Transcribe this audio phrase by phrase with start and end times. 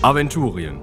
[0.00, 0.80] Aventurien.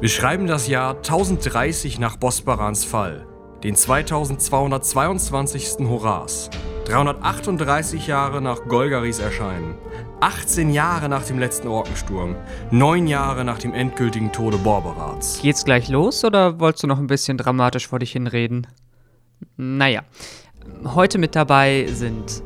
[0.00, 3.26] Wir schreiben das Jahr 1030 nach Bosbarans Fall,
[3.64, 5.88] den 2222.
[5.88, 6.50] Horas,
[6.84, 9.74] 338 Jahre nach Golgaris Erscheinen,
[10.20, 12.36] 18 Jahre nach dem letzten Orkensturm,
[12.70, 15.40] 9 Jahre nach dem endgültigen Tode Borberats.
[15.42, 18.68] Geht's gleich los oder wolltest du noch ein bisschen dramatisch vor dich hinreden?
[19.56, 20.02] Naja,
[20.84, 22.44] heute mit dabei sind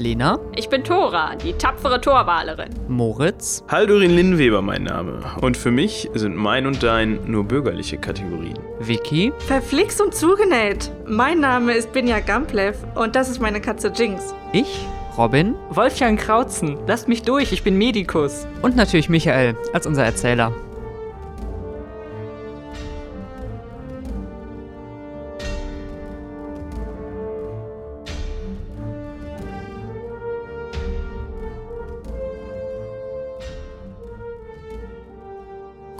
[0.00, 2.70] Lena, Ich bin Tora, die tapfere Torwalerin.
[2.88, 5.20] Moritz, Haldurin Linnweber mein Name.
[5.42, 8.58] Und für mich sind mein und dein nur bürgerliche Kategorien.
[8.78, 10.90] Vicky, Verflixt und zugenäht.
[11.06, 14.34] Mein Name ist Binja Gamplev und das ist meine Katze Jinx.
[14.54, 14.86] ich,
[15.18, 18.46] Robin Wolfgang Krautzen, lasst mich durch, ich bin Medikus.
[18.62, 20.50] und natürlich Michael als unser Erzähler.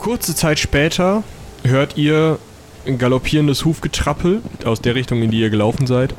[0.01, 1.23] Kurze Zeit später
[1.63, 2.39] hört ihr
[2.87, 6.15] ein galoppierendes Hufgetrappel aus der Richtung, in die ihr gelaufen seid.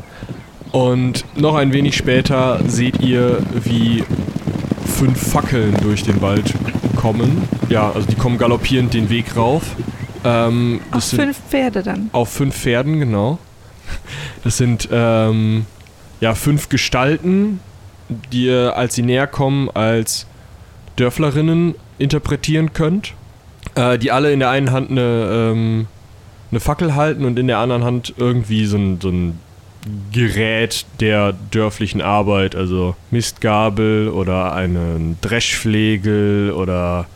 [0.71, 4.05] Und noch ein wenig später seht ihr, wie
[4.87, 6.55] fünf Fackeln durch den Wald
[6.95, 7.49] kommen.
[7.71, 9.65] Ja, also die kommen galoppierend den Weg rauf.
[10.23, 12.09] Ähm, Auf fünf Pferde dann.
[12.13, 13.41] auf fünf Pferden, genau.
[14.45, 15.67] Das sind ähm,
[16.21, 17.59] ja fünf Gestalten,
[18.31, 20.29] die ihr, als sie näher kommen, als
[20.95, 23.15] Dörflerinnen interpretieren könnt.
[23.75, 25.87] Äh, die alle in der einen Hand eine, ähm,
[26.51, 29.39] eine Fackel halten und in der anderen Hand irgendwie so ein, so ein
[30.13, 37.07] Gerät der dörflichen Arbeit, also Mistgabel oder einen Dreschflegel oder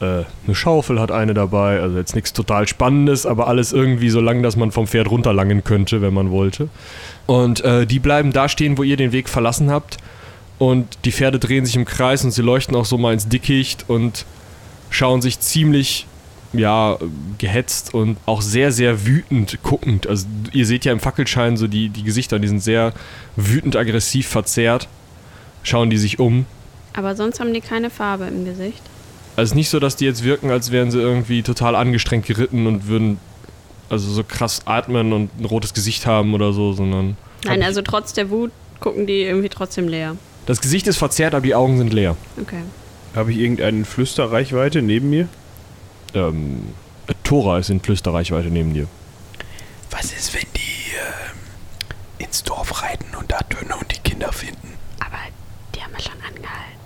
[0.00, 1.80] äh, eine Schaufel hat eine dabei.
[1.80, 5.64] Also jetzt nichts total Spannendes, aber alles irgendwie so lang, dass man vom Pferd runterlangen
[5.64, 6.68] könnte, wenn man wollte.
[7.26, 9.96] Und äh, die bleiben da stehen, wo ihr den Weg verlassen habt.
[10.58, 13.84] Und die Pferde drehen sich im Kreis und sie leuchten auch so mal ins Dickicht
[13.88, 14.24] und
[14.90, 16.06] schauen sich ziemlich
[16.52, 16.98] ja,
[17.38, 20.06] gehetzt und auch sehr, sehr wütend guckend.
[20.06, 22.92] Also ihr seht ja im Fackelschein so die, die Gesichter, die sind sehr
[23.36, 24.88] wütend aggressiv verzerrt.
[25.62, 26.46] Schauen die sich um.
[26.94, 28.80] Aber sonst haben die keine Farbe im Gesicht.
[29.36, 32.24] Also es ist nicht so, dass die jetzt wirken, als wären sie irgendwie total angestrengt
[32.26, 33.18] geritten und würden
[33.90, 38.12] also so krass atmen und ein rotes Gesicht haben oder so, sondern Nein, also trotz
[38.14, 38.50] der Wut
[38.80, 40.16] gucken die irgendwie trotzdem leer.
[40.46, 42.16] das Gesicht ist verzerrt, aber die Augen sind leer.
[42.40, 42.62] Okay.
[43.16, 45.28] Habe ich irgendeine Flüsterreichweite neben mir?
[46.14, 46.74] Ähm,
[47.24, 48.86] Tora ist in Flüsterreichweite neben dir.
[49.90, 51.38] Was ist, wenn die ähm,
[52.18, 54.74] ins Dorf reiten und da Döner und die Kinder finden?
[55.00, 55.16] Aber
[55.74, 56.78] die haben wir schon angehalten.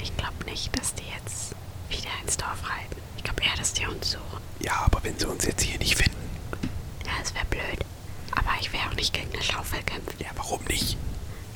[0.00, 1.54] Ich glaube nicht, dass die jetzt
[1.88, 3.00] wieder ins Dorf reiten.
[3.16, 4.42] Ich glaube eher, dass die uns suchen.
[4.60, 6.16] Ja, aber wenn sie uns jetzt hier nicht finden,
[7.06, 7.84] Ja, das wäre blöd.
[8.32, 10.96] Aber ich will auch nicht gegen eine Schaufel kämpfen, ja, warum nicht?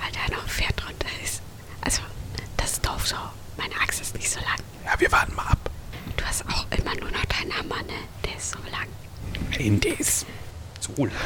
[0.01, 1.43] weil da noch ein Pferd drunter ist.
[1.81, 2.03] Also,
[2.57, 3.17] das ist doof so.
[3.63, 4.59] Meine Axt ist nicht so lang.
[4.85, 5.71] Ja, wir warten mal ab.
[6.17, 7.95] Du hast auch immer nur noch deinen Hammer, ne?
[8.25, 8.89] Der ist so lang.
[9.53, 10.27] Nein, der ist
[10.81, 11.13] so lang.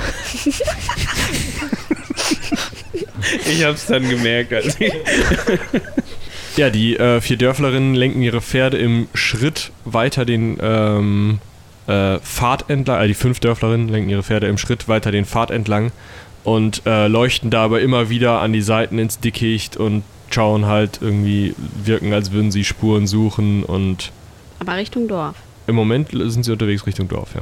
[3.46, 4.92] Ich hab's dann gemerkt, als ich.
[6.56, 11.38] Ja, die äh, vier Dörflerinnen lenken ihre Pferde im Schritt weiter den ähm,
[11.86, 13.02] äh, Pfad entlang.
[13.02, 15.92] Äh, die fünf Dörflerinnen lenken ihre Pferde im Schritt weiter den Pfad entlang
[16.44, 20.02] und äh, leuchten dabei immer wieder an die Seiten ins Dickicht und
[20.36, 24.12] schauen halt irgendwie, wirken, als würden sie Spuren suchen und
[24.58, 25.34] Aber Richtung Dorf.
[25.66, 27.40] im Moment sind sie unterwegs Richtung Dorf, ja.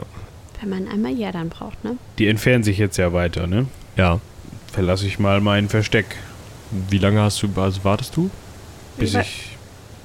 [0.60, 1.97] Wenn man einmal ja dann braucht, ne?
[2.19, 3.66] Die entfernen sich jetzt ja weiter, ne?
[3.97, 4.21] Ja.
[4.72, 6.06] Verlasse ich mal mein Versteck,
[6.88, 8.31] Wie lange hast du, also wartest du?
[8.97, 9.49] bis wei- ich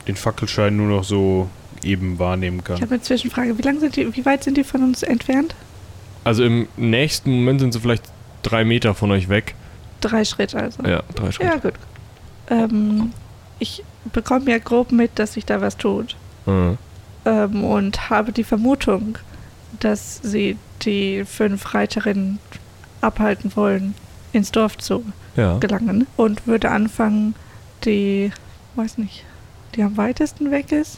[0.07, 1.47] den Fackelschein nur noch so
[1.83, 2.81] eben wahrnehmen Ich kann.
[2.81, 3.55] habe eine Zwischenfrage.
[3.57, 5.53] Wie lang sind die, wie weit sind die von uns entfernt?
[6.23, 8.03] Also im nächsten Moment sind sie vielleicht
[8.41, 9.53] drei Meter von euch weg.
[10.01, 10.81] Drei Schritte also.
[10.83, 11.51] Ja, drei Schritte.
[11.51, 11.73] Ja, gut.
[12.49, 13.13] Ähm,
[13.59, 13.83] ich
[14.13, 16.15] bekomme ja grob mit, dass sich da was tut.
[16.45, 16.77] Mhm.
[17.25, 19.17] Ähm, und habe die Vermutung,
[19.79, 22.39] dass sie die fünf Reiterinnen
[23.01, 23.93] abhalten wollen,
[24.33, 25.03] ins Dorf zu
[25.35, 25.57] Ja.
[25.57, 26.07] gelangen.
[26.17, 27.35] Und würde anfangen,
[27.85, 28.31] die,
[28.75, 29.25] weiß nicht,
[29.75, 30.97] die am weitesten weg ist.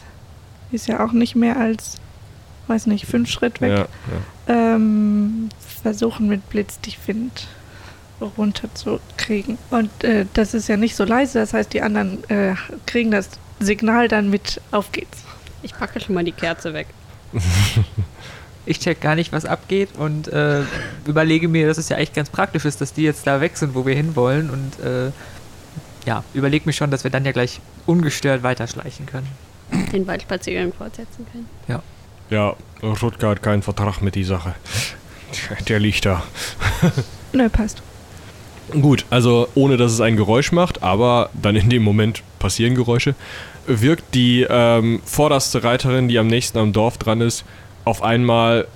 [0.72, 1.98] Die ist ja auch nicht mehr als,
[2.68, 3.71] weiß nicht, fünf Schritt weg.
[3.71, 3.86] Ja,
[4.48, 4.75] ja.
[4.75, 7.48] ähm, versuchen mit Blitzdichtwind
[8.25, 9.57] runterzukriegen.
[9.69, 13.29] Und äh, das ist ja nicht so leise, das heißt, die anderen äh, kriegen das
[13.59, 15.23] Signal dann mit auf geht's.
[15.63, 16.88] Ich packe schon mal die Kerze weg.
[18.63, 20.62] Ich check gar nicht, was abgeht und äh,
[21.07, 23.73] überlege mir, dass es ja echt ganz praktisch ist, dass die jetzt da weg sind,
[23.73, 25.12] wo wir hinwollen und äh,
[26.06, 29.27] ja, überlege mir schon, dass wir dann ja gleich ungestört weiterschleichen können.
[29.91, 31.50] Den Waldspaziergang fortsetzen können.
[32.29, 34.56] Ja, Rutger hat keinen Vertrag mit die Sache.
[35.67, 36.24] Der liegt da.
[37.33, 37.81] Nö, passt.
[38.79, 43.15] Gut, also ohne dass es ein Geräusch macht, aber dann in dem Moment passieren Geräusche,
[43.68, 47.44] wirkt die ähm, vorderste Reiterin, die am nächsten am Dorf dran ist,
[47.83, 48.68] auf einmal,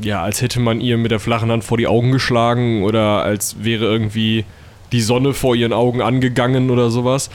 [0.00, 3.56] ja, als hätte man ihr mit der flachen Hand vor die Augen geschlagen oder als
[3.60, 4.44] wäre irgendwie
[4.92, 7.30] die Sonne vor ihren Augen angegangen oder sowas.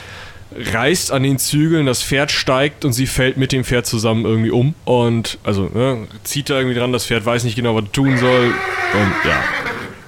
[0.56, 4.52] Reißt an den Zügeln, das Pferd steigt und sie fällt mit dem Pferd zusammen irgendwie
[4.52, 4.76] um.
[4.86, 8.46] Und, also, ne, zieht da irgendwie dran, das Pferd weiß nicht genau, was tun soll.
[8.46, 9.44] Und ja,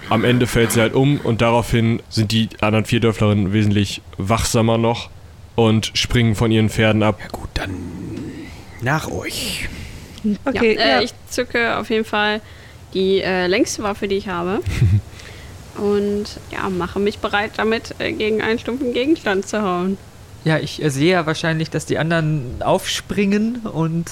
[0.10, 4.78] am Ende fällt sie halt um und daraufhin sind die anderen vier Dörflerinnen wesentlich wachsamer
[4.78, 5.10] noch
[5.56, 7.20] und springen von ihren Pferden ab.
[7.22, 7.72] Ja gut, dann
[8.82, 9.70] nach euch.
[10.46, 11.00] Okay, ja, ja.
[11.00, 12.42] äh, ich zücke auf jeden Fall
[12.94, 14.62] die äh, längste Waffe, die ich habe.
[15.78, 19.98] und ja, mache mich bereit damit, äh, gegen einen stumpfen Gegenstand zu hauen.
[20.44, 24.10] Ja, ich äh, sehe ja wahrscheinlich, dass die anderen aufspringen und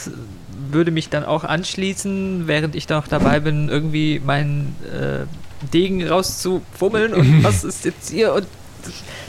[0.70, 5.26] würde mich dann auch anschließen, während ich noch dabei bin, irgendwie meinen äh,
[5.74, 8.48] Degen rauszufummeln und was ist jetzt hier und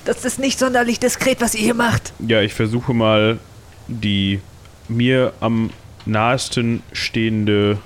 [0.05, 2.13] das ist nicht sonderlich diskret, was ihr hier macht.
[2.27, 3.39] Ja, ich versuche mal
[3.89, 4.41] die
[4.89, 5.71] mir am
[6.07, 7.79] nahesten stehende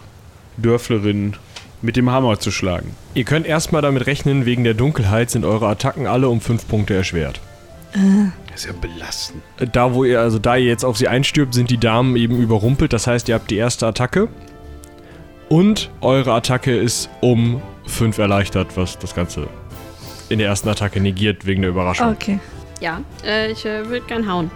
[0.56, 1.36] Dörflerin
[1.80, 2.94] mit dem Hammer zu schlagen.
[3.14, 6.94] Ihr könnt erstmal damit rechnen, wegen der Dunkelheit sind eure Attacken alle um 5 Punkte
[6.94, 7.40] erschwert.
[8.46, 9.42] Das ist ja belastend.
[9.72, 12.92] Da, wo ihr, also da ihr jetzt auf sie einstürbt, sind die Damen eben überrumpelt.
[12.92, 14.28] Das heißt, ihr habt die erste Attacke.
[15.48, 19.48] Und eure Attacke ist um 5 erleichtert, was das Ganze
[20.28, 22.08] in der ersten Attacke negiert wegen der Überraschung.
[22.12, 22.38] Okay.
[22.80, 24.50] Ja, äh, ich äh, würde gern hauen.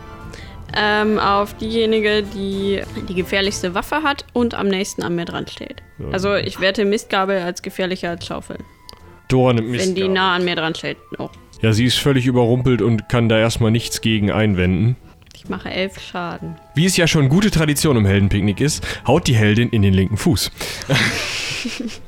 [0.77, 5.77] Ähm, auf diejenige, die die gefährlichste Waffe hat und am nächsten an mir dran steht.
[5.99, 6.07] Ja.
[6.13, 8.59] Also ich werte Mistgabel als gefährlicher als Schaufel.
[9.29, 9.87] Dora nimmt Mist.
[9.87, 10.97] wenn die nah an mir dran steht.
[11.19, 11.29] Oh,
[11.63, 14.97] Ja, sie ist völlig überrumpelt und kann da erstmal nichts gegen einwenden.
[15.35, 16.57] ich mache elf Schaden.
[16.75, 20.17] Wie es ja schon gute Tradition im Heldenpicknick ist, haut die Heldin in den linken
[20.17, 20.51] Fuß.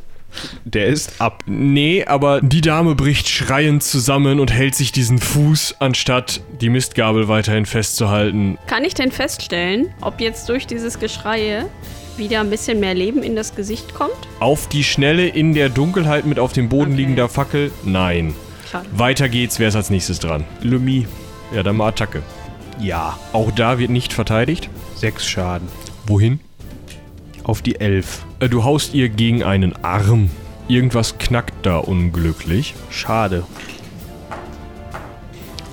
[0.64, 1.42] Der ist ab.
[1.46, 7.28] Nee, aber die Dame bricht schreiend zusammen und hält sich diesen Fuß, anstatt die Mistgabel
[7.28, 8.58] weiterhin festzuhalten.
[8.66, 11.66] Kann ich denn feststellen, ob jetzt durch dieses Geschreie
[12.16, 14.12] wieder ein bisschen mehr Leben in das Gesicht kommt?
[14.40, 17.00] Auf die Schnelle in der Dunkelheit mit auf dem Boden Okay.
[17.00, 17.70] liegender Fackel?
[17.84, 18.34] Nein.
[18.70, 18.86] Schade.
[18.92, 20.44] Weiter geht's, wer ist als nächstes dran?
[20.62, 21.06] Lumi.
[21.54, 22.22] Ja, dann mal Attacke.
[22.80, 23.18] Ja.
[23.32, 24.68] Auch da wird nicht verteidigt.
[24.94, 25.68] Sechs Schaden.
[26.06, 26.40] Wohin?
[27.48, 28.26] Auf die elf.
[28.40, 30.28] Äh, Du haust ihr gegen einen Arm.
[30.68, 32.74] Irgendwas knackt da unglücklich.
[32.90, 33.42] Schade.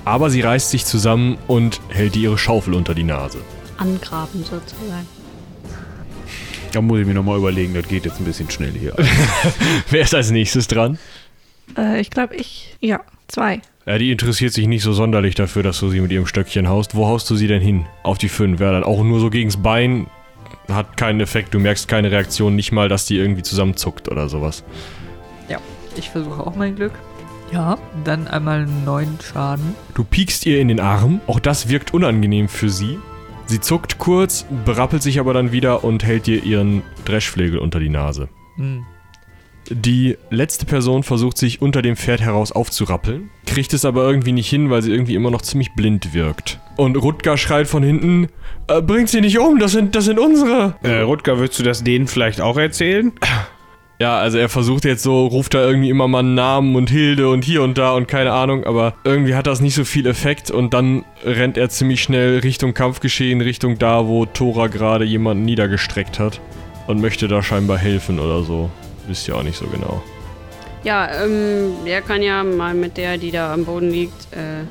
[0.06, 3.38] Aber sie reißt sich zusammen und hält dir ihre Schaufel unter die Nase.
[3.76, 5.06] Angraben sozusagen.
[6.72, 8.94] Da muss ich mir nochmal überlegen, das geht jetzt ein bisschen schnell hier.
[9.90, 10.98] Wer ist als nächstes dran?
[11.76, 12.74] Äh, ich glaube, ich.
[12.80, 13.60] Ja, zwei.
[13.84, 16.94] Ja, die interessiert sich nicht so sonderlich dafür, dass du sie mit ihrem Stöckchen haust.
[16.94, 17.84] Wo haust du sie denn hin?
[18.02, 18.58] Auf die 5.
[18.60, 20.06] Ja, dann auch nur so gegens Bein.
[20.68, 21.54] Hat keinen Effekt.
[21.54, 24.64] Du merkst keine Reaktion, nicht mal, dass die irgendwie zusammenzuckt oder sowas.
[25.48, 25.58] Ja,
[25.96, 26.92] ich versuche auch mein Glück.
[27.52, 29.74] Ja, dann einmal neun Schaden.
[29.94, 31.20] Du piekst ihr in den Arm.
[31.26, 32.98] Auch das wirkt unangenehm für sie.
[33.46, 37.88] Sie zuckt kurz, berappelt sich aber dann wieder und hält dir ihren Dreschflegel unter die
[37.88, 38.28] Nase.
[38.56, 38.84] Hm.
[39.70, 44.48] Die letzte Person versucht sich unter dem Pferd heraus aufzurappeln, kriegt es aber irgendwie nicht
[44.48, 46.60] hin, weil sie irgendwie immer noch ziemlich blind wirkt.
[46.76, 48.28] Und Rutger schreit von hinten,
[48.68, 50.76] äh, bringt sie nicht um, das sind, das sind unsere.
[50.82, 53.12] äh, Rutger, würdest du das denen vielleicht auch erzählen?
[53.98, 57.30] Ja, also er versucht jetzt so, ruft da irgendwie immer mal einen Namen und Hilde
[57.30, 60.50] und hier und da und keine Ahnung, aber irgendwie hat das nicht so viel Effekt
[60.50, 66.18] und dann rennt er ziemlich schnell Richtung Kampfgeschehen, Richtung da, wo Tora gerade jemanden niedergestreckt
[66.18, 66.42] hat
[66.86, 68.70] und möchte da scheinbar helfen oder so.
[69.06, 70.02] Wisst ihr auch nicht so genau.
[70.84, 74.64] Ja, ähm, der kann ja mal mit der, die da am Boden liegt, äh,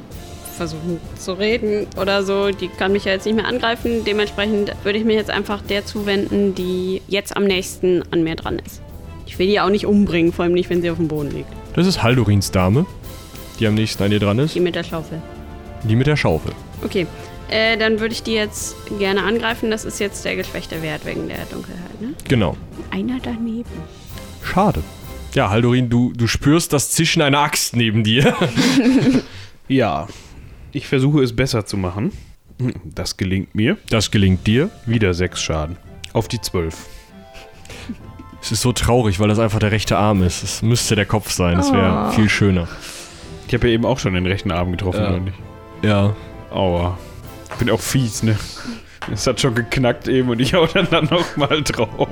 [0.56, 2.52] versuchen zu reden oder so.
[2.52, 4.06] Die kann mich ja jetzt nicht mehr angreifen.
[4.06, 8.60] Dementsprechend würde ich mich jetzt einfach der zuwenden, die jetzt am nächsten an mir dran
[8.66, 8.82] ist.
[9.28, 11.50] Ich will die auch nicht umbringen, vor allem nicht, wenn sie auf dem Boden liegt.
[11.74, 12.86] Das ist Haldorins Dame,
[13.60, 14.56] die am nächsten an dir dran ist.
[14.56, 15.22] Die mit der Schaufel.
[15.84, 16.54] Die mit der Schaufel.
[16.84, 17.08] Okay,
[17.50, 19.72] äh, dann würde ich die jetzt gerne angreifen.
[19.72, 22.14] Das ist jetzt der geschwächte Wert wegen der Dunkelheit, ne?
[22.28, 22.56] Genau.
[22.92, 23.66] Einer daneben.
[24.46, 24.84] Schade.
[25.34, 28.36] Ja, Haldorin, du, du spürst das Zischen einer Axt neben dir.
[29.68, 30.08] Ja.
[30.72, 32.12] Ich versuche es besser zu machen.
[32.86, 33.78] Das gelingt mir.
[33.90, 34.70] Das gelingt dir.
[34.86, 35.78] Wieder sechs Schaden.
[36.14, 36.86] Auf die zwölf.
[38.42, 40.44] Es ist so traurig, weil das einfach der rechte Arm ist.
[40.44, 41.58] Es müsste der Kopf sein.
[41.58, 42.12] Es wäre Oh.
[42.12, 42.68] viel schöner.
[43.48, 45.10] Ich habe ja eben auch schon den rechten Arm getroffen, Ja.
[45.10, 45.38] oder nicht?
[45.82, 46.16] Ja.
[46.52, 46.98] Aua.
[47.50, 48.38] Ich bin auch fies, ne?
[49.12, 52.08] Es hat schon geknackt eben und ich hau dann, dann nochmal drauf.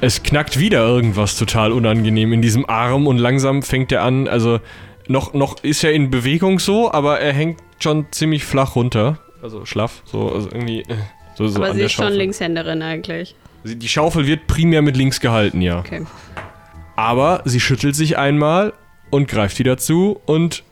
[0.00, 4.60] Es knackt wieder irgendwas total unangenehm in diesem Arm und langsam fängt er an, also
[5.08, 9.18] noch, noch ist er in Bewegung so, aber er hängt schon ziemlich flach runter.
[9.42, 10.96] Also schlaff, so also irgendwie äh,
[11.34, 12.12] so, so Aber an sie der ist schon.
[12.12, 13.34] Linkshänderin eigentlich.
[13.64, 15.80] Die Schaufel wird primär mit links gehalten, ja.
[15.80, 16.04] Okay.
[16.94, 18.74] Aber sie schüttelt sich einmal
[19.10, 20.62] und greift wieder zu und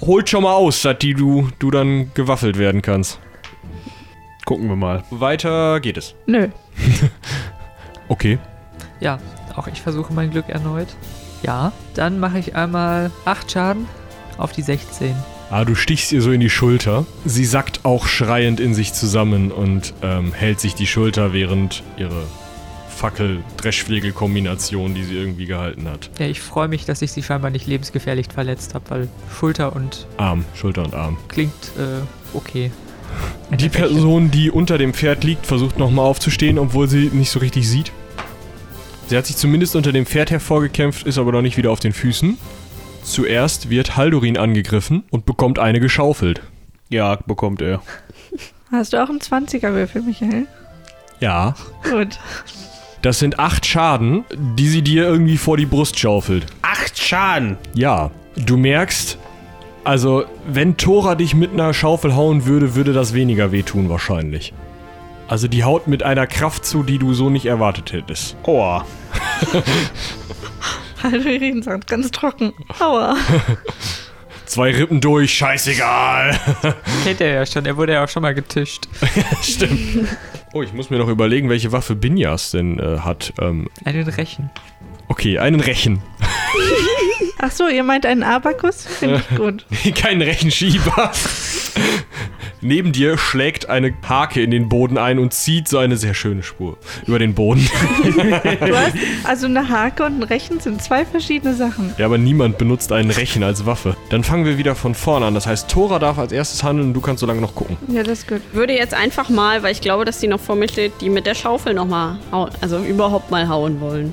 [0.00, 3.20] holt schon mal aus, dass die du, du dann gewaffelt werden kannst.
[4.46, 5.04] Gucken wir mal.
[5.10, 6.14] Weiter geht es.
[6.26, 6.48] Nö.
[8.08, 8.38] Okay.
[9.00, 9.18] Ja,
[9.54, 10.88] auch ich versuche mein Glück erneut.
[11.42, 13.86] Ja, dann mache ich einmal 8 Schaden
[14.38, 15.14] auf die 16.
[15.50, 17.06] Ah, du stichst ihr so in die Schulter.
[17.24, 22.24] Sie sackt auch schreiend in sich zusammen und ähm, hält sich die Schulter, während ihre
[22.98, 26.10] Fackel-Dreschflegel-Kombination, die sie irgendwie gehalten hat.
[26.18, 30.06] Ja, ich freue mich, dass ich sie scheinbar nicht lebensgefährlich verletzt habe, weil Schulter und
[30.16, 31.16] Arm, Schulter und Arm.
[31.28, 32.02] klingt äh,
[32.34, 32.70] okay.
[33.50, 33.68] Die.
[33.68, 37.92] Person, die unter dem Pferd liegt, versucht nochmal aufzustehen, obwohl sie nicht so richtig sieht.
[39.06, 41.92] Sie hat sich zumindest unter dem Pferd hervorgekämpft, ist aber noch nicht wieder auf den
[41.92, 42.36] Füßen.
[43.02, 46.42] Zuerst wird Haldorin angegriffen und bekommt eine geschaufelt.
[46.90, 47.80] Ja, bekommt er.
[48.70, 50.46] Hast du auch einen 20er-Würfel, Michael?
[51.20, 51.54] Ja.
[51.90, 52.18] Gut.
[53.00, 54.24] Das sind acht Schaden,
[54.56, 56.46] die sie dir irgendwie vor die Brust schaufelt.
[56.62, 57.56] Acht Schaden!
[57.74, 59.16] Ja, du merkst,
[59.88, 64.52] also wenn Tora dich mit einer Schaufel hauen würde, würde das weniger wehtun wahrscheinlich.
[65.28, 68.36] Also die haut mit einer Kraft zu, die du so nicht erwartet hättest.
[68.42, 68.84] Aua.
[71.02, 72.52] Haldorin sagt ganz trocken.
[72.80, 73.16] Aua.
[74.44, 76.38] Zwei Rippen durch, scheißegal.
[77.04, 78.88] Kennt er ja schon, er wurde ja auch schon mal getischt.
[79.42, 80.06] Stimmt.
[80.52, 83.32] Oh, ich muss mir noch überlegen, welche Waffe Binjas denn äh, hat.
[83.40, 84.50] Ähm, Einen Rechen.
[85.08, 86.02] okay, einen Rechen.
[87.40, 88.84] Ach so, ihr meint einen Abakus?
[88.84, 89.64] Finde ich gut.
[89.94, 91.12] Kein Rechenschieber.
[92.60, 96.42] Neben dir schlägt eine Hake in den Boden ein und zieht so eine sehr schöne
[96.42, 96.76] Spur
[97.06, 97.64] über den Boden.
[98.02, 101.94] Du hast, also eine Hake und ein Rechen sind zwei verschiedene Sachen.
[101.98, 103.96] Ja, aber niemand benutzt einen Rechen als Waffe.
[104.10, 105.34] Dann fangen wir wieder von vorne an.
[105.34, 107.76] Das heißt, Tora darf als erstes handeln und du kannst so lange noch gucken.
[107.86, 108.40] Ja, das ist gut.
[108.52, 111.26] Würde jetzt einfach mal, weil ich glaube, dass die noch vor mir steht, die mit
[111.26, 112.50] der Schaufel nochmal hauen.
[112.60, 114.12] Also überhaupt mal hauen wollen.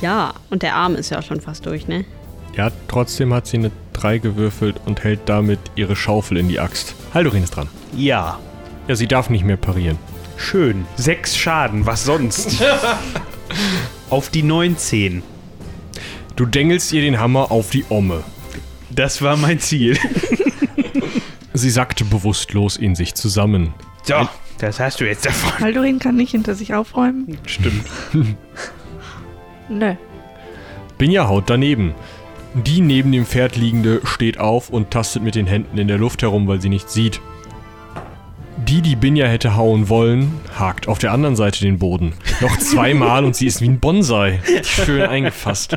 [0.00, 2.04] Ja, und der Arm ist ja schon fast durch, ne?
[2.56, 6.94] Ja, trotzdem hat sie eine 3 gewürfelt und hält damit ihre Schaufel in die Axt.
[7.14, 7.68] Haldorin ist dran.
[7.96, 8.38] Ja.
[8.88, 9.98] Ja, sie darf nicht mehr parieren.
[10.36, 10.86] Schön.
[10.96, 12.62] Sechs Schaden, was sonst?
[14.10, 15.22] Auf die 19.
[16.36, 18.24] Du dengelst ihr den Hammer auf die Omme.
[18.90, 19.98] Das war mein Ziel.
[21.54, 23.74] Sie sackte bewusstlos in sich zusammen.
[24.04, 25.58] So, das hast du jetzt davon.
[25.58, 27.38] Haldorin kann nicht hinter sich aufräumen.
[27.46, 27.84] Stimmt.
[29.72, 29.94] Nö.
[30.98, 31.94] Binja haut daneben.
[32.54, 36.22] Die neben dem Pferd liegende steht auf und tastet mit den Händen in der Luft
[36.22, 37.20] herum, weil sie nichts sieht.
[38.68, 42.12] Die, die Binja hätte hauen wollen, hakt auf der anderen Seite den Boden.
[42.40, 44.40] Noch zweimal und sie ist wie ein Bonsai.
[44.62, 45.76] Schön eingefasst.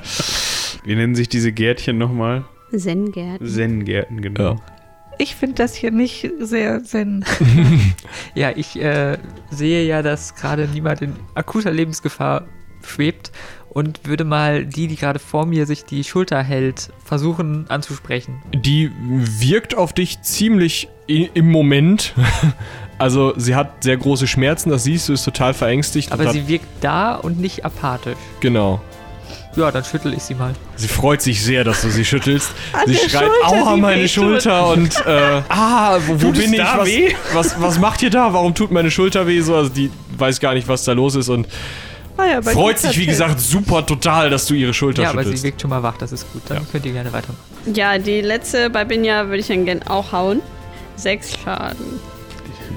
[0.84, 2.44] Wie nennen sich diese Gärtchen nochmal?
[2.76, 3.48] Zen-Gärten.
[3.48, 4.56] Zen-Gärten, genau.
[4.56, 4.56] Ja.
[5.18, 7.24] Ich finde das hier nicht sehr zen.
[8.36, 9.18] Ja, ich äh,
[9.50, 12.46] sehe ja, dass gerade niemand in akuter Lebensgefahr
[12.84, 13.32] schwebt
[13.76, 18.42] und würde mal die, die gerade vor mir sich die Schulter hält, versuchen anzusprechen.
[18.54, 22.16] Die wirkt auf dich ziemlich im Moment.
[22.98, 26.14] Also sie hat sehr große Schmerzen, das siehst du, ist total verängstigt.
[26.14, 28.16] Aber sie wirkt da und nicht apathisch.
[28.40, 28.80] Genau.
[29.58, 30.54] Ja, dann schüttel ich sie mal.
[30.78, 32.52] Sie freut sich sehr, dass du sie schüttelst.
[32.72, 36.54] An sie schreit, Schulter, aua, meine wehtut." Schulter und äh, ah, wo, wo Tut bin
[36.54, 36.60] ich?
[36.60, 37.16] da Was, weh?
[37.34, 38.32] was, was macht ihr da?
[38.34, 39.42] Warum tut meine Schulter weh?
[39.42, 41.50] So, also die weiß gar nicht, was da los ist und
[42.18, 45.26] Ah ja, freut sich, wie gesagt, super total, dass du ihre Schulter ja, aber sie
[45.26, 45.44] schüttelst.
[45.44, 46.44] wirkt schon mal wach, das ist gut.
[46.48, 46.64] Dann Ja.
[46.72, 47.44] könnt ihr gerne weitermachen.
[47.74, 50.42] Ja, die letzte bei Binja würde ich dann gern auch hauen.
[50.96, 52.00] Sechs Schaden.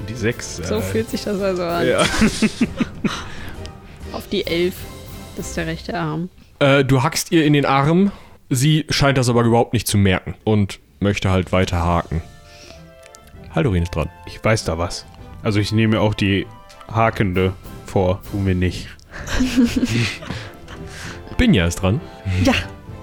[0.09, 0.57] Die sechs.
[0.57, 1.87] So äh, fühlt sich das also an.
[1.87, 1.99] Ja.
[4.11, 4.75] Auf die elf.
[5.37, 6.29] Das ist der rechte Arm.
[6.59, 8.11] Äh, du hackst ihr in den Arm.
[8.49, 12.21] Sie scheint das aber überhaupt nicht zu merken und möchte halt weiter haken.
[13.53, 14.09] Haldorin ist dran.
[14.25, 15.05] Ich weiß da was.
[15.43, 16.47] Also ich nehme auch die
[16.91, 17.53] Hakende
[17.85, 18.21] vor.
[18.31, 18.87] Tu mir nicht.
[21.37, 22.01] Binja ist dran.
[22.43, 22.53] Ja,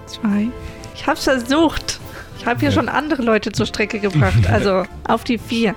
[0.06, 0.48] zwei.
[0.94, 2.00] Ich hab's versucht.
[2.38, 4.34] Ich habe hier schon andere Leute zur Strecke gebracht.
[4.50, 5.74] Also auf die vier.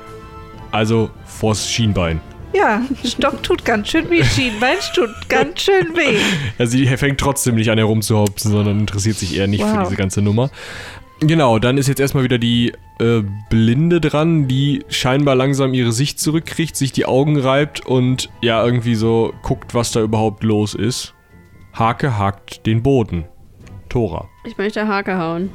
[0.71, 2.19] Also vors Schienbein.
[2.53, 6.17] Ja, Stock tut ganz schön weh, Schienbein tut ganz schön weh.
[6.57, 9.83] Also sie fängt trotzdem nicht an herumzuhopsen, sondern interessiert sich eher nicht für Wow.
[9.83, 10.49] diese ganze Nummer.
[11.21, 16.19] Genau, dann ist jetzt erstmal wieder die äh, Blinde dran, die scheinbar langsam ihre Sicht
[16.19, 21.13] zurückkriegt, sich die Augen reibt und ja irgendwie so guckt, was da überhaupt los ist.
[21.73, 23.25] Hake hakt den Boden.
[23.89, 24.29] Tora.
[24.45, 25.49] Ich möchte Hake hauen.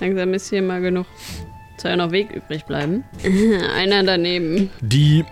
[0.00, 1.06] Langsam ist hier mal genug.
[1.78, 3.04] Soll ja noch Weg übrig bleiben.
[3.76, 4.70] Einer daneben.
[4.80, 5.24] Die,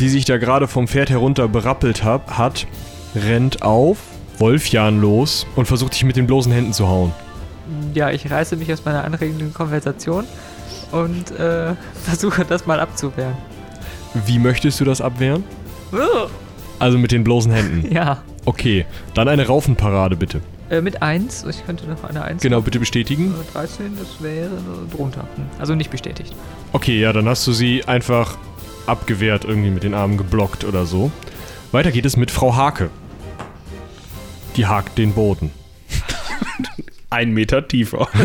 [0.00, 2.66] die sich da gerade vom Pferd herunter berappelt hab, hat,
[3.14, 3.98] rennt auf
[4.38, 7.12] Wolfjan los und versucht dich mit den bloßen Händen zu hauen.
[7.94, 10.24] Ja, ich reiße mich aus meiner anregenden Konversation
[10.92, 11.74] und äh,
[12.04, 13.36] versuche das mal abzuwehren.
[14.26, 15.44] Wie möchtest du das abwehren?
[16.78, 17.90] Also mit den bloßen Händen.
[17.94, 18.84] ja, Okay,
[19.14, 20.40] dann eine Raufenparade bitte.
[20.70, 21.44] Äh, mit 1.
[21.48, 22.42] Ich könnte noch eine 1.
[22.42, 23.34] Genau, bitte bestätigen.
[23.34, 25.22] Äh, 13, das wäre äh, drunter.
[25.36, 25.46] Hm.
[25.58, 26.34] Also nicht bestätigt.
[26.72, 28.36] Okay, ja, dann hast du sie einfach
[28.86, 31.10] abgewehrt, irgendwie mit den Armen geblockt oder so.
[31.72, 32.90] Weiter geht es mit Frau Hake.
[34.56, 35.50] Die hakt den Boden.
[37.14, 38.08] Ein Meter tiefer.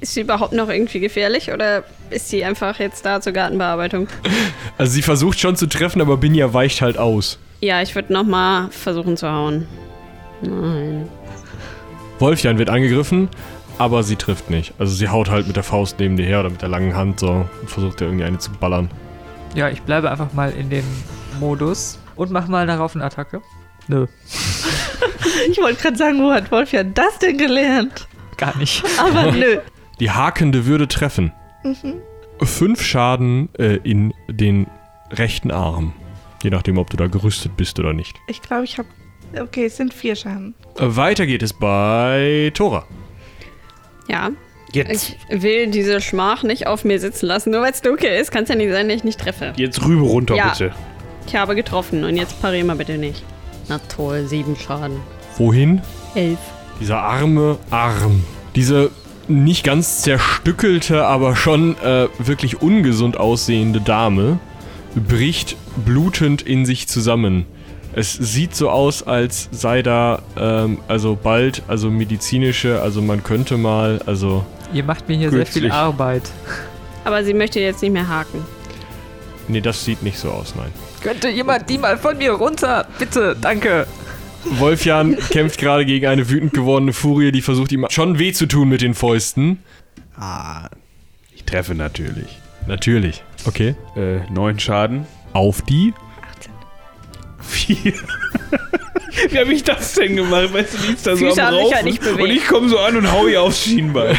[0.00, 4.06] Ist sie überhaupt noch irgendwie gefährlich oder ist sie einfach jetzt da zur Gartenbearbeitung?
[4.78, 7.40] Also sie versucht schon zu treffen, aber Binja weicht halt aus.
[7.60, 9.66] Ja, ich würde nochmal versuchen zu hauen.
[10.40, 11.08] Nein.
[12.20, 13.28] Wolfjan wird angegriffen,
[13.78, 14.72] aber sie trifft nicht.
[14.78, 17.18] Also sie haut halt mit der Faust neben dir her oder mit der langen Hand
[17.18, 18.88] so und versucht dir irgendwie eine zu ballern.
[19.56, 20.84] Ja, ich bleibe einfach mal in dem
[21.40, 23.42] Modus und mach mal darauf eine Attacke.
[23.88, 24.06] Nö,
[25.50, 28.06] Ich wollte gerade sagen, wo hat Wolf ja das denn gelernt?
[28.36, 28.84] gar nicht.
[29.00, 29.58] Aber nö.
[29.98, 31.32] Die hakende würde treffen.
[32.40, 34.68] Fünf Schaden äh, in den
[35.10, 35.92] rechten Arm.
[36.44, 38.16] Je nachdem, ob du da gerüstet bist oder nicht.
[38.28, 38.86] Ich glaube, ich habe.
[39.40, 40.54] Okay, es sind vier Schaden.
[40.78, 42.86] Äh, weiter geht es bei Tora.
[44.08, 44.30] Ja,
[44.72, 47.50] Jetzt, ich will diese Schmach nicht auf mir sitzen lassen.
[47.50, 49.52] Nur weil es dunkel ist, kann es ja nicht sein, dass ich nicht treffe.
[49.56, 50.50] jetzt rüber runter, Ja.
[50.50, 50.72] bitte.
[51.26, 53.24] Ich habe getroffen und jetzt parier mal bitte nicht.
[53.68, 54.98] Na toll, sieben Schaden.
[55.36, 55.82] Wohin?
[56.14, 56.38] Elf.
[56.80, 58.24] Dieser arme Arm.
[58.54, 58.90] Diese
[59.28, 64.38] nicht ganz zerstückelte, aber schon äh, wirklich ungesund aussehende Dame
[64.94, 67.44] bricht blutend in sich zusammen.
[67.92, 73.56] Es sieht so aus, als sei da ähm, also bald, also medizinische, also man könnte
[73.58, 75.70] mal, also Ihr macht mir hier sehr viel.
[75.70, 76.30] Arbeit.
[77.04, 78.44] Aber sie möchte jetzt nicht mehr haken.
[79.48, 80.70] nee, das sieht nicht so aus, nein.
[81.02, 82.86] Könnte jemand die mal von mir runter?
[82.98, 83.86] Bitte, danke.
[84.44, 88.68] Wolfjan kämpft gerade gegen eine wütend gewordene Furie, die versucht ihm schon weh zu tun
[88.68, 89.62] mit den Fäusten.
[90.18, 90.68] Ah,
[91.34, 92.38] ich treffe natürlich.
[92.66, 93.22] Natürlich.
[93.46, 93.74] Okay.
[93.96, 95.06] Äh, neun Schaden.
[95.32, 95.94] Auf die.
[96.38, 96.52] 18.
[97.40, 97.92] Vier.
[99.30, 100.52] Wie habe ich das denn gemacht?
[100.52, 102.20] Weißt du, die ist da so am Raufen halt nicht bewegt.
[102.22, 104.16] und ich komme so an und hau ihr aufs Schienbein.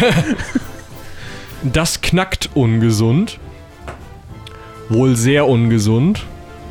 [1.63, 3.39] Das knackt ungesund.
[4.89, 6.25] Wohl sehr ungesund.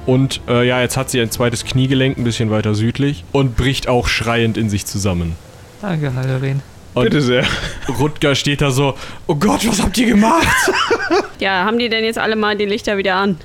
[0.09, 3.89] Und äh, ja, jetzt hat sie ein zweites Kniegelenk ein bisschen weiter südlich und bricht
[3.89, 5.37] auch schreiend in sich zusammen.
[5.83, 6.63] Danke, Hallerin.
[6.95, 7.45] Und Bitte sehr.
[8.01, 8.95] Rutger steht da so:
[9.27, 10.47] Oh Gott, was habt ihr gemacht?
[11.41, 13.37] Ja, haben die denn jetzt alle mal die Lichter wieder an?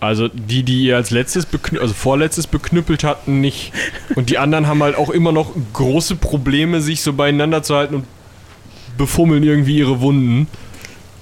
[0.00, 3.72] Also die, die ihr als letztes, beknü also vorletztes beknüppelt hatten, nicht.
[4.14, 7.94] Und die anderen haben halt auch immer noch große Probleme, sich so beieinander zu halten
[7.94, 8.04] und
[8.98, 10.48] befummeln irgendwie ihre Wunden.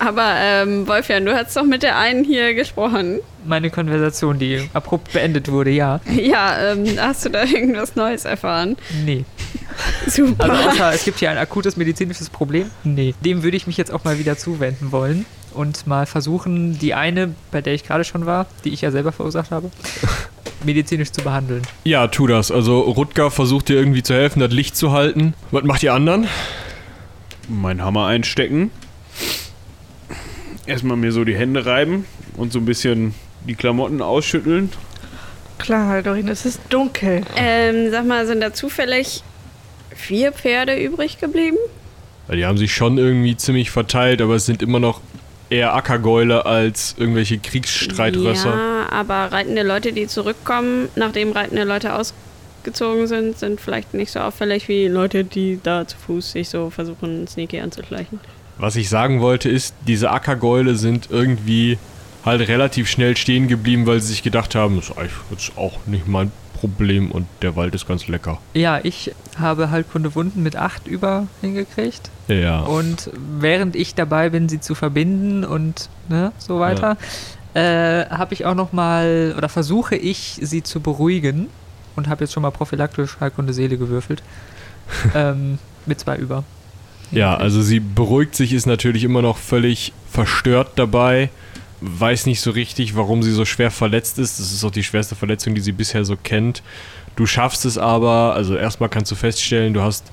[0.00, 3.20] Aber, ähm, Wolfjan, du hast doch mit der einen hier gesprochen.
[3.44, 6.00] Meine Konversation, die abrupt beendet wurde, ja.
[6.10, 8.76] Ja, ähm, hast du da irgendwas Neues erfahren?
[9.04, 9.24] Nee.
[10.06, 10.50] Super.
[10.50, 12.70] Also außer es gibt hier ein akutes medizinisches Problem.
[12.84, 13.14] Nee.
[13.24, 15.24] Dem würde ich mich jetzt auch mal wieder zuwenden wollen
[15.54, 19.12] und mal versuchen, die eine, bei der ich gerade schon war, die ich ja selber
[19.12, 19.70] verursacht habe,
[20.64, 21.62] medizinisch zu behandeln.
[21.84, 22.50] Ja, tu das.
[22.50, 25.34] Also Rutger versucht dir irgendwie zu helfen, das Licht zu halten.
[25.50, 26.28] Was macht ihr anderen?
[27.48, 28.70] Mein Hammer einstecken.
[30.66, 32.04] Erstmal mir so die Hände reiben
[32.36, 33.14] und so ein bisschen
[33.46, 34.70] die Klamotten ausschütteln.
[35.58, 37.22] Klar, Haldorin, es ist dunkel.
[37.36, 39.22] ähm, sag mal, sind da zufällig
[39.94, 41.58] vier Pferde übrig geblieben?
[42.28, 45.00] Ja, die haben sich schon irgendwie ziemlich verteilt, aber es sind immer noch
[45.50, 48.54] eher Ackergäule als irgendwelche Kriegsstreitrösser.
[48.54, 54.20] Ja, aber reitende Leute, die zurückkommen, nachdem reitende Leute ausgezogen sind, sind vielleicht nicht so
[54.20, 58.18] auffällig wie Leute, die da zu Fuß sich so versuchen, sneaky anzuschleichen.
[58.58, 61.78] Was ich sagen wollte ist, diese Ackergäule sind irgendwie
[62.24, 64.92] halt relativ schnell stehen geblieben, weil sie sich gedacht haben, das
[65.36, 68.38] ist auch nicht mein Problem und der Wald ist ganz lecker.
[68.54, 72.10] Ja, ich habe Heilkunde Wunden mit 8 über hingekriegt.
[72.28, 72.60] Ja.
[72.60, 76.96] Und während ich dabei bin, sie zu verbinden und ne, so weiter,
[77.54, 81.48] äh, habe ich auch noch mal oder versuche ich, sie zu beruhigen
[81.96, 84.22] und habe jetzt schon mal prophylaktisch Heilkunde Seele gewürfelt.
[85.14, 86.44] ähm, mit zwei über.
[87.10, 91.28] Ja, also sie beruhigt sich, ist natürlich immer noch völlig verstört dabei,
[91.82, 94.38] weiß nicht so richtig, warum sie so schwer verletzt ist.
[94.38, 96.62] Das ist auch die schwerste Verletzung, die sie bisher so kennt.
[97.16, 100.12] Du schaffst es aber, also erstmal kannst du feststellen, du hast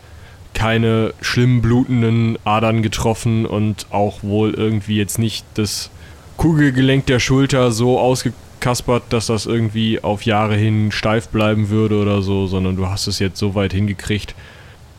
[0.53, 5.91] keine schlimm blutenden Adern getroffen und auch wohl irgendwie jetzt nicht das
[6.37, 12.21] Kugelgelenk der Schulter so ausgekaspert, dass das irgendwie auf Jahre hin steif bleiben würde oder
[12.21, 14.35] so, sondern du hast es jetzt so weit hingekriegt.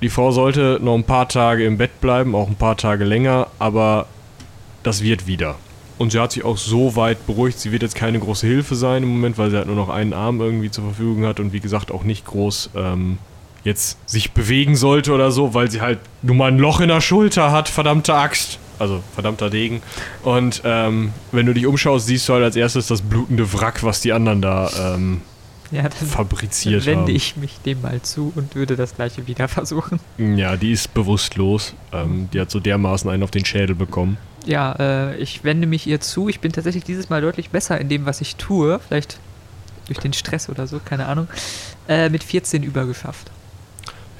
[0.02, 3.48] Die Frau sollte noch ein paar Tage im Bett bleiben, auch ein paar Tage länger,
[3.58, 4.06] aber
[4.82, 5.56] das wird wieder.
[6.00, 9.02] Und sie hat sich auch so weit beruhigt, sie wird jetzt keine große Hilfe sein
[9.02, 11.60] im Moment, weil sie halt nur noch einen Arm irgendwie zur Verfügung hat und wie
[11.60, 13.18] gesagt auch nicht groß ähm,
[13.64, 17.02] jetzt sich bewegen sollte oder so, weil sie halt nur mal ein Loch in der
[17.02, 18.58] Schulter hat, verdammte Axt.
[18.78, 19.82] Also verdammter Degen.
[20.22, 24.00] Und ähm, wenn du dich umschaust, siehst du halt als erstes das blutende Wrack, was
[24.00, 25.20] die anderen da ähm,
[25.70, 27.14] Ja, dann fabriziert wende haben.
[27.14, 30.00] ich mich dem mal zu und würde das gleiche wieder versuchen.
[30.16, 31.74] Ja, die ist bewusstlos.
[31.92, 34.16] Ähm, die hat so dermaßen einen auf den Schädel bekommen.
[34.46, 36.28] Ja, äh, ich wende mich ihr zu.
[36.28, 38.80] Ich bin tatsächlich dieses Mal deutlich besser in dem, was ich tue.
[38.86, 39.18] Vielleicht
[39.86, 41.28] durch den Stress oder so, keine Ahnung.
[41.88, 43.30] Äh, mit 14 übergeschafft.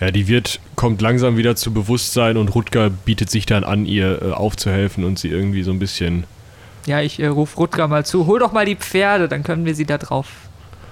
[0.01, 4.23] Ja, die wird, kommt langsam wieder zu Bewusstsein und Rutger bietet sich dann an, ihr
[4.23, 6.25] äh, aufzuhelfen und sie irgendwie so ein bisschen.
[6.87, 8.27] Ja, ich äh, rufe Rutger mal zu.
[8.27, 10.29] Hol doch mal die Pferde, dann können wir sie da drauf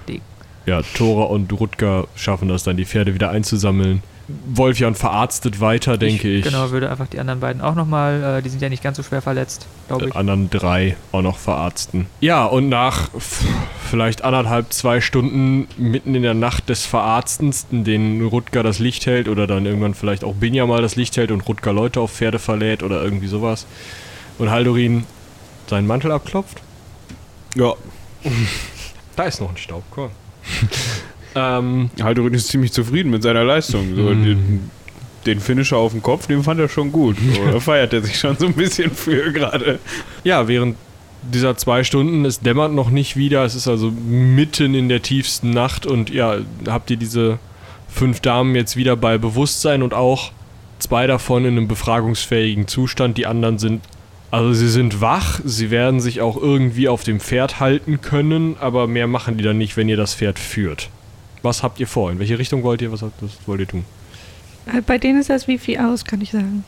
[0.07, 0.23] legen.
[0.67, 4.03] Ja, Thora und Rutger schaffen das dann, die Pferde wieder einzusammeln.
[4.53, 6.43] Wolfjan verarztet weiter, denke ich.
[6.43, 9.03] Genau, würde einfach die anderen beiden auch nochmal, äh, die sind ja nicht ganz so
[9.03, 10.15] schwer verletzt, glaube Die ich.
[10.15, 12.05] anderen drei auch noch verarzten.
[12.19, 13.09] Ja, und nach
[13.89, 19.05] vielleicht anderthalb, zwei Stunden mitten in der Nacht des Verarztens, in denen Rutger das Licht
[19.05, 22.11] hält oder dann irgendwann vielleicht auch Binja mal das Licht hält und Rutger Leute auf
[22.11, 23.65] Pferde verlädt oder irgendwie sowas.
[24.37, 25.05] Und Haldorin
[25.67, 26.61] seinen Mantel abklopft.
[27.55, 27.73] Ja,
[29.15, 30.11] Da ist noch ein Staubkorn.
[31.35, 33.95] ähm, Haldorin ist ziemlich zufrieden mit seiner Leistung.
[33.95, 34.23] So, Mhm.
[34.23, 34.69] den,
[35.25, 37.17] den Finisher auf dem Kopf, den fand er schon gut.
[37.35, 39.79] So, da feiert er sich schon so ein bisschen für gerade.
[40.23, 40.75] ja, während
[41.21, 45.49] dieser zwei Stunden, es dämmert noch nicht wieder, es ist also mitten in der tiefsten
[45.49, 46.37] Nacht und ja,
[46.67, 47.39] habt ihr diese
[47.89, 50.31] fünf Damen jetzt wieder bei Bewusstsein und auch
[50.79, 53.81] zwei davon in einem befragungsfähigen Zustand, die anderen sind,
[54.31, 58.87] also sie sind wach, sie werden sich auch irgendwie auf dem Pferd halten können, aber
[58.87, 60.89] mehr machen die dann nicht, wenn ihr das Pferd führt.
[61.41, 62.11] Was habt ihr vor?
[62.11, 62.91] In welche Richtung wollt ihr?
[62.91, 63.85] Was, habt- was wollt ihr tun?
[64.65, 66.63] Äh, Bei denen ist das Wifi aus, kann ich sagen.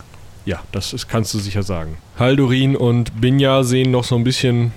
[0.45, 1.97] Ja, das ist, kannst du sicher sagen.
[2.17, 4.71] Haldorin und Binja sehen noch so ein bisschen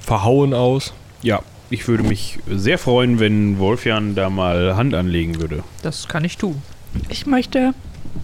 [0.00, 0.92] verhauen aus.
[1.22, 5.64] Ja, ich würde mich sehr freuen, wenn Wolfjan da mal Hand anlegen würde.
[5.82, 6.62] Das kann ich tun.
[7.08, 7.74] Ich möchte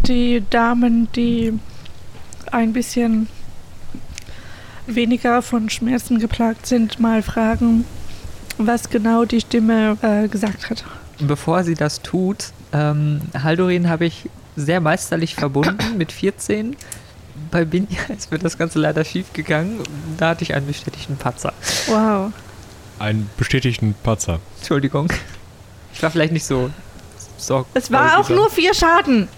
[0.07, 1.53] die Damen, die
[2.53, 3.29] ein bisschen
[4.87, 7.85] weniger von Schmerzen geplagt sind, mal fragen,
[8.59, 10.85] was genau die Stimme äh, gesagt hat.
[11.19, 16.77] Bevor sie das tut, ähm, Haldorin habe ich sehr meisterlich verbunden mit 14.
[17.51, 19.81] Bei Binja ist mir das Ganze leider schief gegangen.
[20.17, 21.53] Da hatte ich einen bestätigten Patzer.
[21.87, 22.33] Wow.
[22.99, 24.41] Einen bestätigten Patzer.
[24.59, 25.09] Entschuldigung.
[25.93, 26.71] Ich war vielleicht nicht so
[27.37, 27.67] sorg.
[27.75, 29.29] Es war auch nur vier Schaden.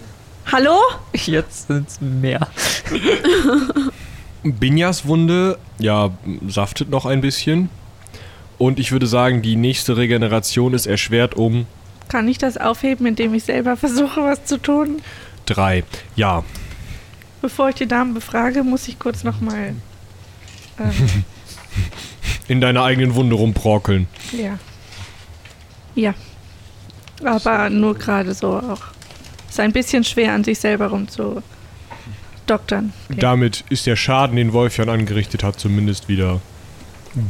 [0.51, 0.79] Hallo?
[1.13, 2.49] Jetzt sind es mehr.
[4.43, 6.11] Binjas Wunde, ja,
[6.47, 7.69] saftet noch ein bisschen.
[8.59, 11.67] Und ich würde sagen, die nächste Regeneration ist erschwert um
[12.09, 15.01] Kann ich das aufheben, indem ich selber versuche, was zu tun?
[15.47, 15.83] drei.
[16.15, 16.45] Ja,
[17.41, 19.75] Bevor ich die Damen befrage, muss ich kurz nochmal.
[20.81, 21.25] Ähm,
[22.49, 24.07] in deiner eigenen Wunde rumprokeln.
[24.33, 24.59] ja.
[25.95, 26.15] Ja.
[27.25, 28.83] Aber nur gerade so auch.
[29.49, 31.43] Ist ein bisschen schwer, an sich selber rumzudoktern.
[33.11, 33.19] Okay.
[33.19, 36.41] Damit ist der Schaden, den Wolfjan angerichtet hat, zumindest wieder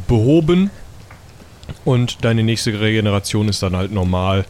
[0.06, 0.70] behoben.
[1.84, 4.44] Und deine nächste Regeneration ist dann halt normal.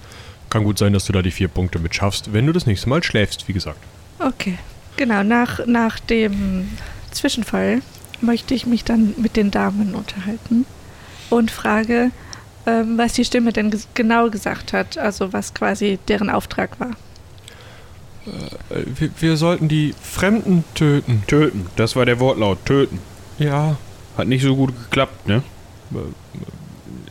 [0.51, 2.89] Kann gut sein, dass du da die vier Punkte mit schaffst, wenn du das nächste
[2.89, 3.79] Mal schläfst, wie gesagt.
[4.19, 4.59] Okay.
[4.97, 6.71] Genau, nach, nach dem
[7.13, 7.83] Zwischenfall
[8.21, 10.67] möchte ich mich dann mit den Damen unterhalten
[11.31, 12.11] und frage,
[12.67, 16.91] ähm, was die Stimme denn ges genau gesagt hat, also was quasi deren Auftrag war.
[18.71, 21.23] Äh, Wir, wir sollten die Fremden töten.
[21.29, 22.65] Töten, das war der Wortlaut.
[22.65, 22.99] Töten.
[23.39, 23.77] Ja,
[24.17, 25.43] Hat nicht so gut geklappt, ne?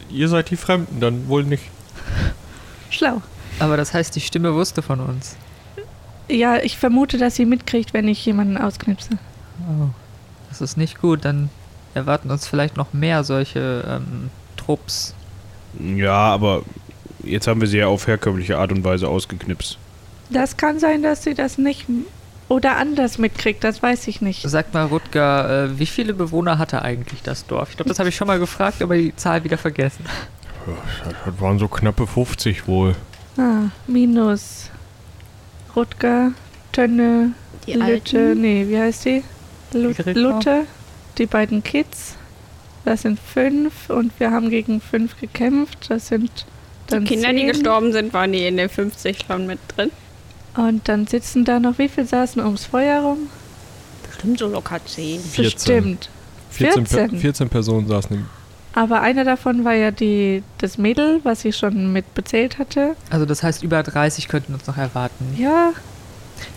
[0.10, 1.64] Ihr seid die Fremden, dann wohl nicht.
[2.90, 3.22] Schlau.
[3.60, 5.36] Aber das heißt, die Stimme wusste von uns.
[6.30, 9.12] Ja, ich vermute, dass sie mitkriegt, wenn ich jemanden ausknipse.
[9.62, 9.88] Oh,
[10.50, 11.26] das ist nicht gut.
[11.26, 11.50] Dann
[11.94, 15.16] erwarten uns vielleicht noch mehr solche ähm, Trupps.
[15.80, 16.64] Ja, aber
[17.24, 19.78] jetzt haben wir sie ja auf herkömmliche Art und Weise ausgeknipst.
[20.30, 21.86] Das kann sein, dass sie das nicht
[22.50, 24.44] oder anders mitkriegt, das weiß ich nicht.
[24.48, 27.70] Sag mal, Rutger, äh, wie viele Bewohner hatte eigentlich das Dorf?
[27.72, 30.06] Ich glaube, das habe ich schon mal gefragt, aber die Zahl wieder vergessen.
[31.26, 32.96] Das waren so knappe 50 wohl.
[33.38, 34.70] Ah, minus
[35.76, 36.32] Rutger,
[36.72, 37.34] Tönne,
[37.66, 38.42] Die Lütte, Alten.
[38.42, 39.24] nee, wie heißt die?
[39.74, 40.14] Lu Gregor.
[40.22, 40.64] Lutte,
[41.18, 42.16] die beiden Kids.
[42.86, 45.90] Das sind fünf und wir haben gegen fünf gekämpft.
[45.90, 46.32] Das sind
[46.88, 47.48] Die dann Kinder, die zehn.
[47.50, 49.92] gestorben sind, waren die in den 50 schon mit drin.
[50.58, 53.30] Und dann sitzen da noch, wie viel saßen ums Feuer rum?
[54.08, 55.22] Bestimmt so locker 10.
[55.22, 55.54] 14.
[55.54, 56.10] Bestimmt.
[56.50, 57.20] 14, Per 14.
[57.20, 58.26] 14 Personen saßen im.
[58.74, 62.96] Aber einer davon war ja die, das Mädel, was ich schon mit bezählt hatte.
[63.10, 65.36] Also das heißt, über 30 könnten uns noch erwarten.
[65.38, 65.74] Ja,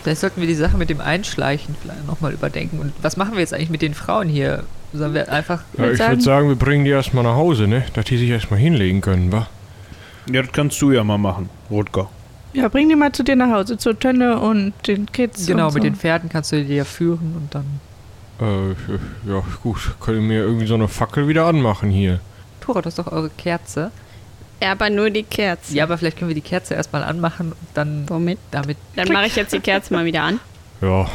[0.01, 2.79] Vielleicht sollten wir die Sache mit dem Einschleichen vielleicht nochmal überdenken.
[2.79, 4.63] Und was machen wir jetzt eigentlich mit den Frauen hier?
[4.93, 5.63] Sollen wir einfach...
[5.77, 7.83] Ja, ich würde sagen, wir bringen die erstmal nach Hause, ne?
[7.93, 9.47] Dass die sich erstmal hinlegen können, wa?
[10.31, 12.09] Ja, das kannst du ja mal machen, Rutger.
[12.53, 15.45] Ja, bring die mal zu dir nach Hause, zur Tönne und den Kids.
[15.47, 15.89] Genau, und mit so.
[15.89, 17.65] den Pferden kannst du die ja führen und dann...
[18.39, 19.95] Äh, ja, gut.
[19.99, 22.19] Könnt ihr mir irgendwie so eine Fackel wieder anmachen hier?
[22.59, 23.91] Tura, das ist doch eure Kerze.
[24.61, 25.73] Ja, aber nur die Kerze.
[25.75, 28.37] Ja, aber vielleicht können wir die Kerze erstmal anmachen und dann Womit?
[28.51, 28.77] damit.
[28.95, 30.39] Dann mache ich jetzt die Kerze mal wieder an.
[30.81, 31.07] Ja.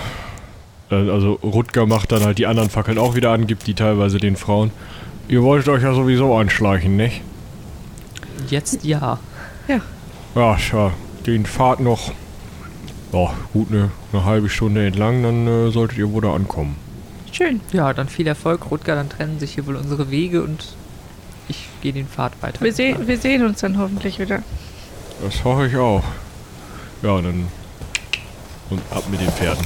[0.93, 4.19] Äh, Also Rutger macht dann halt die anderen Fackeln auch wieder an, gibt die teilweise
[4.19, 4.71] den Frauen.
[5.27, 7.21] Ihr wolltet euch ja sowieso anschleichen, nicht?
[8.49, 9.19] Jetzt ja.
[10.37, 10.93] Ja, tja,
[11.27, 12.13] den Fahrt noch,
[13.13, 16.77] ja, gut eine, eine halbe Stunde entlang, dann äh, solltet ihr wohl da ankommen.
[17.33, 17.61] Schön.
[17.73, 18.95] Ja, dann viel Erfolg, Rutger.
[18.95, 20.75] Dann trennen sich hier wohl unsere Wege und
[21.49, 22.61] ich gehe den Pfad weiter.
[22.63, 24.43] Wir, seh wir sehen uns dann hoffentlich wieder.
[25.23, 26.03] Das hoffe ich auch.
[27.03, 27.49] Ja, dann
[28.71, 29.65] und ab mit den Pferden.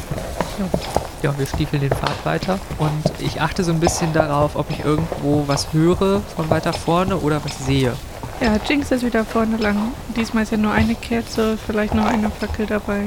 [1.22, 4.84] Ja, wir stiefeln den Pfad weiter und ich achte so ein bisschen darauf, ob ich
[4.84, 7.92] irgendwo was höre von weiter vorne oder was sehe.
[8.40, 9.92] Ja, Jinx ist wieder vorne lang.
[10.16, 13.06] Diesmal ist ja nur eine Kerze, vielleicht noch eine Fackel dabei.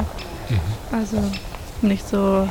[0.91, 1.17] Also
[1.82, 2.48] nicht so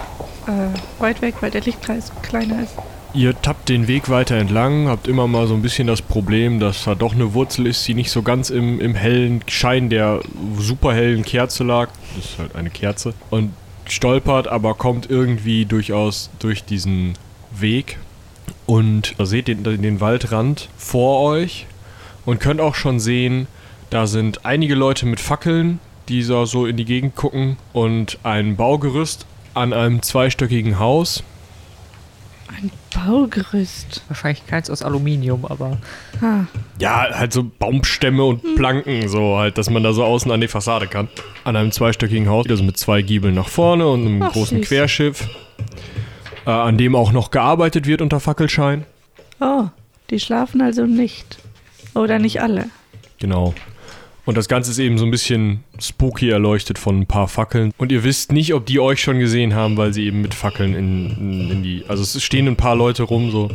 [0.46, 2.74] äh, weit weg, weil der Lichtkreis kleiner ist.
[3.14, 6.84] Ihr tappt den Weg weiter entlang, habt immer mal so ein bisschen das Problem, dass
[6.84, 10.20] da doch eine Wurzel ist, die nicht so ganz im, im hellen Schein der
[10.58, 11.88] superhellen Kerze lag.
[12.16, 13.12] Das ist halt eine Kerze.
[13.30, 13.52] Und
[13.86, 17.14] stolpert, aber kommt irgendwie durchaus durch diesen
[17.52, 17.98] Weg.
[18.66, 21.66] Und da seht den, den Waldrand vor euch
[22.26, 23.46] und könnt auch schon sehen,
[23.90, 28.56] da sind einige Leute mit Fackeln, die da so in die Gegend gucken und ein
[28.56, 31.22] Baugerüst an einem zweistöckigen Haus.
[32.48, 34.02] Ein Baugerüst.
[34.08, 35.78] Wahrscheinlich keins aus Aluminium, aber
[36.20, 36.44] Ah,
[36.78, 40.48] Ja, halt so Baumstämme und Planken, so halt, dass man da so außen an die
[40.48, 41.08] Fassade kann.
[41.44, 44.68] An einem zweistöckigen Haus, also mit zwei Giebeln nach vorne und einem Ach, großen süß.
[44.68, 45.28] Querschiff,
[46.46, 48.84] äh, an dem auch noch gearbeitet wird unter Fackelschein.
[49.40, 49.64] oh,
[50.10, 51.38] die schlafen also nicht.
[51.94, 52.70] Oder nicht alle.
[53.18, 53.54] Genau.
[54.24, 57.72] Und das Ganze ist eben so ein bisschen spooky erleuchtet von ein paar Fackeln.
[57.76, 60.74] Und ihr wisst nicht, ob die euch schon gesehen haben, weil sie eben mit Fackeln
[60.74, 61.84] in, in, in die.
[61.88, 63.50] Also es stehen ein paar Leute rum, so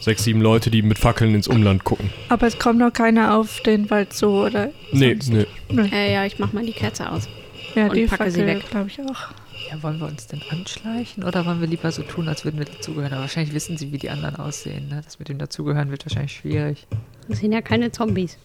[0.00, 2.10] sechs, sieben Leute, die mit Fackeln ins Umland gucken.
[2.30, 4.70] Aber es kommt noch keiner auf den Wald zu, oder?
[4.90, 5.46] Nee, sonst?
[5.70, 5.88] nee.
[5.92, 7.28] Äh, ja, ich mach mal die Kerze aus.
[7.76, 8.70] Ja, Und die packe sie Fackel, weg.
[8.70, 9.28] glaube ich auch.
[9.70, 12.66] Ja, wollen wir uns denn anschleichen oder wollen wir lieber so tun, als würden wir
[12.66, 13.12] dazugehören?
[13.12, 14.88] Aber wahrscheinlich wissen sie, wie die anderen aussehen.
[14.88, 15.00] Ne?
[15.04, 16.86] Das mit dem Dazugehören wird wahrscheinlich schwierig.
[17.28, 18.38] Das sind ja keine Zombies.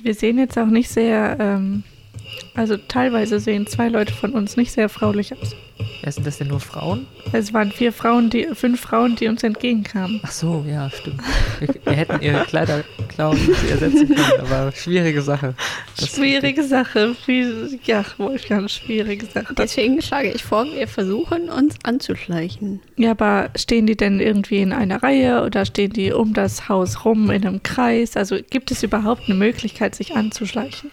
[0.00, 1.82] Wir sehen jetzt auch nicht sehr, ähm,
[2.54, 5.54] also teilweise sehen zwei Leute von uns nicht sehr fraulich aus.
[6.02, 7.06] Ja, sind das denn nur Frauen?
[7.32, 10.20] Es waren vier Frauen, die, fünf Frauen, die uns entgegenkamen.
[10.24, 11.20] Ach so, ja, stimmt.
[11.60, 15.54] Wir, wir hätten ihre Kleider klauen und sie ersetzen können, aber schwierige Sache.
[15.96, 17.14] Das- schwierige Sache.
[17.26, 19.54] Wie, ja, Wolfgang, schwierige Sache.
[19.56, 22.80] Deswegen schlage ich vor, wir versuchen uns anzuschleichen.
[22.96, 27.04] ja, aber stehen die denn irgendwie in einer Reihe oder stehen die um das Haus
[27.04, 28.16] rum in einem Kreis?
[28.16, 30.90] Also gibt es überhaupt eine Möglichkeit, sich anzuschleichen?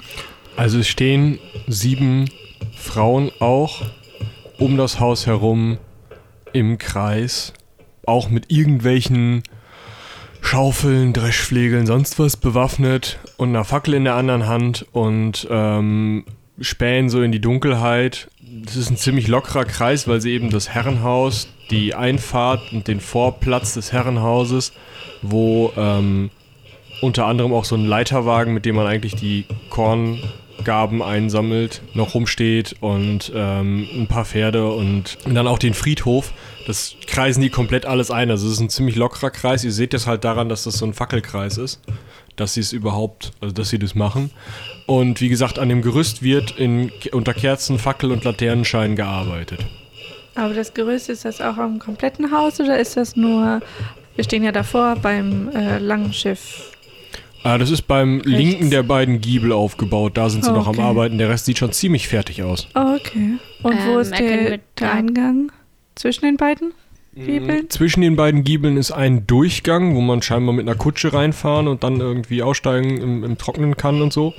[0.58, 2.30] Also es stehen sieben
[2.76, 3.82] Frauen auch
[4.58, 5.78] um das Haus herum
[6.54, 7.54] im Kreis,
[8.06, 9.44] auch mit irgendwelchen
[10.42, 16.24] Schaufeln, Dreschflegeln, sonst was bewaffnet und einer Fackel in der anderen Hand und ähm,
[16.62, 18.30] spähen so in die Dunkelheit.
[18.64, 23.02] Das ist ein ziemlich lockerer Kreis, weil sie eben das Herrenhaus, die Einfahrt und den
[23.02, 24.72] Vorplatz des Herrenhauses,
[25.22, 26.30] wo ähm,
[27.02, 29.46] unter anderem auch so ein Leiterwagen, mit dem man eigentlich die
[30.56, 36.34] Korngaben einsammelt, noch rumsteht und ähm, ein paar Pferde und dann auch den Friedhof.
[36.68, 38.32] Das kreisen die komplett alles ein.
[38.32, 39.64] Also es ist ein ziemlich lockerer Kreis.
[39.64, 41.82] Ihr seht das halt daran, dass das so ein Fackelkreis ist,
[42.36, 44.32] dass sie es überhaupt, also dass sie das machen.
[44.88, 49.66] Und wie gesagt, an dem Gerüst wird in, unter Kerzen, Fackel und Laternenschein gearbeitet.
[50.36, 53.62] Aber das Gerüst, ist das auch am kompletten Haus oder ist das nur,
[54.16, 56.75] wir stehen ja davor beim äh, langen Schiff.
[57.46, 58.28] Ah, das ist beim Rechts.
[58.32, 60.18] linken der beiden Giebel aufgebaut.
[60.18, 60.82] Da sind sie Oh, noch am okay.
[60.82, 61.18] Arbeiten.
[61.20, 62.68] Der Rest sieht schon ziemlich fertig aus.
[62.74, 63.38] Oh, okay.
[63.62, 65.52] Und wo Ähm, ist der, der Eingang?
[65.94, 66.74] Zwischen den beiden
[67.16, 67.70] Giebeln?
[67.70, 71.84] Zwischen den beiden Giebeln ist ein Durchgang, wo man scheinbar mit einer Kutsche reinfahren und
[71.84, 74.34] dann irgendwie aussteigen im, im Trocknen kann und so.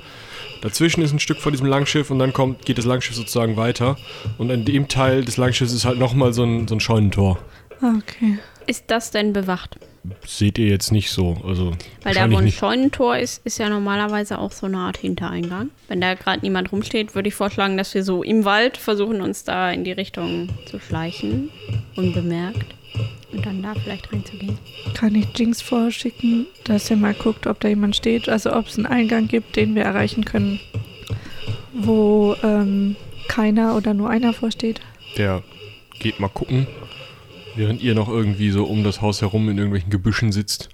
[0.61, 3.95] Dazwischen ist ein Stück von diesem Langschiff und dann kommt, geht das Langschiff sozusagen weiter.
[4.37, 7.39] Und an dem Teil des Langschiffs ist halt nochmal so ein, so ein Scheunentor.
[7.81, 8.39] Okay.
[8.65, 9.77] Ist das denn bewacht?
[10.25, 11.37] Seht ihr jetzt nicht so.
[11.45, 11.71] Also
[12.03, 12.57] Weil da, wo ein nicht.
[12.57, 15.69] Scheunentor ist, ist ja normalerweise auch so eine Art Hintereingang.
[15.87, 19.43] Wenn da gerade niemand rumsteht, würde ich vorschlagen, dass wir so im Wald versuchen, uns
[19.43, 21.49] da in die Richtung zu schleichen,
[21.95, 22.75] unbemerkt.
[23.31, 24.57] Und dann da vielleicht reinzugehen.
[24.95, 28.29] Kann ich Jinx vorschicken, dass er mal guckt, ob da jemand steht?
[28.29, 30.59] Also ob es einen Eingang gibt, den wir erreichen können,
[31.73, 32.95] wo ähm,
[33.27, 34.79] keiner oder nur einer vorsteht?
[35.17, 35.43] Der
[35.99, 36.67] geht mal gucken,
[37.57, 40.69] während ihr noch irgendwie so um das Haus herum in irgendwelchen Gebüschen sitzt.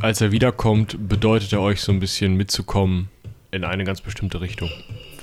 [0.00, 3.08] Als er wiederkommt, bedeutet er euch so ein bisschen mitzukommen
[3.52, 4.68] in eine ganz bestimmte Richtung.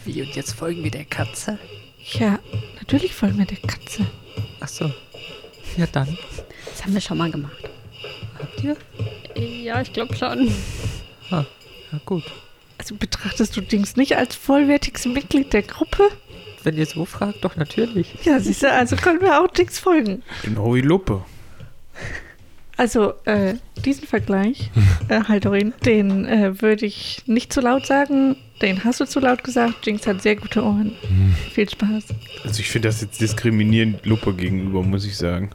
[0.06, 1.60] Wie, und jetzt folgen wir der Katze?
[2.14, 2.40] Ja,
[2.78, 4.06] natürlich folgen wir der Katze.
[4.62, 4.92] Ach so.
[5.78, 6.18] Ja, dann.
[6.66, 7.70] Das haben wir schon mal gemacht.
[8.40, 8.78] Habt ihr?
[9.36, 10.52] Ja, ich glaube schon.
[11.30, 11.46] Ja,
[12.06, 12.24] gut.
[12.78, 16.10] Also betrachtest du Dings nicht als vollwertiges Mitglied der Gruppe?
[16.64, 18.16] Wenn ihr so fragt, doch natürlich.
[18.24, 20.22] Ja, siehst du, also können wir auch Dings folgen.
[20.44, 21.24] Genau wie Luppe.
[22.78, 24.72] Also, äh, diesen Vergleich,
[25.08, 28.38] äh, Haldorin, den äh, würde ich nicht zu laut sagen.
[28.62, 29.86] Den hast du zu laut gesagt.
[29.86, 30.96] Jinx hat sehr gute Ohren.
[31.54, 32.06] Viel Spaß.
[32.44, 35.52] Also ich finde das jetzt diskriminierend Luppe gegenüber, muss ich sagen.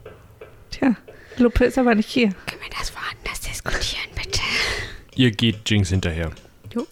[0.71, 0.95] Tja,
[1.37, 2.29] Lupe ist aber nicht hier.
[2.45, 4.41] Können wir das woanders diskutieren, bitte?
[5.15, 6.31] Ihr geht Jinx hinterher.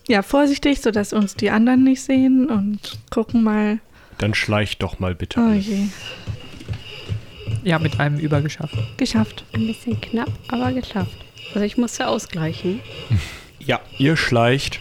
[0.08, 3.80] Ja, vorsichtig, sodass uns die anderen nicht sehen und gucken mal.
[4.18, 5.40] Dann schleicht doch mal bitte.
[5.40, 5.58] Oh alle.
[5.58, 5.88] je,
[7.64, 8.76] Ja, mit einem übergeschafft.
[8.98, 9.44] geschafft.
[9.54, 11.18] Ein bisschen knapp, aber geschafft.
[11.54, 12.80] Also ich musste ausgleichen.
[13.60, 14.80] Ja, ihr schleicht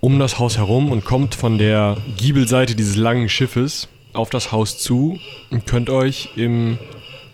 [0.00, 4.78] um das Haus herum und kommt von der Giebelseite dieses langen Schiffes auf das Haus
[4.78, 5.18] zu
[5.50, 6.78] und könnt euch im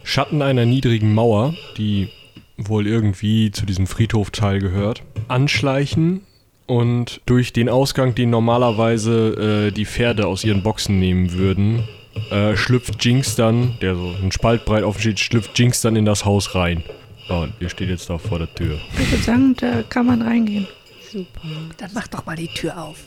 [0.03, 2.09] Schatten einer niedrigen Mauer, die
[2.57, 6.23] wohl irgendwie zu diesem Friedhofteil gehört, anschleichen
[6.67, 11.85] und durch den Ausgang, den normalerweise äh, die Pferde aus ihren Boxen nehmen würden,
[12.31, 16.05] äh, schlüpft Jinx dann, der so ein Spalt breit offen steht, schlüpft Jinx dann in
[16.05, 16.83] das Haus rein.
[17.29, 18.79] Ja, und ihr steht jetzt da vor der Tür.
[19.01, 20.67] Ich würde sagen, da kann man reingehen.
[21.13, 21.41] Super.
[21.79, 22.99] Dann mach doch mal die Tür auf.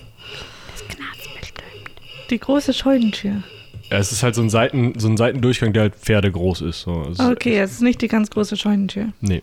[0.73, 1.91] Das knarzt bestimmt.
[2.29, 3.43] Die große Scheunentür.
[3.89, 6.81] Ja, es ist halt so ein, Seiten, so ein Seitendurchgang, der halt pferdegroß ist.
[6.81, 7.01] So.
[7.11, 9.07] Es ist- Okay, es ist nicht die ganz große Scheunentür.
[9.21, 9.41] Nee,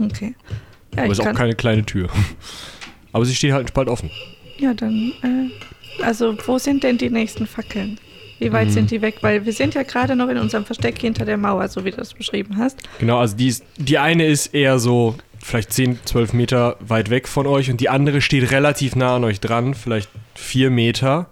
[0.00, 0.34] Okay.
[0.94, 2.08] Ja, aber es ist auch keine kleine Tür.
[3.12, 4.10] Aber sie steht halt Spalt offen.
[4.58, 7.98] ja dann, äh, also wo sind denn die nächsten Fackeln?
[8.40, 8.72] Wie weit Mhm.
[8.72, 9.16] sind die weg?
[9.22, 12.00] Weil wir sind ja gerade noch in unserem Versteck hinter der Mauer, so wie du
[12.00, 12.78] es beschrieben hast.
[13.00, 17.26] Genau, also die, ist, die eine ist eher so vielleicht 10, 12 Meter weit weg
[17.26, 21.26] von euch und die andere steht relativ nah an euch dran, vielleicht 4 Meter,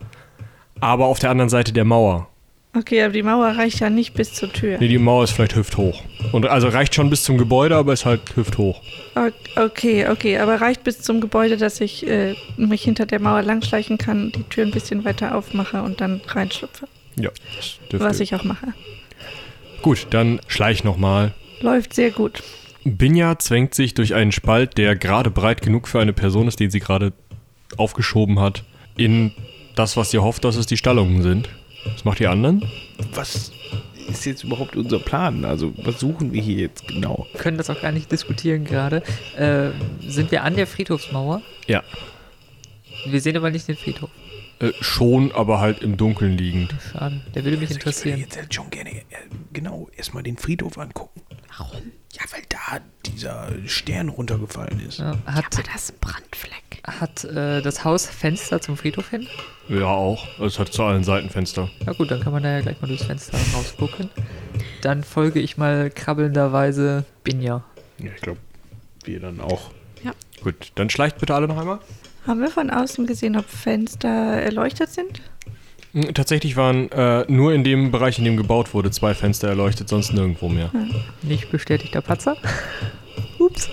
[0.80, 2.28] aber auf der anderen Seite der Mauer.
[2.76, 4.76] Okay, aber die Mauer reicht ja nicht bis zur Tür.
[4.78, 6.02] Nee, die Mauer ist vielleicht hüfthoch.
[6.32, 8.82] Und also reicht schon bis zum Gebäude, aber ist halt hüfthoch.
[9.56, 13.96] Okay, okay, aber reicht bis zum Gebäude, dass ich äh, mich hinter der Mauer langschleichen
[13.96, 16.86] kann, die Tür ein bisschen weiter aufmache und dann reinschlüpfe.
[17.16, 18.06] Ja, das dürfte.
[18.06, 18.74] Was ich auch mache.
[19.80, 21.32] Gut, dann schleich nochmal.
[21.60, 22.42] Läuft sehr gut.
[22.84, 26.70] Binja zwängt sich durch einen Spalt, der gerade breit genug für eine Person ist, den
[26.70, 27.14] sie gerade
[27.78, 28.64] aufgeschoben hat,
[28.96, 29.32] in
[29.74, 31.48] das, was ihr hofft, dass es die Stallungen sind.
[31.92, 32.64] Was macht die anderen?
[33.14, 33.52] Was
[34.08, 35.44] ist jetzt überhaupt unser Plan?
[35.44, 37.26] Also, was suchen wir hier jetzt genau?
[37.32, 39.02] Wir können das auch gar nicht diskutieren gerade.
[39.36, 39.70] Äh,
[40.08, 41.42] sind wir an der Friedhofsmauer?
[41.66, 41.82] Ja.
[43.06, 44.10] Wir sehen aber nicht den Friedhof.
[44.58, 46.74] Äh, schon, aber halt im Dunkeln liegend.
[46.92, 47.20] Schade.
[47.34, 48.20] Der würde mich Also ich würde interessieren.
[48.20, 49.02] jetzt halt schon gerne, äh,
[49.52, 51.20] genau, erstmal den Friedhof angucken.
[51.58, 51.92] Warum?
[52.12, 54.98] Ja, weil da dieser Stern runtergefallen ist.
[54.98, 56.75] Ja, hat Aber das ist ein Brandfleck.
[56.84, 59.26] Hat äh, das Haus Fenster zum Friedhof hin?
[59.68, 60.26] Ja, auch.
[60.40, 61.68] Es hat zu allen Seiten Fenster.
[61.84, 64.10] Na gut, dann kann man da ja gleich mal durchs Fenster rausgucken.
[64.82, 67.64] Dann folge ich mal krabbelnderweise Binja.
[67.98, 68.38] Ja, ich glaube,
[69.04, 69.70] wir dann auch.
[70.42, 71.80] Gut, dann schleicht bitte alle noch einmal.
[72.26, 75.20] Haben wir von außen gesehen, ob Fenster erleuchtet sind?
[75.92, 79.88] Hm, Tatsächlich waren äh, nur in dem Bereich, in dem gebaut wurde, zwei Fenster erleuchtet,
[79.88, 80.70] sonst nirgendwo mehr.
[81.22, 82.36] Nicht bestätigter Patzer.
[83.38, 83.70] Ups.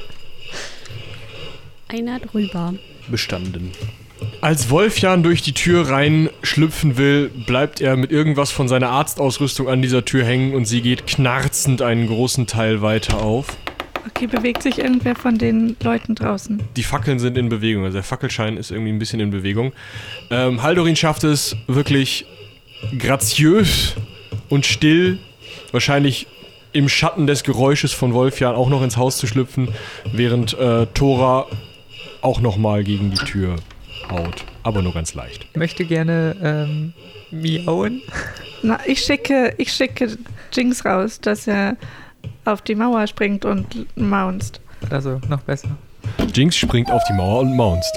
[1.89, 2.74] Einer drüber.
[3.10, 3.72] Bestanden.
[4.42, 9.82] Als Wolfjan durch die Tür reinschlüpfen will, bleibt er mit irgendwas von seiner Arztausrüstung an
[9.82, 13.48] dieser Tür hängen und sie geht knarzend einen großen Teil weiter auf.
[14.08, 16.62] Okay, bewegt sich irgendwer von den Leuten draußen?
[16.76, 19.72] Die Fackeln sind in Bewegung, also der Fackelschein ist irgendwie ein bisschen in Bewegung.
[20.30, 22.26] Ähm, Haldorin schafft es wirklich
[22.98, 23.96] graziös
[24.50, 25.20] und still,
[25.72, 26.28] wahrscheinlich
[26.74, 29.70] im Schatten des Geräusches von Wolfjan auch noch ins Haus zu schlüpfen,
[30.12, 31.48] während äh, Thora
[32.24, 33.58] auch nochmal gegen die Tür
[34.10, 34.46] haut.
[34.64, 35.46] Aber nur ganz leicht.
[35.52, 36.94] Ich möchte gerne ähm,
[37.32, 38.02] miauen.
[38.64, 40.18] Na, ich schicke, ich schicke
[40.52, 41.76] Jinx raus, dass er
[42.46, 44.62] auf die Mauer springt und maunzt.
[44.90, 45.70] Also noch besser.
[46.34, 47.94] Jinx springt auf die Mauer und maunzt.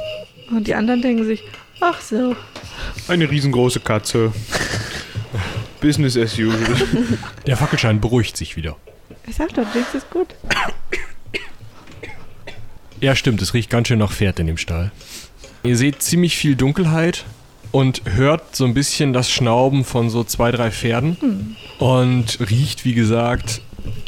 [0.50, 1.42] Und die anderen denken sich,
[1.80, 2.36] ach so.
[3.08, 4.32] Eine riesengroße Katze.
[5.80, 6.76] Business as usual.
[7.46, 8.76] Der Fackelschein beruhigt sich wieder.
[9.26, 10.34] Ich sag doch, Jinx ist gut.
[13.00, 14.90] Ja, stimmt, es riecht ganz schön nach Pferd in dem Stall.
[15.64, 17.24] Ihr seht ziemlich viel Dunkelheit
[17.72, 21.56] und hört so ein bisschen das Schnauben von so zwei, drei Pferden.
[21.78, 23.60] Und riecht, wie gesagt,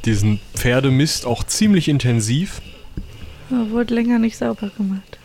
[0.05, 2.63] diesen Pferdemist auch ziemlich intensiv.
[3.51, 5.19] Oh, wurde länger nicht sauber gemacht.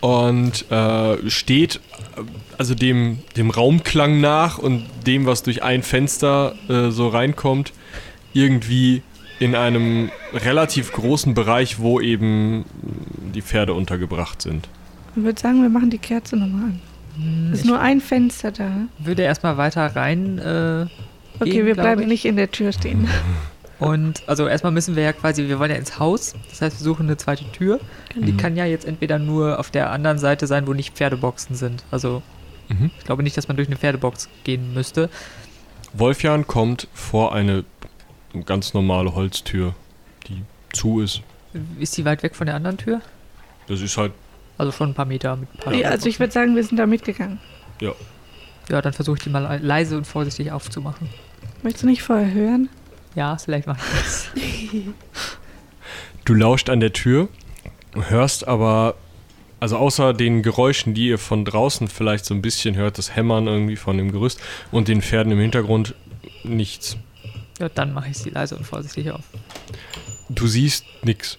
[0.00, 1.80] Und äh, steht
[2.56, 7.72] also dem, dem Raumklang nach und dem, was durch ein Fenster äh, so reinkommt,
[8.32, 9.02] irgendwie
[9.40, 12.64] in einem relativ großen Bereich, wo eben
[13.34, 14.68] die Pferde untergebracht sind.
[15.16, 16.80] Ich würde sagen, wir machen die Kerze nochmal an.
[17.16, 18.70] Hm, Ist nur ein Fenster da.
[18.98, 20.38] würde erstmal weiter rein.
[20.38, 20.86] Äh,
[21.40, 22.08] Okay, gehen, wir bleiben ich.
[22.08, 23.06] nicht in der Tür stehen.
[23.78, 26.84] Und also erstmal müssen wir ja quasi, wir wollen ja ins Haus, das heißt, wir
[26.84, 27.78] suchen eine zweite Tür.
[28.16, 31.84] Die kann ja jetzt entweder nur auf der anderen Seite sein, wo nicht Pferdeboxen sind.
[31.92, 32.22] Also
[32.68, 32.90] Mhm.
[32.98, 35.08] ich glaube nicht, dass man durch eine Pferdebox gehen müsste.
[35.94, 37.64] Wolfjan kommt vor eine
[38.46, 39.74] ganz normale Holztür,
[40.28, 41.22] die zu ist.
[41.78, 43.00] Ist die weit weg von der anderen Tür?
[43.68, 44.12] Das ist halt,
[44.58, 46.76] Also schon ein paar Meter mit ein paar Ja, also ich würde sagen, wir sind
[46.78, 47.38] da mitgegangen.
[47.80, 47.92] ja.
[48.70, 51.08] Ja, dann versuche ich die mal leise und vorsichtig aufzumachen.
[51.62, 52.68] Möchtest du nicht vorher hören?
[53.14, 54.28] Ja, vielleicht mache ich das.
[56.26, 57.28] Du lauscht an der Tür,
[57.94, 58.96] hörst aber,
[59.60, 63.46] also außer den Geräuschen, die ihr von draußen vielleicht so ein bisschen hört, das Hämmern
[63.46, 64.38] irgendwie von dem Gerüst
[64.70, 65.94] und den Pferden im Hintergrund,
[66.44, 66.98] nichts.
[67.58, 69.24] Ja, dann mache ich sie leise und vorsichtig auf.
[70.28, 71.38] Du siehst nix.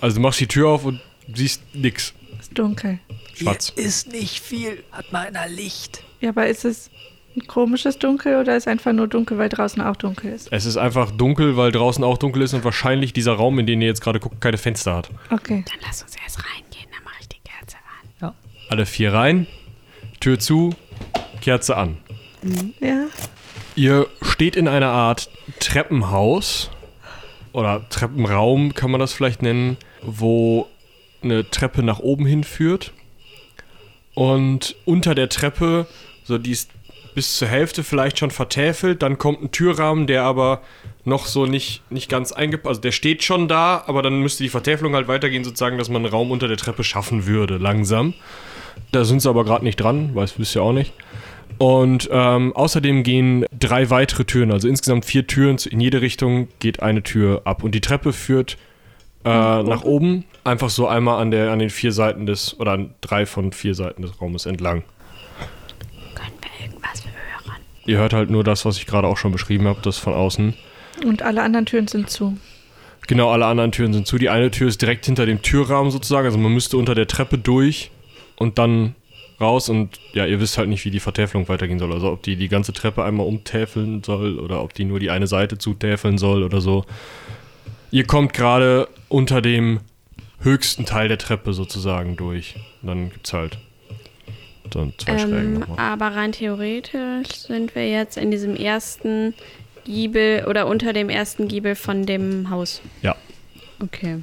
[0.00, 1.00] Also du machst die Tür auf und
[1.34, 2.14] siehst nix.
[2.38, 2.98] Ist dunkel.
[3.34, 3.72] Schwarz.
[3.74, 4.82] Hier ist nicht viel.
[4.92, 6.02] Hat mal einer Licht.
[6.20, 6.90] Ja, aber ist es
[7.36, 10.48] ein komisches Dunkel oder ist einfach nur dunkel, weil draußen auch dunkel ist?
[10.52, 13.80] Es ist einfach dunkel, weil draußen auch dunkel ist und wahrscheinlich dieser Raum, in den
[13.80, 15.10] ihr jetzt gerade guckt, keine Fenster hat.
[15.30, 15.64] Okay.
[15.68, 17.76] Dann lass uns erst reingehen, dann mache ich die Kerze
[18.20, 18.34] an.
[18.68, 19.46] Alle vier rein,
[20.20, 20.74] Tür zu,
[21.40, 21.98] Kerze an.
[22.80, 23.06] Ja.
[23.76, 26.70] Ihr steht in einer Art Treppenhaus
[27.52, 30.68] oder Treppenraum kann man das vielleicht nennen, wo
[31.22, 32.92] eine Treppe nach oben hinführt.
[34.14, 35.86] Und unter der Treppe,
[36.24, 36.70] so die ist
[37.14, 40.62] bis zur Hälfte vielleicht schon vertäfelt, dann kommt ein Türrahmen, der aber
[41.04, 44.48] noch so nicht, nicht ganz eingepasst, also der steht schon da, aber dann müsste die
[44.48, 48.14] Vertäfelung halt weitergehen, sozusagen, dass man einen Raum unter der Treppe schaffen würde, langsam.
[48.92, 50.92] Da sind sie aber gerade nicht dran, weiß wisst ihr auch nicht.
[51.58, 56.82] Und ähm, außerdem gehen drei weitere Türen, also insgesamt vier Türen in jede Richtung geht
[56.82, 57.62] eine Tür ab.
[57.62, 58.56] Und die Treppe führt
[59.24, 62.94] äh, nach oben, einfach so einmal an, der, an den vier Seiten des, oder an
[63.00, 64.82] drei von vier Seiten des Raumes entlang.
[66.14, 67.56] Können wir irgendwas hören?
[67.84, 70.54] Ihr hört halt nur das, was ich gerade auch schon beschrieben habe, das von außen.
[71.04, 72.38] Und alle anderen Türen sind zu.
[73.06, 74.18] Genau, alle anderen Türen sind zu.
[74.18, 77.38] Die eine Tür ist direkt hinter dem Türrahmen sozusagen, also man müsste unter der Treppe
[77.38, 77.90] durch
[78.36, 78.94] und dann
[79.40, 81.92] raus und ja, ihr wisst halt nicht, wie die Vertäfelung weitergehen soll.
[81.92, 85.26] Also ob die die ganze Treppe einmal umtäfeln soll oder ob die nur die eine
[85.26, 86.84] Seite zutäfeln soll oder so.
[87.90, 89.80] Ihr kommt gerade unter dem
[90.40, 92.54] höchsten Teil der Treppe sozusagen durch.
[92.82, 93.58] Und dann gibt's halt
[94.70, 95.78] dann zwei Schrägen Ähm, nochmal.
[95.78, 99.34] aber rein theoretisch sind wir jetzt in diesem ersten
[99.84, 102.80] Giebel oder unter dem ersten Giebel von dem Haus.
[103.02, 103.16] Ja.
[103.82, 104.18] Okay.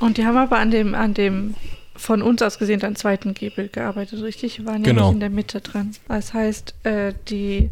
[0.00, 1.54] Und die haben aber an dem, an dem
[1.96, 4.58] von uns aus gesehen dann zweiten Giebel gearbeitet, richtig?
[4.58, 5.06] Wir waren ja Genau.
[5.08, 5.92] nicht in der Mitte dran.
[6.08, 7.70] Das heißt, äh, die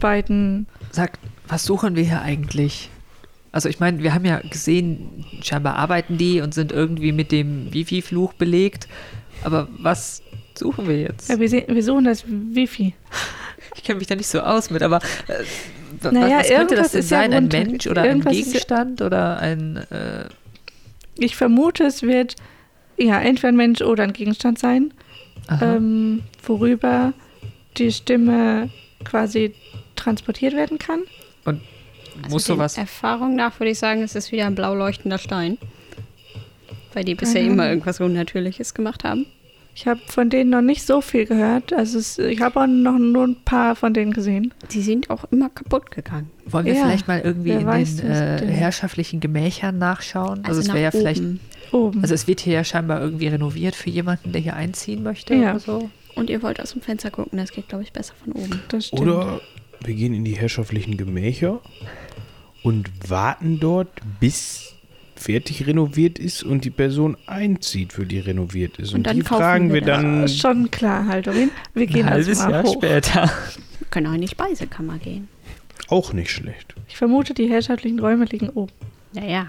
[0.00, 2.88] beiden Sag, was suchen wir hier eigentlich?
[3.52, 7.72] Also ich meine, wir haben ja gesehen, scheinbar arbeiten die und sind irgendwie mit dem
[7.74, 8.86] Wifi-Fluch belegt.
[9.42, 10.22] Aber was
[10.54, 11.28] suchen wir jetzt?
[11.28, 12.94] Ja, wir, sehen, wir suchen das Wifi.
[13.74, 14.98] Ich kenne mich da nicht so aus mit, aber
[15.28, 15.42] äh,
[16.10, 17.32] Naja, was, was könnte irgendwas das denn ist ja sein?
[17.34, 19.76] Ein Mensch oder ein irgendwas ja- Gegenstand oder ein...
[19.90, 20.24] Äh,
[21.18, 22.36] Ich vermute, es wird
[23.06, 24.92] ja entweder ein Mensch oder ein Gegenstand sein,
[25.60, 27.12] ähm, worüber
[27.76, 28.70] die Stimme
[29.04, 29.54] quasi
[29.96, 31.00] transportiert werden kann.
[32.28, 32.76] Muss den sowas...
[32.76, 35.58] Erfahrung nach würde ich sagen, es ist wieder ein blau leuchtender Stein.
[36.92, 39.26] Weil die bisher Keine immer irgendwas Unnatürliches gemacht haben.
[39.80, 41.72] Ich habe von denen noch nicht so viel gehört.
[41.72, 44.52] Also es, ich habe auch noch nur ein paar von denen gesehen.
[44.72, 46.28] Die sind auch immer kaputt gegangen.
[46.44, 50.44] Wollen wir Ja, vielleicht mal irgendwie in weiß, den äh, herrschaftlichen Gemächern nachschauen?
[50.44, 51.22] Also, es nach wäre ja vielleicht...
[51.22, 51.40] oben.
[51.72, 52.02] Oben.
[52.02, 55.52] Also es wird hier ja scheinbar irgendwie renoviert für jemanden, der hier einziehen möchte Ja.
[55.52, 55.90] oder so.
[56.14, 58.60] Und ihr wollt aus dem Fenster gucken, das geht, glaube ich, besser von oben.
[58.68, 59.00] das stimmt.
[59.00, 59.40] Oder
[59.82, 61.60] wir gehen in die herrschaftlichen Gemächer
[62.62, 63.88] und warten dort,
[64.20, 64.74] bis
[65.20, 68.90] fertig renoviert ist und die Person einzieht, für die renoviert ist.
[68.90, 70.02] Und, Und dann die kaufen fragen wir wir das.
[70.02, 70.28] dann.
[70.28, 71.50] Schon klar, Haldorin.
[71.74, 72.74] Wir gehen also mal hoch.
[72.74, 73.30] später.
[73.78, 75.28] Wir können auch in die Speisekammer gehen.
[75.88, 76.74] Auch nicht schlecht.
[76.88, 78.72] Ich vermute, die herrschaftlichen Räume liegen oben.
[79.12, 79.46] Ja, ja.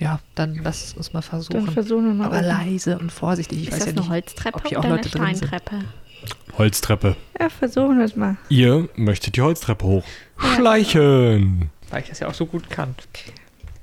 [0.00, 1.68] Ja, dann lass es uns mal Dann versuchen.
[1.70, 2.46] versuchen wir mal Aber oben.
[2.48, 3.58] leise und vorsichtig.
[3.62, 4.10] Ich ist weiß das ja eine nicht.
[4.10, 5.46] Holztreppe ob hier auch oder Leute eine drin sind.
[5.48, 5.84] Steintreppe?
[6.58, 7.16] Holztreppe.
[7.38, 8.36] Ja, versuchen wir es mal.
[8.48, 10.04] Ihr möchtet die Holztreppe hoch.
[10.56, 11.70] Schleichen.
[11.90, 12.94] Weil ich das ja auch so gut kann.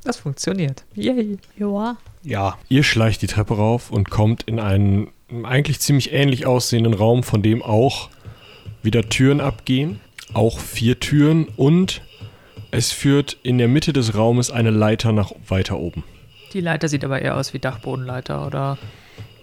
[0.04, 0.84] Das funktioniert.
[0.96, 1.38] Yay.
[1.58, 1.98] Ja.
[2.24, 5.10] Ja, Ihr schleicht die Treppe rauf und kommt in einen
[5.44, 8.10] eigentlich ziemlich ähnlich aussehenden Raum, von dem auch
[8.84, 10.00] wieder Türen abgehen.
[10.34, 12.02] Auch vier Türen und
[12.72, 16.04] es führt in der Mitte des Raumes eine Leiter nach weiter oben.
[16.54, 18.78] Die Leiter sieht aber eher aus wie Dachbodenleiter oder.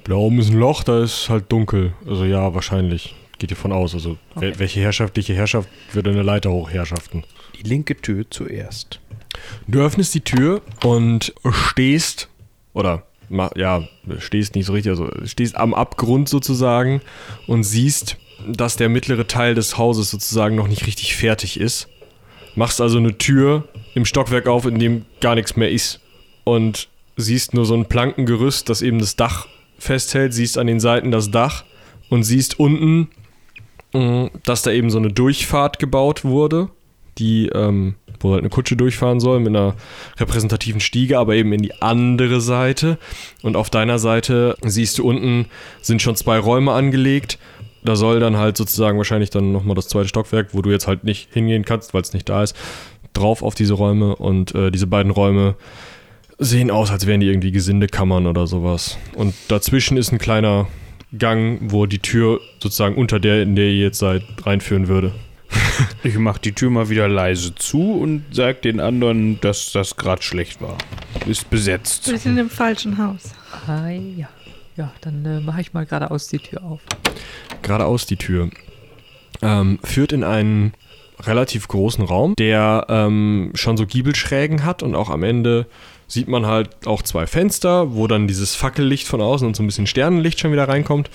[0.05, 1.93] Da oben ist ein Loch, da ist halt dunkel.
[2.07, 3.15] Also ja, wahrscheinlich.
[3.39, 3.95] Geht ihr von aus.
[3.95, 4.55] Also Okay.
[4.57, 7.25] welche herrschaftliche Herrschaft würde eine Leiter hochherrschaften?
[7.59, 9.01] die linke Tür zuerst.
[9.67, 12.29] Du öffnest die Tür und stehst,
[12.75, 13.05] oder
[13.55, 13.83] ja,
[14.19, 17.01] stehst nicht so richtig, also stehst am Abgrund sozusagen
[17.47, 18.17] und siehst,
[18.47, 21.89] dass der mittlere Teil des Hauses sozusagen noch nicht richtig fertig ist.
[22.55, 26.01] Machst also eine Tür im Stockwerk auf, in dem gar nichts mehr ist.
[26.45, 29.47] Und siehst nur so ein Plankengerüst, das eben das Dach
[29.79, 31.65] festhält, siehst an den Seiten das Dach
[32.09, 33.09] und siehst unten,
[33.93, 36.71] mh, dass da eben so eine Durchfahrt gebaut wurde,
[37.19, 39.75] die, ähm, wo halt eine Kutsche durchfahren soll mit einer
[40.19, 42.99] repräsentativen Stiege, aber eben in die andere Seite.
[43.43, 45.47] Und auf deiner Seite siehst du unten
[45.81, 47.39] sind schon zwei Räume angelegt.
[47.85, 51.05] Da soll dann halt sozusagen wahrscheinlich dann nochmal das zweite Stockwerk, wo du jetzt halt
[51.05, 52.57] nicht hingehen kannst, weil es nicht da ist,
[53.13, 54.17] drauf auf diese Räume.
[54.17, 55.55] Und äh, diese beiden Räume
[56.39, 58.99] sehen aus, als wären die irgendwie Gesindekammern oder sowas.
[59.15, 60.69] Und dazwischen ist ein kleiner
[61.17, 65.15] Gang, wo die Tür sozusagen unter der, in der ihr jetzt seid, reinführen würde.
[66.05, 70.23] Ich mach die Tür mal wieder leise zu und sag den anderen, dass das gerade
[70.23, 70.79] schlecht war.
[71.27, 72.11] Ist besetzt.
[72.11, 73.33] Wir sind im falschen Haus.
[73.67, 74.29] Ah, ja.
[74.77, 76.81] Ja, dann äh, mache ich mal geradeaus die Tür auf.
[77.63, 78.51] geradeaus die Tür.
[79.43, 80.73] Ähm, führt in einen
[81.21, 85.67] relativ großen Raum, der ähm, schon so Giebelschrägen hat und auch am Ende
[86.07, 89.67] sieht man halt auch zwei Fenster, wo dann dieses Fackellicht von außen und so ein
[89.67, 91.11] bisschen Sternenlicht schon wieder reinkommt.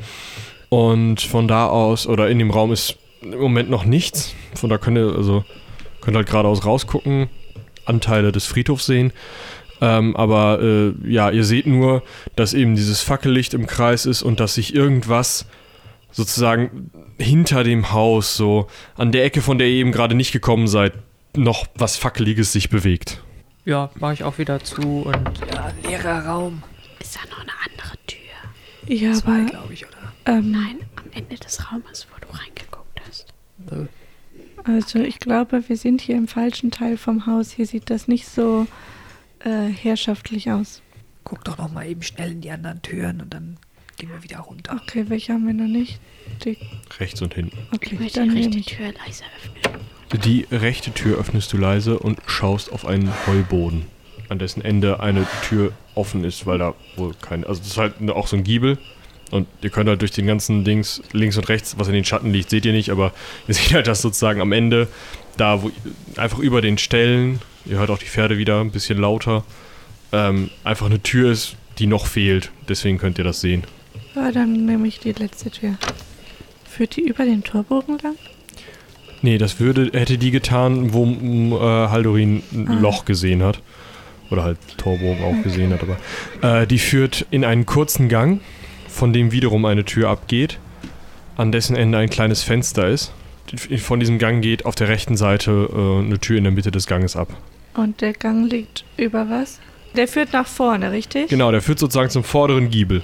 [0.69, 4.33] Und von da aus, oder in dem Raum ist im Moment noch nichts.
[4.55, 5.43] Von da könnt ihr, also,
[6.01, 7.29] könnt halt geradeaus rausgucken,
[7.85, 9.13] Anteile des Friedhofs sehen.
[9.81, 12.03] Ähm, aber äh, ja, ihr seht nur,
[12.35, 15.45] dass eben dieses Fackellicht im Kreis ist und dass sich irgendwas
[16.11, 20.67] sozusagen hinter dem Haus, so an der Ecke, von der ihr eben gerade nicht gekommen
[20.67, 20.93] seid,
[21.35, 23.21] noch was Fackeliges sich bewegt.
[23.65, 25.15] Ja, mache ich auch wieder zu und
[25.51, 26.63] Ja, leerer Raum.
[26.99, 28.19] Ist da noch eine andere Tür?
[28.95, 29.97] Ja, Zwei, aber glaube ich, oder?
[30.27, 32.82] ähm, Nein, am Ende des Raumes, wo du reingeguckt
[33.75, 33.85] Nö.
[34.63, 37.51] also ich glaube, wir sind hier im falschen Teil vom Haus.
[37.51, 38.67] Hier sieht das nicht so
[39.39, 40.81] äh, herrschaftlich aus.
[41.23, 43.57] Guck doch noch mal eben schnell in die anderen Türen und dann
[43.97, 44.79] gehen wir wieder runter.
[44.81, 45.99] Okay, welche haben wir noch nicht?
[46.43, 46.57] Die,
[46.99, 47.57] Rechts und hinten.
[47.71, 48.77] Ich okay, möchte dann die nehme rechte ich.
[48.77, 50.23] Tür leise öffnen.
[50.23, 53.85] Die rechte Tür öffnest du leise und schaust auf einen Heuboden,
[54.29, 57.47] an dessen Ende eine Tür offen ist, weil da wohl keine.
[57.47, 58.77] Also, das ist halt auch so ein Giebel.
[59.33, 62.31] Und ihr könnt halt durch den ganzen Dings, links und rechts, was in den Schatten
[62.31, 63.13] liegt, seht ihr nicht, aber
[63.47, 64.87] ihr seht halt, dass sozusagen am Ende,
[65.37, 65.71] da wo
[66.17, 69.43] einfach über den Stellen, ihr hört auch die Pferde wieder ein bisschen lauter,
[70.11, 72.51] ähm, einfach eine Tür ist, die noch fehlt.
[72.69, 73.63] Deswegen könnt ihr das sehen.
[74.13, 75.77] Ja, dann nehme ich die letzte Tür.
[76.69, 78.15] Führt die über den Torbogen lang?
[79.23, 82.79] Nee, das würde, hätte die getan, wo äh, Haldorin ein Ah.
[82.79, 83.61] Loch gesehen hat.
[84.29, 86.61] Oder halt Torbogen auch gesehen hat, aber.
[86.61, 88.41] Äh, die führt in einen kurzen Gang,
[88.93, 90.59] von dem wiederum eine Tür abgeht,
[91.35, 93.11] an dessen Ende ein kleines Fenster ist.
[93.79, 96.87] Von diesem Gang geht auf der rechten Seite äh, eine Tür in der Mitte des
[96.87, 97.27] Ganges ab.
[97.73, 99.59] Und der Gang liegt über was?
[99.95, 101.27] Der führt nach vorne, richtig?
[101.27, 103.03] Genau, der führt sozusagen zum vorderen Giebel.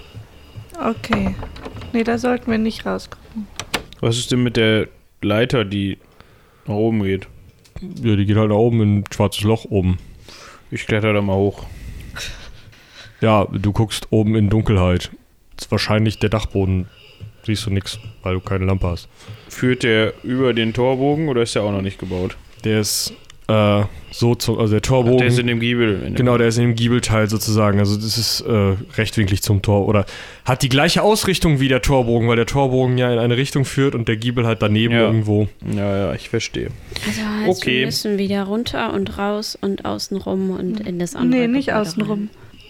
[0.79, 1.35] Okay.
[1.91, 3.47] Nee, da sollten wir nicht rausgucken.
[3.99, 4.87] Was ist denn mit der
[5.21, 5.97] Leiter, die
[6.65, 7.27] nach oben geht?
[8.01, 9.97] Ja, die geht halt da oben in ein schwarzes Loch oben.
[10.71, 11.65] Ich kletter da mal hoch.
[13.21, 15.11] Ja, du guckst oben in Dunkelheit.
[15.59, 16.87] Das ist wahrscheinlich der Dachboden.
[17.45, 19.09] Siehst du nichts, weil du keine Lampe hast.
[19.49, 22.37] Führt der über den Torbogen oder ist der auch noch nicht gebaut?
[22.63, 23.13] Der ist
[23.49, 25.17] äh, so zum, also der Torbogen.
[25.19, 25.95] Der ist in dem Giebel.
[25.95, 27.79] In dem genau, der ist in dem Giebelteil sozusagen.
[27.79, 30.05] Also das ist äh, rechtwinklig zum Tor oder
[30.45, 33.95] hat die gleiche Ausrichtung wie der Torbogen, weil der Torbogen ja in eine Richtung führt
[33.95, 35.01] und der Giebel halt daneben Ja.
[35.07, 35.47] irgendwo.
[35.75, 36.69] Ja, ja, ich verstehe.
[37.05, 37.79] Also heißt, Okay.
[37.79, 41.67] wir müssen wieder runter und raus und außen rum und in das andere Nee, nicht
[41.67, 42.19] Gebäude außen rum.
[42.19, 42.29] rein.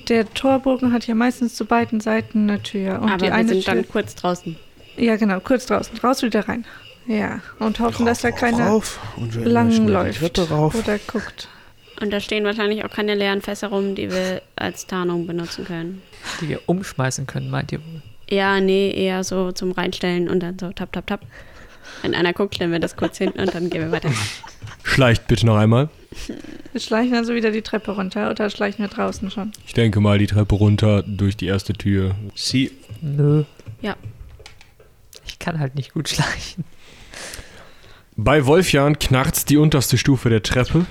[0.09, 2.99] Der Torbogen hat ja meistens zu beiden Seiten eine Tür.
[3.01, 3.75] Und Aber die wir eine sind Tür.
[3.75, 4.57] dann kurz draußen.
[4.97, 5.97] Ja, genau, kurz draußen.
[5.99, 6.65] Raus wieder rein.
[7.07, 7.39] Ja.
[7.59, 10.51] Und hoffen, dass da keiner rauf und wir lang läuft.
[10.51, 10.75] Rauf.
[10.75, 11.47] Oder guckt.
[12.01, 16.01] Und da stehen wahrscheinlich auch keine leeren Fässer rum, die wir als Tarnung benutzen können.
[16.41, 18.01] die wir umschmeißen können, meint ihr wohl?
[18.29, 21.21] Ja, nee, eher so zum Reinstellen und dann so tap, tap, tap.
[22.01, 24.11] Wenn einer guckt, stellen wir das kurz hin und dann gehen wir weiter.
[24.83, 25.89] Schleicht bitte noch einmal.
[26.71, 29.51] Wir schleichen also wieder die Treppe runter oder schleichen wir draußen schon?
[29.65, 32.15] Ich denke mal die Treppe runter durch die erste Tür.
[32.35, 33.43] Sie, Nö.
[33.81, 33.95] Ja.
[35.25, 36.63] Ich kann halt nicht gut schleichen.
[38.15, 40.85] Bei Wolfjan knarzt die unterste Stufe der Treppe.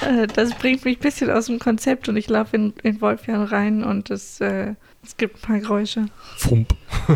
[0.00, 3.44] Äh, das bringt mich ein bisschen aus dem Konzept und ich laufe in, in Wolfjan
[3.44, 6.06] rein und es, äh, es gibt ein paar Geräusche.
[6.36, 6.74] Fump.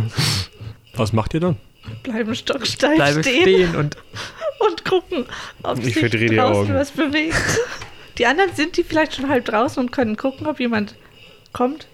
[0.95, 1.57] Was macht ihr dann?
[2.03, 3.97] Bleiben stocksteif Bleibe stehen, stehen und
[4.61, 5.27] und gucken,
[5.63, 6.75] ob Ich sich draußen Augen.
[6.75, 7.37] was bewegt.
[8.19, 10.95] Die anderen sind die vielleicht schon halb draußen und können gucken, ob jemand
[11.53, 11.87] kommt.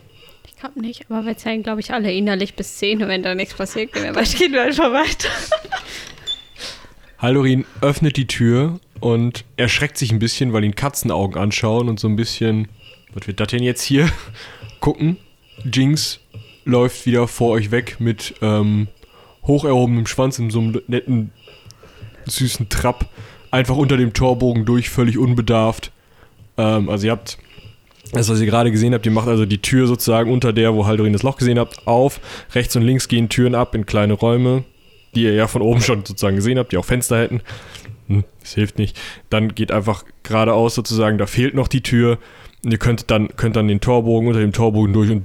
[0.46, 3.34] Ich glaube nicht, aber wir zählen, glaube ich, alle innerlich bis 10 und wenn da
[3.34, 4.38] nichts passiert, gehen wir weiter.
[4.38, 5.28] gehen wir einfach weiter.
[7.18, 12.08] Haldorin öffnet die Tür und erschreckt sich ein bisschen, weil ihn Katzenaugen anschauen und so
[12.08, 12.68] ein bisschen,
[13.12, 14.08] was wird das denn jetzt hier?
[14.80, 15.16] Gucken.
[15.64, 16.20] Jinx
[16.64, 18.88] läuft wieder vor euch weg mit ähm,
[19.46, 21.30] hoch erhobenem Schwanz in so einem netten,
[22.26, 23.06] süßen Trab.
[23.50, 25.92] Einfach unter dem Torbogen durch, völlig unbedarft.
[26.56, 27.38] Ähm, also ihr habt
[28.12, 30.86] das, was ihr gerade gesehen habt, ihr macht also die Tür sozusagen unter der, wo
[30.86, 32.20] Haldorin das Loch gesehen habt, auf.
[32.54, 34.64] Rechts und links gehen Türen ab in kleine Räume,
[35.14, 37.40] die ihr ja von oben schon sozusagen gesehen habt, die auch Fenster hätten.
[38.08, 38.98] Hm, das hilft nicht.
[39.30, 42.18] Dann geht einfach geradeaus sozusagen, da fehlt noch die Tür.
[42.64, 45.24] Und ihr könnt dann, könnt dann den Torbogen unter dem Torbogen durch und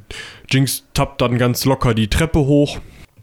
[0.50, 2.80] Jinx tappt dann ganz locker die Treppe hoch.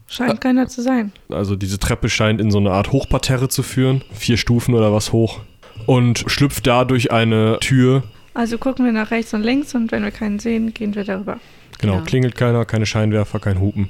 [0.07, 1.11] Scheint keiner zu sein.
[1.29, 4.03] Also diese Treppe scheint in so eine Art Hochparterre zu führen.
[4.13, 5.39] Vier Stufen oder was hoch.
[5.87, 8.03] Und schlüpft da durch eine Tür.
[8.33, 11.39] Also gucken wir nach rechts und links und wenn wir keinen sehen, gehen wir darüber.
[11.79, 12.01] Genau, Ja.
[12.01, 13.89] klingelt keiner, keine Scheinwerfer, kein Hupen.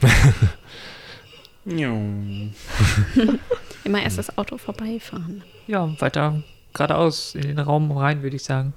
[3.84, 5.42] Immer erst das Auto vorbeifahren.
[5.66, 6.42] Ja, weiter
[6.74, 8.72] geradeaus in den Raum rein, würde ich sagen.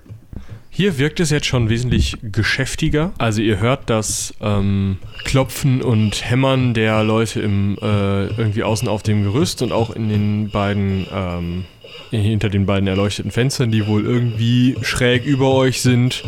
[0.76, 3.14] Hier wirkt es jetzt schon wesentlich geschäftiger.
[3.18, 9.02] Also ihr hört das ähm, Klopfen und Hämmern der Leute im äh, irgendwie außen auf
[9.02, 11.64] dem Gerüst und auch in den beiden ähm,
[12.12, 16.26] hinter den beiden erleuchteten Fenstern, die wohl irgendwie schräg über euch sind,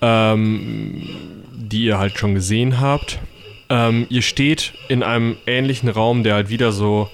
[0.00, 1.02] ähm,
[1.52, 3.18] die ihr halt schon gesehen habt.
[3.68, 7.10] Ähm, ihr steht in einem ähnlichen Raum, der halt wieder so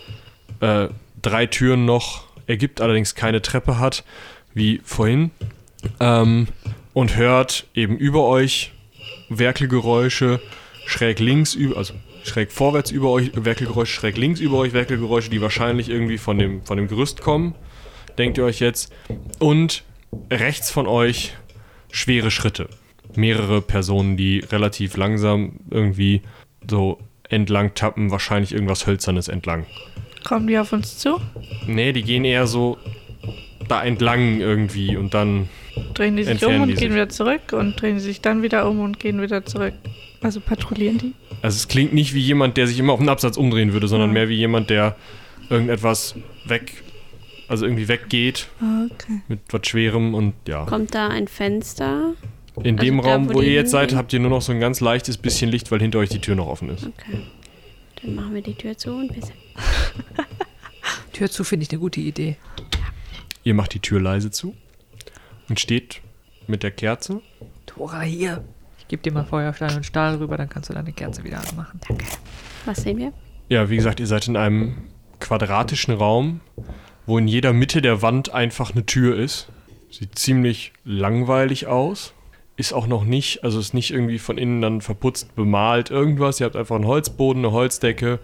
[0.61, 0.89] äh,
[1.23, 4.05] drei Türen noch ergibt, allerdings keine Treppe hat,
[4.53, 5.31] wie vorhin
[6.01, 6.49] ähm,
[6.95, 8.73] und hört eben über euch
[9.29, 10.41] Werkelgeräusche,
[10.87, 15.41] schräg links über, also schräg vorwärts über euch Werkelgeräusche, schräg links über euch Werkelgeräusche, die
[15.41, 17.55] wahrscheinlich irgendwie von dem, von dem Gerüst kommen,
[18.17, 18.93] denkt ihr euch jetzt.
[19.39, 19.85] Und
[20.31, 21.35] rechts von euch
[21.91, 22.69] schwere Schritte.
[23.15, 26.23] Mehrere Personen, die relativ langsam irgendwie
[26.69, 26.99] so
[27.29, 29.67] entlang tappen, wahrscheinlich irgendwas Hölzernes entlang.
[30.25, 31.21] Kommen die auf uns zu?
[31.67, 32.79] Nee, die gehen eher so
[33.69, 35.49] da entlang irgendwie und dann
[35.95, 36.93] Drehen die sich um und die gehen sich.
[36.93, 39.75] wieder zurück und drehen sich dann wieder um und gehen wieder zurück.
[40.21, 41.13] Also patrouillieren die.
[41.43, 44.11] Also es klingt nicht wie jemand, der sich immer auf den Absatz umdrehen würde, sondern
[44.11, 44.15] Ja.
[44.15, 44.97] mehr wie jemand, der
[45.51, 46.15] irgendetwas
[46.47, 46.83] weg,
[47.47, 49.21] also irgendwie weggeht Okay.
[49.29, 50.65] mit was Schwerem und ja.
[50.67, 52.15] Kommt da ein Fenster?
[52.65, 54.43] In Also dem da, Raum, wo wo die ihr jetzt seid, habt ihr nur noch
[54.43, 56.85] so ein ganz leichtes bisschen Licht, weil hinter euch die Tür noch offen ist.
[56.87, 57.21] Okay.
[58.03, 59.23] Dann machen wir die Tür zu und wir.
[61.13, 62.37] Tür zu finde ich eine gute Idee.
[63.45, 64.55] Ihr macht die Tür leise zu
[65.49, 66.01] und steht
[66.47, 67.21] mit der Kerze.
[67.67, 68.45] Tora hier.
[68.79, 71.81] Ich gebe dir mal Feuerstein und Stahl rüber, dann kannst du deine Kerze wieder anmachen.
[72.65, 73.13] Was sehen wir?
[73.49, 74.77] Ja, wie gesagt, ihr seid in einem
[75.21, 76.41] quadratischen Raum,
[77.07, 79.49] wo in jeder Mitte der Wand einfach eine Tür ist.
[79.91, 82.13] Sieht ziemlich langweilig aus.
[82.57, 86.41] Ist auch noch nicht, also ist nicht irgendwie von innen dann verputzt, bemalt, irgendwas.
[86.41, 88.19] Ihr habt einfach einen Holzboden, eine Holzdecke,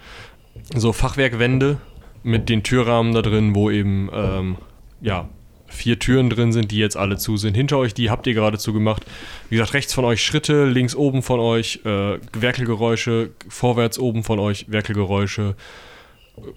[0.75, 1.79] so Fachwerkwände
[2.23, 4.57] mit den Türrahmen da drin, wo eben, ähm,
[5.01, 5.29] ja,
[5.75, 7.55] vier Türen drin sind, die jetzt alle zu sind.
[7.55, 9.05] Hinter euch, die habt ihr gerade zugemacht.
[9.51, 14.39] Wie gesagt, rechts von euch Schritte, links oben von euch äh, Werkelgeräusche, vorwärts oben von
[14.39, 15.57] euch Werkelgeräusche,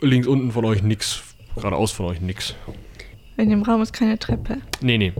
[0.01, 1.23] links unten von euch nix,
[1.55, 2.55] geradeaus von euch nix.
[3.37, 4.57] In dem Raum ist keine Treppe.
[4.81, 5.13] Nee, nee.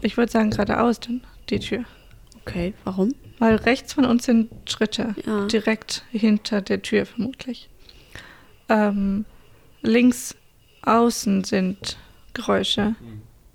[0.00, 1.84] Ich würde sagen geradeaus dann die Tür.
[2.42, 3.14] Okay, warum?
[3.38, 5.14] Weil rechts von uns sind Schritte.
[5.26, 5.46] Ja.
[5.46, 7.68] Direkt hinter der Tür vermutlich.
[8.68, 9.26] Ähm,
[9.82, 10.34] links
[10.82, 11.98] außen sind
[12.34, 12.94] Geräusche.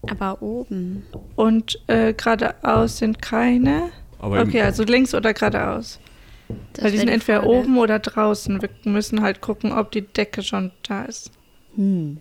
[0.09, 1.03] Aber oben.
[1.35, 3.89] Und äh, geradeaus sind keine.
[4.19, 5.99] Aber Okay, also links oder geradeaus.
[6.73, 7.53] Das Weil die sind entweder Frage.
[7.53, 8.61] oben oder draußen.
[8.61, 11.31] Wir müssen halt gucken, ob die Decke schon da ist.
[11.75, 12.17] Hm.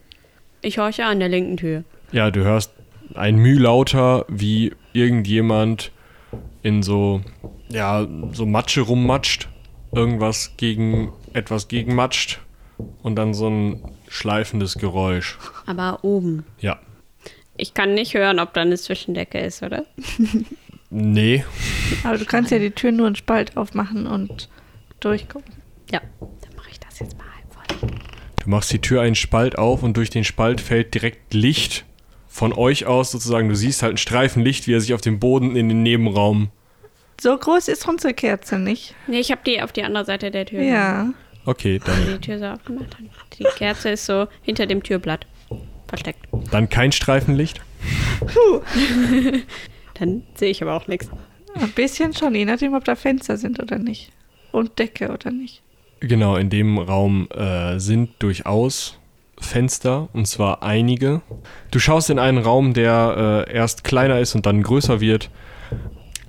[0.60, 1.84] Ich horche an der linken Tür.
[2.12, 2.72] ja, du hörst
[3.14, 5.90] ein Müh lauter, wie irgendjemand
[6.62, 7.20] in so,
[7.68, 9.48] ja, so Matsche rummatscht,
[9.92, 12.40] irgendwas gegen etwas gegenmatscht
[13.02, 13.82] und dann so ein
[14.12, 15.38] schleifendes Geräusch.
[15.66, 16.44] Aber oben.
[16.58, 16.78] Ja.
[17.56, 19.84] Ich kann nicht hören, ob da eine Zwischendecke ist, oder?
[20.90, 21.44] Nee.
[22.04, 24.48] Aber du kannst ja die Tür nur einen Spalt aufmachen und
[25.00, 25.54] durchgucken.
[25.90, 26.00] Ja.
[26.20, 27.90] Dann mache ich das jetzt mal halb voll.
[28.42, 31.84] Du machst die Tür einen Spalt auf und durch den Spalt fällt direkt Licht
[32.28, 33.48] von euch aus sozusagen.
[33.48, 36.50] Du siehst halt einen Streifen Licht, wie er sich auf dem Boden in den Nebenraum.
[37.20, 38.94] So groß ist unsere Kerze nicht.
[39.06, 40.62] Nee, ich habe die auf die andere Seite der Tür.
[40.62, 41.12] Ja.
[41.44, 42.96] Okay, dann, Die Tür so aufgemacht.
[43.38, 45.26] Die Kerze ist so hinter dem Türblatt
[45.88, 46.20] versteckt.
[46.50, 47.60] dann kein Streifenlicht.
[49.94, 51.08] Dann sehe ich aber auch nichts.
[51.54, 54.10] Ein bisschen schon, je nachdem, ob da Fenster sind oder nicht.
[54.52, 55.62] Und Decke oder nicht.
[56.00, 58.98] Genau, in dem Raum äh, sind durchaus
[59.38, 61.20] Fenster, und zwar einige.
[61.70, 65.30] Du schaust in einen Raum, der äh, erst kleiner ist und dann größer wird,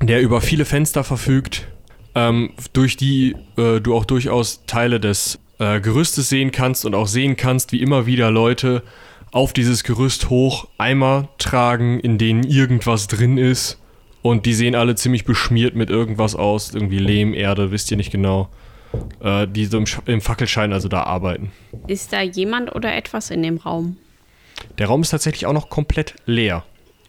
[0.01, 1.67] der über viele Fenster verfügt,
[2.15, 7.07] ähm, durch die äh, du auch durchaus Teile des äh, Gerüstes sehen kannst und auch
[7.07, 8.83] sehen kannst, wie immer wieder Leute
[9.31, 13.79] auf dieses Gerüst hoch Eimer tragen, in denen irgendwas drin ist.
[14.21, 18.11] Und die sehen alle ziemlich beschmiert mit irgendwas aus, irgendwie Lehm, Erde, wisst ihr nicht
[18.11, 18.49] genau
[19.21, 21.51] äh, die so im, im Fackelschein also da arbeiten.
[21.87, 23.97] Ist da jemand oder etwas in dem Raum?
[24.77, 26.63] Der Raum ist tatsächlich auch noch komplett leer.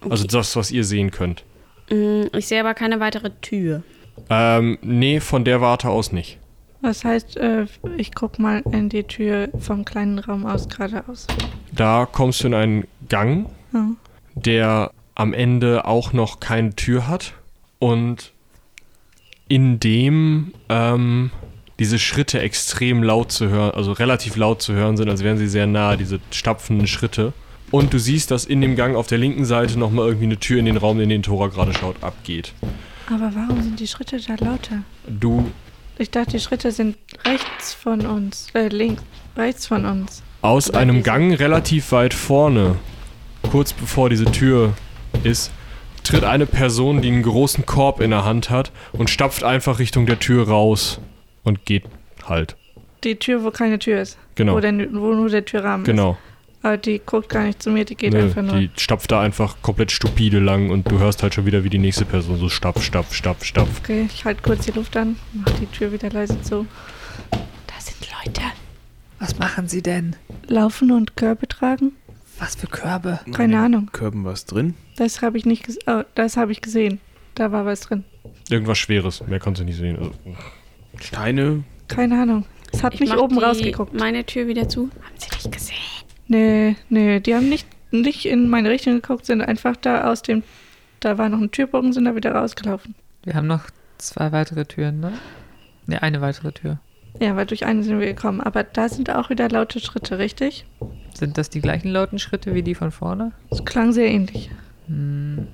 [0.08, 1.44] Also das, was ihr sehen könnt.
[1.90, 3.82] Mm, Ich sehe aber keine weitere Tür.
[4.30, 6.38] Ähm, nee, von der Warte aus nicht.
[6.80, 7.66] Was heißt, äh,
[7.96, 11.26] ich guck mal in die Tür vom kleinen Raum aus geradeaus.
[11.72, 13.86] Da kommst du in einen Gang, Ja.
[14.34, 17.34] der am Ende auch noch keine Tür hat
[17.78, 18.32] und
[19.48, 21.30] in dem ähm,
[21.78, 25.48] diese Schritte extrem laut zu hören, also relativ laut zu hören sind, als wären sie
[25.48, 27.32] sehr nah, diese stapfenden Schritte.
[27.70, 30.58] Und du siehst, dass in dem Gang auf der linken Seite nochmal irgendwie eine Tür
[30.58, 32.52] in den Raum, in den Tora gerade schaut, abgeht.
[33.10, 34.82] Aber warum sind die Schritte da lauter?
[35.06, 35.50] Du
[35.98, 39.02] Ich dachte, die Schritte sind rechts von uns, äh, links,
[39.36, 40.22] rechts von uns.
[40.42, 42.76] aus Oder einem Gang relativ weit vorne,
[43.50, 44.74] kurz bevor diese Tür
[45.22, 45.50] ist,
[46.02, 50.06] tritt eine Person, die einen großen Korb in der Hand hat und stapft einfach Richtung
[50.06, 51.00] der Tür raus
[51.44, 51.84] und geht
[52.26, 52.56] halt.
[53.04, 54.18] Die Tür, wo keine Tür ist.
[54.34, 54.54] Genau.
[54.56, 56.12] Wo, der, wo nur der Türrahmen Genau.
[56.12, 56.23] ist.
[56.64, 58.56] Aber die guckt gar nicht zu mir, die geht Nö, einfach nur.
[58.56, 61.78] die stapft da einfach komplett stupide lang und du hörst halt schon wieder, wie die
[61.78, 63.80] nächste Person so stapf, stapf, stapf, stapf.
[63.80, 66.66] Okay, ich halte kurz die Luft an, mach die Tür wieder leise zu.
[67.30, 68.40] Da sind Leute.
[69.18, 70.16] Was machen Sie denn?
[70.46, 71.92] Laufen und Körbe tragen?
[72.38, 73.20] Was für Körbe?
[73.32, 73.90] Keine Ahnung.
[73.92, 74.72] Körben was drin?
[74.96, 76.98] Das habe ich nicht oh, das habe ich gesehen.
[77.34, 78.04] Da war was drin.
[78.48, 79.98] Irgendwas Schweres, mehr kannst du nicht sehen.
[79.98, 80.12] Also,
[80.98, 81.62] Steine?
[81.88, 82.46] Keine Ahnung.
[82.72, 83.92] Es hat Ich mich oben die, rausgeguckt.
[83.92, 84.84] meine Tür wieder zu.
[85.02, 85.76] Haben Sie nicht gesehen?
[86.26, 90.42] Nee, nee, die haben nicht, nicht in meine Richtung geguckt, sind einfach da aus dem.
[91.00, 92.94] Da war noch ein Türbogen, sind da wieder rausgelaufen.
[93.24, 93.64] Wir haben noch
[93.98, 95.12] zwei weitere Türen, ne?
[95.86, 96.78] Ne, eine weitere Tür.
[97.20, 98.40] Ja, weil durch eine sind wir gekommen.
[98.40, 100.64] Aber da sind auch wieder laute Schritte, richtig?
[101.14, 103.32] Sind das die gleichen lauten Schritte wie die von vorne?
[103.50, 104.50] Es klang sehr ähnlich.
[104.88, 105.46] Hm,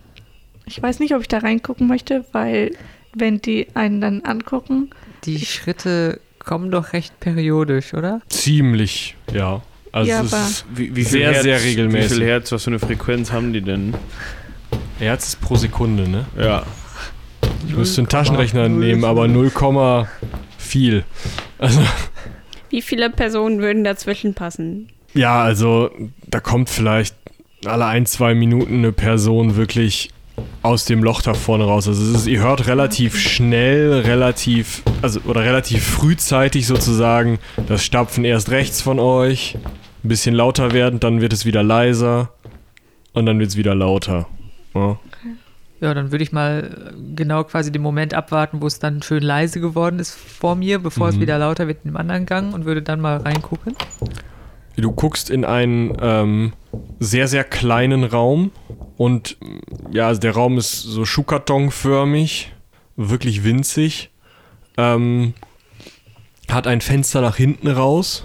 [0.67, 2.77] Ich weiß nicht, ob ich da reingucken möchte, weil
[3.13, 4.91] wenn die einen dann angucken,
[5.25, 8.21] die Schritte kommen doch recht periodisch, oder?
[8.29, 9.61] ziemlich, ja.
[9.93, 12.11] Also Ja, ist Wie, wie Sehr, Hertz, sehr regelmäßig.
[12.11, 13.95] Wie viel Herz, was für eine Frequenz haben die denn?
[14.99, 16.27] Herz ist pro Sekunde, ne?
[16.39, 16.65] Ja.
[17.69, 19.51] Du musst einen Taschenrechner nehmen, aber 0,
[20.59, 21.05] viel.
[21.59, 21.81] Also,
[22.71, 24.89] Wie viele Personen würden dazwischen passen?
[25.15, 25.91] ja, also
[26.29, 27.17] da kommt vielleicht
[27.65, 30.11] alle ein, zwei Minuten eine Person wirklich
[30.63, 31.89] aus dem Loch da vorne raus.
[31.89, 38.25] Also es ist, ihr hört relativ schnell, relativ, also oder relativ frühzeitig sozusagen das Stapfen
[38.25, 39.59] erst rechts von euch,
[40.05, 42.31] ein bisschen lauter werden, dann wird es wieder leiser
[43.13, 44.27] und dann wird es wieder lauter.
[44.75, 44.99] Ja.
[45.81, 49.23] Ja, dann würde ich mal äh, genau quasi den Moment abwarten, wo es dann schön
[49.23, 51.21] leise geworden ist vor mir, bevor es Mhm.
[51.23, 53.75] wieder lauter wird in dem anderen Gang und würde dann mal reingucken.
[54.77, 56.53] Du guckst in einen ähm,
[57.01, 58.53] sehr, sehr kleinen Raum
[58.99, 59.37] und
[59.91, 62.53] ja, also der Raum ist so Schuhkartonförmig,
[62.97, 64.11] wirklich winzig.
[64.77, 65.35] Ähm,
[66.51, 68.25] hat ein Fenster nach hinten raus,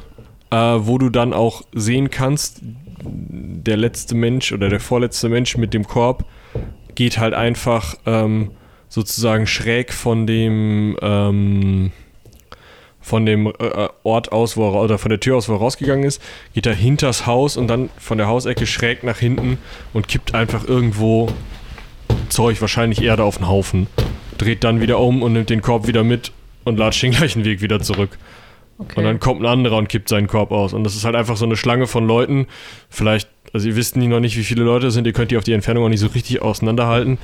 [0.52, 2.62] äh, wo du dann auch sehen kannst,
[3.04, 6.26] der letzte Mensch oder der vorletzte Mensch mit dem Korb
[6.96, 8.52] geht halt einfach ähm,
[8.90, 11.92] sozusagen schräg von dem ähm,
[13.02, 16.06] von dem äh, Ort aus, wo er, oder von der Tür aus, wo er rausgegangen
[16.06, 16.20] ist,
[16.56, 19.60] geht er hinters Haus und dann von der Hausecke schräg nach hinten
[19.94, 21.28] und kippt einfach irgendwo
[22.30, 23.86] Zeug, wahrscheinlich Erde auf den Haufen.
[24.40, 26.32] Dreht dann wieder um und nimmt den Korb wieder mit
[26.64, 28.18] und latscht den gleichen Weg wieder zurück.
[28.78, 28.94] Okay.
[28.98, 30.74] Und dann kommt ein anderer und kippt seinen Korb aus.
[30.74, 32.48] Und das ist halt einfach so eine Schlange von Leuten.
[32.90, 35.08] Vielleicht, also ihr wisst nie noch nicht, wie viele Leute es sind.
[35.08, 37.18] Ihr könnt die auf die Entfernung auch nicht so richtig auseinanderhalten.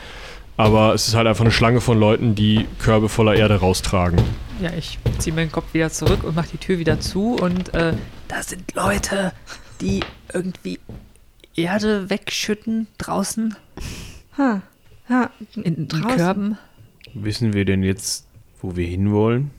[0.57, 4.19] Aber es ist halt einfach eine Schlange von Leuten, die Körbe voller Erde raustragen.
[4.61, 7.93] ja, ich ziehe meinen Kopf wieder zurück und mache die Tür wieder zu und äh,
[8.27, 9.33] da sind Leute,
[9.81, 10.01] die
[10.33, 10.79] irgendwie
[11.55, 13.55] Erde wegschütten draußen
[14.37, 14.61] ha,
[15.09, 16.17] ha, in, in Draußen?
[16.17, 16.57] Körben.
[17.13, 18.27] Wissen wir denn jetzt,
[18.61, 19.51] wo wir hinwollen?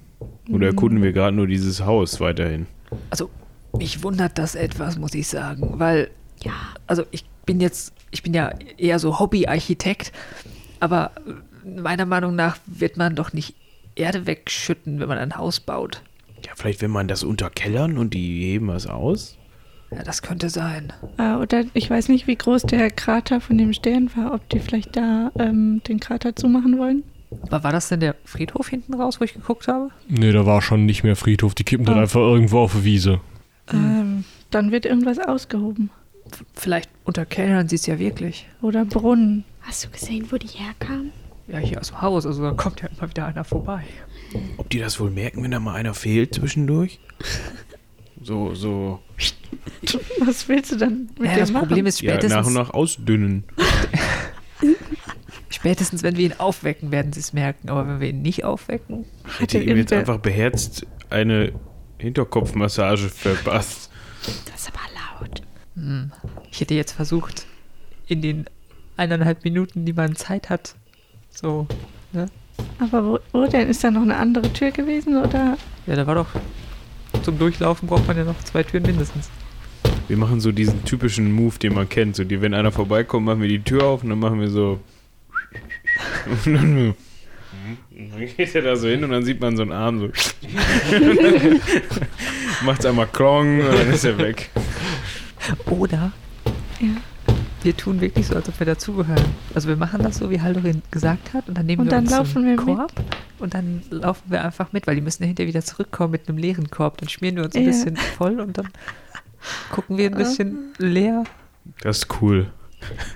[0.51, 2.67] Oder erkunden wir gerade nur dieses Haus weiterhin?
[3.11, 3.31] Also,
[3.79, 6.11] mich wundert das etwas, muss ich sagen, weil,
[6.43, 6.53] Ja.
[6.87, 10.13] also ich bin jetzt, ich bin ja eher so Hobbyarchitekt,
[10.81, 11.11] aber
[11.65, 13.55] meiner Meinung nach wird man doch nicht
[13.95, 16.03] Erde wegschütten, wenn man ein Haus baut.
[16.47, 19.37] Ja, vielleicht will man das unterkellern und die heben was aus?
[19.91, 20.93] Ja, das könnte sein.
[21.19, 24.59] äh, oder ich weiß nicht, wie groß der Krater von dem Stern war, ob die
[24.59, 27.03] vielleicht da ähm, den Krater zumachen wollen.
[27.43, 29.91] Aber war das denn der Friedhof hinten raus, wo ich geguckt habe?
[30.09, 31.55] Nee, da war schon nicht mehr Friedhof.
[31.55, 32.03] Die kippen dann Ah.
[32.03, 33.21] einfach irgendwo auf eine Wiese.
[33.73, 35.91] Ähm, dann wird irgendwas ausgehoben.
[36.55, 38.47] Vielleicht unterkellern sie es ja wirklich.
[38.61, 39.45] Oder Brunnen.
[39.63, 41.13] Hast du gesehen, wo die herkamen?
[41.49, 43.83] Ja, hier aus dem Haus, also da kommt ja immer wieder einer vorbei.
[44.57, 46.99] Ob die das wohl merken, wenn da mal einer fehlt zwischendurch?
[48.25, 49.01] So, so,
[50.25, 51.67] Was willst du dann mit Ja, dem das machen?
[51.67, 53.43] Problem ist ja, nach spätestens, und nach ausdünnen.
[55.53, 57.69] spätestens, wenn wir ihn aufwecken, werden sie es merken.
[57.69, 61.53] Aber wenn wir ihn nicht aufwecken, Ich Hatte hätte ihm jetzt einfach beherzt eine
[61.99, 63.91] Hinterkopfmassage verpasst.
[64.51, 65.43] Das ist aber laut.
[65.77, 66.13] Hm.
[66.51, 67.47] Ich hätte jetzt versucht,
[68.07, 68.47] in den
[68.97, 70.75] eineinhalb Minuten, die man Zeit hat.
[71.31, 71.67] So,
[72.13, 72.27] ne?
[72.79, 73.69] Aber wo, wo denn?
[73.69, 75.57] Ist da noch eine andere Tür gewesen oder?
[75.87, 76.29] Ja, da war doch.
[77.23, 79.31] Zum Durchlaufen braucht man ja noch zwei Türen mindestens.
[80.09, 82.17] Wir machen so diesen typischen Move, den man kennt.
[82.17, 84.81] So, die, wenn einer vorbeikommt, machen wir die Tür auf und dann machen wir so.
[86.47, 86.95] Und dann,
[88.37, 90.09] geht er da so hin und dann sieht man so einen Arm so.
[92.65, 94.51] Macht's einmal Klong und dann ist er weg.
[95.67, 96.13] Oder
[96.81, 96.89] Ja.
[97.63, 99.25] wir tun wirklich so, als ob wir dazugehören.
[99.55, 102.21] Also wir machen das so, wie Haldorin gesagt hat, und dann nehmen Und wir dann
[102.21, 102.65] uns einen wir mit.
[102.77, 102.93] Korb
[103.39, 106.39] und dann laufen wir einfach mit, weil die müssen ja hinterher wieder zurückkommen mit einem
[106.39, 106.99] leeren Korb.
[106.99, 107.69] Dann schmieren wir uns ein Ja.
[107.69, 108.69] bisschen voll und dann
[109.73, 111.25] gucken wir ein bisschen leer.
[111.83, 112.51] Das ist cool.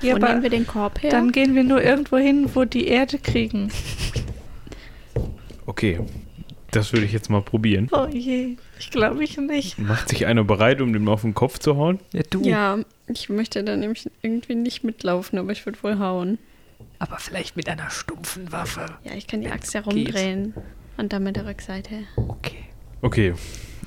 [0.02, 1.10] Ja, Wo nehmen wir den Korb her?
[1.10, 3.70] dann gehen wir nur irgendwo hin, wo die Erde kriegen.
[5.66, 6.00] Okay.
[6.70, 7.88] Das würde ich jetzt mal probieren.
[7.92, 9.78] Oh je, ich glaube ich nicht.
[9.78, 12.00] Macht sich einer bereit, um dem auf den Kopf zu hauen?
[12.12, 12.42] Ja, du.
[12.42, 16.38] ja, ich möchte da nämlich irgendwie nicht mitlaufen, aber ich würde wohl hauen.
[16.98, 18.86] Aber vielleicht mit einer stumpfen Waffe.
[19.04, 19.92] Ja, ich kann die Axt ja geht.
[19.92, 20.54] rumdrehen.
[20.98, 22.04] Und dann mit der Rückseite.
[22.16, 22.64] Okay.
[23.00, 23.34] Okay.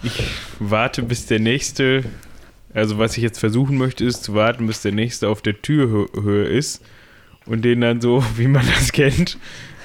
[0.03, 0.23] Ich
[0.59, 2.03] warte, bis der nächste.
[2.73, 6.45] Also, was ich jetzt versuchen möchte, ist zu warten, bis der nächste auf der Türhöhe
[6.45, 6.83] ist.
[7.45, 9.37] Und den dann so, wie man das kennt,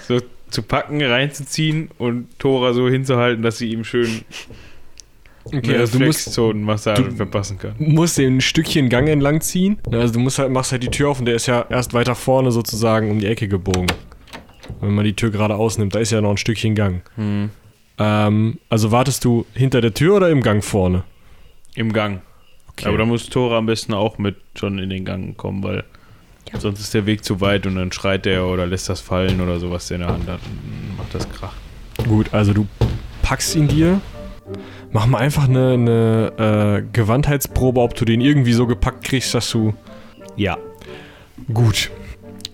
[0.07, 0.20] so
[0.51, 4.22] zu packen, reinzuziehen und Tora so hinzuhalten, dass sie ihm schön
[5.45, 7.74] Okay, also du musst, verpassen kann.
[7.78, 9.78] musst den ein Stückchen Gang entlang ziehen.
[9.91, 12.14] Also du musst halt, machst halt die Tür auf und der ist ja erst weiter
[12.14, 13.89] vorne sozusagen um die Ecke gebogen.
[14.80, 17.03] Wenn man die Tür gerade ausnimmt, da ist ja noch ein Stückchen Gang.
[17.16, 17.51] Hm.
[17.99, 21.05] Ähm, also wartest du hinter der Tür oder im Gang vorne?
[21.74, 22.22] Im Gang.
[22.77, 22.89] Okay.
[22.89, 25.85] Aber da muss Tora am besten auch mit schon in den Gang kommen, weil
[26.53, 26.59] Ja.
[26.61, 29.59] sonst ist der Weg zu weit und dann schreit der oder lässt das fallen oder
[29.61, 30.41] so, was der in der Hand hat.
[30.45, 31.55] Und macht das Krach.
[32.09, 32.66] Gut, also du
[33.22, 34.01] packst ihn dir.
[34.93, 39.51] Mach mal einfach eine, eine äh, Gewandheitsprobe, ob du den irgendwie so gepackt kriegst, dass
[39.51, 39.75] du.
[40.37, 40.59] Ja.
[41.53, 41.91] Gut.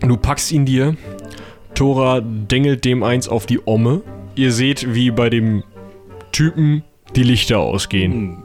[0.01, 0.97] Du packst ihn dir.
[1.75, 4.03] Tora dengelt dem eins auf die Omme.
[4.37, 5.65] Ihr seht, wie bei dem
[6.33, 6.85] Typen
[7.17, 8.13] die Lichter ausgehen.
[8.13, 8.43] Hm.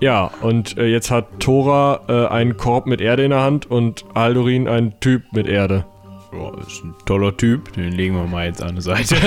[0.00, 4.04] Ja, und äh, jetzt hat Tora äh, einen Korb mit Erde in der Hand und
[4.14, 5.84] Aldorin einen Typ mit Erde.
[6.32, 7.72] Ja, ist ein toller Typ.
[7.72, 9.16] Den legen wir mal jetzt an die Seite.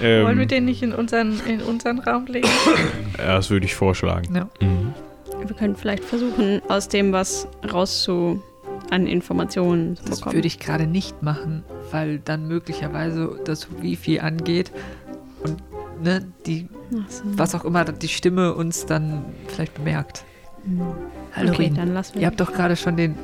[0.00, 2.48] Wollen wir ähm, den nicht in unseren, in unseren Raum legen?
[3.18, 4.34] ja, das würde ich vorschlagen.
[4.34, 4.48] Ja.
[5.46, 8.42] Wir können vielleicht versuchen, aus dem was rauszu
[8.90, 10.36] an Informationen zu Das bekommen.
[10.36, 14.72] würde ich gerade nicht machen, weil dann möglicherweise das Wifi angeht
[15.44, 15.62] und
[16.02, 16.68] ne, die,
[17.08, 17.22] so.
[17.24, 20.24] was auch immer, die Stimme uns dann vielleicht bemerkt.
[21.34, 22.26] Hallo, Okay, dann lassen Ihr wir.
[22.28, 23.16] habt doch gerade schon den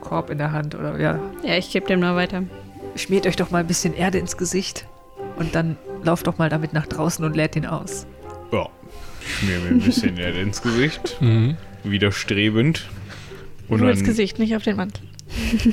[0.00, 0.98] Korb in der Hand, oder?
[1.00, 1.18] Ja.
[1.42, 2.42] Ja, ich gebe dem mal weiter.
[2.96, 4.86] Schmiert euch doch mal ein bisschen Erde ins Gesicht
[5.36, 8.06] und dann lauft doch mal damit nach draußen und lädt ihn aus.
[8.52, 8.68] Ja.
[9.24, 11.16] Schmier mir ein bisschen Erde ins Gesicht.
[11.20, 11.56] Mhm.
[11.84, 12.88] Widerstrebend.
[13.68, 15.02] Und Nur ins Gesicht, nicht auf den Mantel.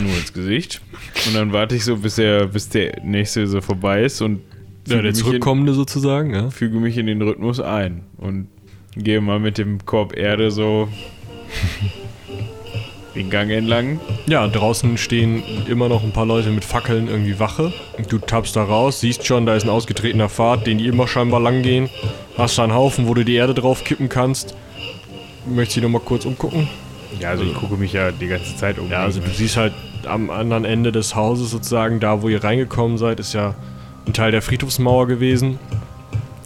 [0.00, 0.80] nur ins Gesicht.
[1.26, 4.40] Und dann warte ich so, bis der, bis der nächste so vorbei ist und
[4.86, 6.50] Ja, der mich in- Zurückkommende sozusagen, ja.
[6.50, 8.48] füge mich in den Rhythmus ein und
[8.96, 10.88] gehe mal mit dem Korb Erde so
[13.14, 13.98] den Gang entlang.
[14.26, 17.72] Ja, draußen stehen immer noch ein paar Leute mit Fackeln irgendwie Wache.
[18.08, 21.40] Du tappst da raus, siehst schon, da ist ein ausgetretener Pfad, den die immer scheinbar
[21.40, 21.88] lang gehen.
[22.36, 24.54] Hast da einen Haufen, wo du die Erde drauf kippen kannst.
[25.46, 26.68] Möchtest du dich noch mal kurz umgucken?
[27.20, 28.90] Ja, also ich gucke mich ja die ganze Zeit um.
[28.90, 29.72] Ja, also du siehst halt
[30.06, 33.54] am anderen Ende des Hauses sozusagen, da wo ihr reingekommen seid, ist ja
[34.06, 35.58] ein Teil der Friedhofsmauer gewesen.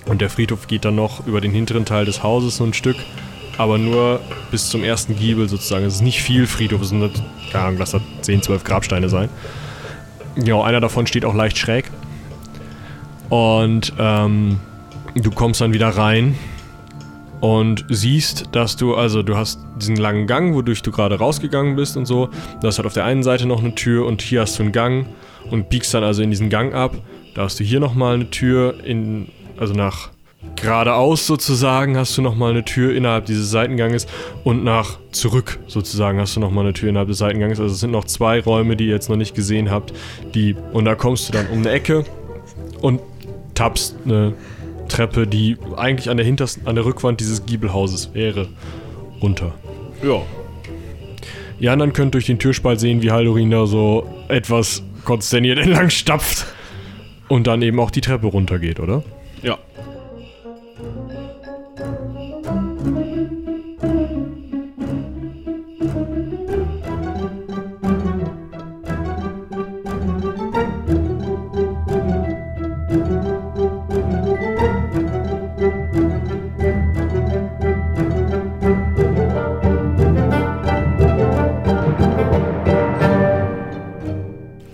[0.06, 2.96] Und der Friedhof geht dann noch über den hinteren Teil des Hauses so ein Stück,
[3.58, 5.84] aber nur bis zum ersten Giebel sozusagen.
[5.84, 9.28] Es ist nicht viel Friedhof, es sind, keine Ahnung, lass das 10, 12 Grabsteine sein.
[10.34, 11.90] Genau, einer davon steht auch leicht schräg.
[13.28, 14.58] Und ähm,
[15.14, 16.34] du kommst dann wieder rein
[17.40, 21.96] und siehst, dass du, also du hast diesen langen Gang, wodurch du gerade rausgegangen bist
[21.96, 22.30] und so.
[22.60, 24.72] Du hast halt auf der einen Seite noch eine Tür und hier hast du einen
[24.72, 25.06] Gang
[25.50, 26.96] und biegst dann also in diesen Gang ab.
[27.34, 30.10] Da hast du hier nochmal eine Tür in, also nach
[30.56, 34.06] geradeaus sozusagen hast du nochmal eine Tür innerhalb dieses Seitenganges
[34.42, 37.60] und nach zurück sozusagen hast du nochmal eine Tür innerhalb des Seitenganges.
[37.60, 39.92] Also es sind noch zwei Räume, die ihr jetzt noch nicht gesehen habt.
[40.34, 42.04] Die, und da kommst du dann um eine Ecke
[42.80, 43.00] und
[43.54, 44.34] tappst eine
[44.88, 48.48] Treppe, die eigentlich an der hintersten, an der Rückwand dieses Giebelhauses wäre,
[49.22, 49.52] runter.
[50.02, 50.20] ja.
[51.60, 56.46] Ihr anderen könnt durch den Türspalt sehen, wie Haldorin da so etwas konsterniert entlang stapft
[57.30, 59.04] und dann eben auch die Treppe runtergeht, oder?
[59.40, 59.56] Ja.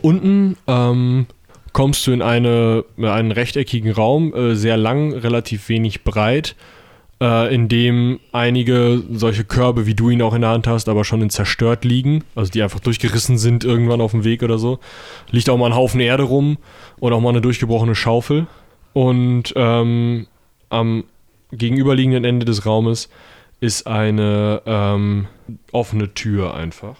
[0.00, 1.26] Unten ähm,
[1.76, 6.56] kommst du in eine, einen rechteckigen Raum, äh, sehr lang, relativ wenig breit,
[7.20, 11.04] äh, in dem einige solche Körbe, wie du ihn auch in der Hand hast, aber
[11.04, 14.78] schon in zerstört liegen, also die einfach durchgerissen sind irgendwann auf dem Weg oder so.
[15.30, 16.56] Liegt auch mal ein Haufen Erde rum
[16.98, 18.46] und auch mal eine durchgebrochene Schaufel.
[18.94, 20.28] Und ähm,
[20.70, 21.04] am
[21.52, 23.10] gegenüberliegenden Ende des Raumes
[23.60, 25.26] ist eine ähm,
[25.72, 26.96] offene Tür einfach,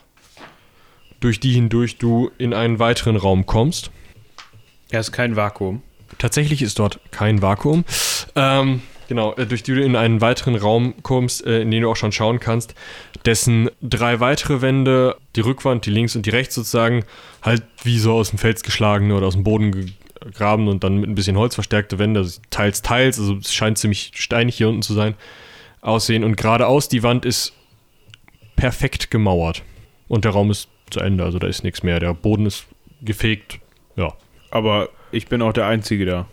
[1.21, 3.91] durch die hindurch du in einen weiteren Raum kommst.
[4.93, 5.83] Ja, ist kein Vakuum.
[6.19, 7.85] Tatsächlich ist dort kein Vakuum.
[8.37, 11.91] Ähm, genau, äh, durch die du in einen weiteren Raum kommst, äh, in den du
[11.91, 12.75] auch schon schauen kannst,
[13.25, 17.05] dessen drei weitere Wände, die Rückwand, die links und die rechts sozusagen,
[17.43, 21.11] halt wie so aus dem Fels geschlagene oder aus dem Boden gegraben und dann mit
[21.11, 24.83] ein bisschen Holz verstärkte Wände, also teils, teils, also es scheint ziemlich steinig hier unten
[24.83, 25.15] zu sein,
[25.81, 26.25] aussehen.
[26.25, 27.53] Und geradeaus die Wand ist
[28.55, 29.63] perfekt gemauert.
[30.09, 31.99] Und der Raum ist zu Ende, also da ist nichts mehr.
[32.01, 32.67] Der Boden ist
[33.03, 33.59] gefegt,
[33.97, 34.13] ja.
[34.57, 36.27] Aber ich bin auch der Einzige da.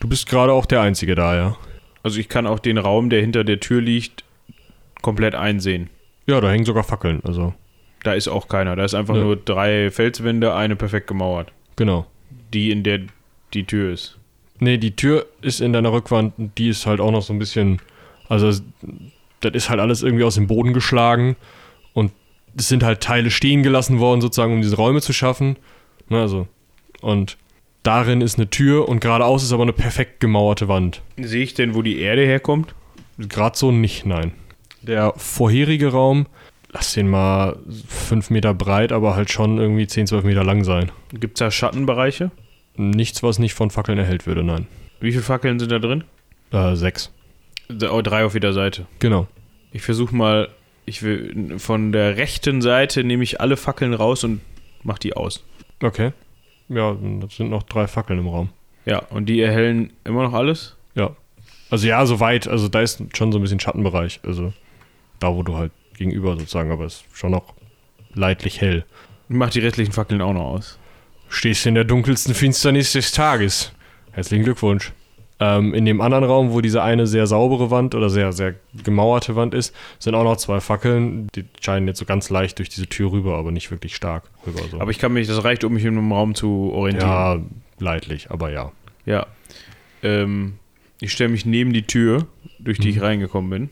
[0.00, 1.56] Du bist gerade auch der Einzige da, ja.
[2.02, 4.24] Also ich kann auch den Raum, der hinter der Tür liegt,
[5.00, 5.90] komplett einsehen.
[6.26, 7.54] Ja, da hängen sogar Fackeln, also.
[8.02, 8.74] Da ist auch keiner.
[8.74, 9.22] Da ist einfach Ja.
[9.22, 11.52] nur drei Felswände, eine perfekt gemauert.
[11.76, 12.06] Genau.
[12.52, 13.00] Die, in der
[13.54, 14.18] die Tür ist.
[14.58, 17.80] Nee, die Tür ist in deiner Rückwand, die ist halt auch noch so ein bisschen,
[18.28, 18.48] also
[19.40, 21.36] das ist halt alles irgendwie aus dem Boden geschlagen
[21.94, 22.10] und
[22.56, 25.56] es sind halt Teile stehen gelassen worden, sozusagen, um diese Räume zu schaffen.
[26.08, 26.48] Ne, also,
[27.02, 27.36] und
[27.88, 31.00] darin ist eine Tür und geradeaus ist aber eine perfekt gemauerte Wand.
[31.16, 32.74] Sehe ich denn, wo die Erde herkommt?
[33.16, 34.32] Gerade so nicht, nein.
[34.82, 36.26] Der vorherige Raum,
[36.70, 37.58] lass den mal
[37.88, 40.92] fünf Meter breit, aber halt schon irgendwie 10, 12 Meter lang sein.
[41.14, 42.30] Gibt es da Schattenbereiche?
[42.76, 44.66] Nichts, was nicht von Fackeln erhellt würde, nein.
[45.00, 46.04] Wie viele Fackeln sind da drin?
[46.52, 47.10] Äh, sechs.
[47.90, 48.86] Oh, drei auf jeder Seite.
[48.98, 49.28] Genau.
[49.72, 50.50] Ich versuche mal,
[50.84, 54.42] ich will von der rechten Seite nehme ich alle Fackeln raus und
[54.82, 55.42] mach die aus.
[55.82, 56.12] Okay.
[56.68, 58.50] Ja, das sind noch drei Fackeln im Raum.
[58.84, 60.76] Ja, und die erhellen immer noch alles?
[60.94, 61.14] Ja.
[61.70, 64.20] Also ja, so weit, also da ist schon so ein bisschen Schattenbereich.
[64.24, 64.52] Also
[65.18, 67.54] da, wo du halt gegenüber sozusagen, aber es ist schon noch
[68.14, 68.84] leidlich hell.
[69.28, 70.78] Mach die restlichen Fackeln auch noch aus.
[71.28, 73.72] Stehst in der dunkelsten Finsternis des Tages.
[74.12, 74.92] Herzlichen Glückwunsch.
[75.40, 79.36] Ähm, in dem anderen Raum, wo diese eine sehr saubere Wand oder sehr, sehr gemauerte
[79.36, 81.28] Wand ist, sind auch noch zwei Fackeln.
[81.36, 84.60] Die scheinen jetzt so ganz leicht durch diese Tür rüber, aber nicht wirklich stark rüber.
[84.70, 84.80] So.
[84.80, 87.08] Aber ich kann mich, das reicht, um mich in einem Raum zu orientieren.
[87.10, 87.38] ja,
[87.78, 88.72] leidlich, aber ja.
[89.06, 89.26] Ja.
[90.02, 90.54] Ähm,
[91.00, 92.26] ich stelle mich neben die Tür,
[92.58, 93.02] durch die ich Mhm.
[93.02, 93.70] reingekommen bin.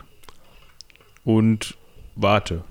[1.25, 1.77] Und
[2.15, 2.63] warte.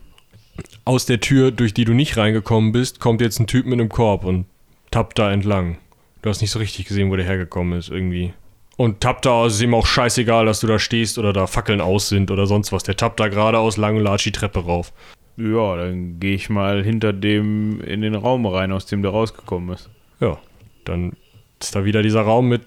[0.86, 3.90] Aus der Tür, durch die du nicht reingekommen bist, kommt jetzt ein Typ mit einem
[3.90, 4.46] Korb und
[4.92, 5.78] tappt da entlang.
[6.22, 8.34] Du hast nicht so richtig gesehen, wo der hergekommen ist, irgendwie.
[8.78, 11.82] Und tappt da, es ist ihm auch scheißegal, dass du da stehst oder da Fackeln
[11.82, 12.84] aus sind oder sonst was.
[12.84, 14.92] Der tappt da geradeaus lang und latscht die Treppe rauf.
[15.38, 19.76] Ja, dann gehe ich mal hinter dem in den Raum rein, aus dem der rausgekommen
[19.76, 19.90] ist.
[20.20, 20.38] Ja,
[20.86, 21.14] dann
[21.62, 22.62] ist da wieder dieser Raum mit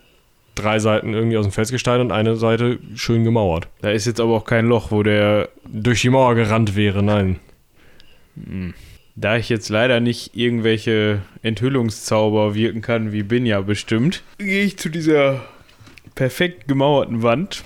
[0.54, 3.68] drei Seiten irgendwie aus dem Felsgestein und eine Seite schön gemauert.
[3.80, 5.48] Da ist jetzt aber auch kein Loch, wo der.
[5.66, 7.38] Durch die Mauer gerannt wäre, nein.
[9.16, 14.88] Da ich jetzt leider nicht irgendwelche Enthüllungszauber wirken kann, wie Binja bestimmt, gehe ich zu
[14.88, 15.42] dieser
[16.18, 17.62] perfekt gemauerten Wand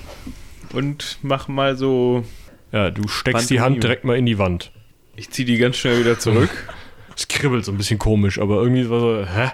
[0.74, 2.22] und mach mal so.
[2.70, 3.74] Ja, du steckst die Pantomime.
[3.76, 4.72] Hand direkt mal in die Wand.
[5.16, 6.50] Ich ziehe die ganz schnell wieder zurück
[7.16, 9.52] Es kribbelt so ein bisschen komisch, aber irgendwie war so, hä?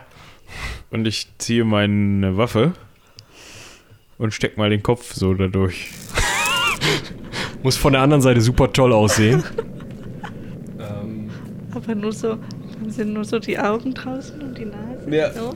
[0.91, 2.73] und ich ziehe meine Waffe
[4.19, 5.91] und steck mal den Kopf so dadurch.
[7.63, 9.45] Muss von der anderen Seite super toll aussehen.
[11.71, 12.39] Aber nur so,
[12.81, 15.15] dann sind nur so die Augen draußen und die Nase.
[15.15, 15.33] Ja.
[15.33, 15.55] So.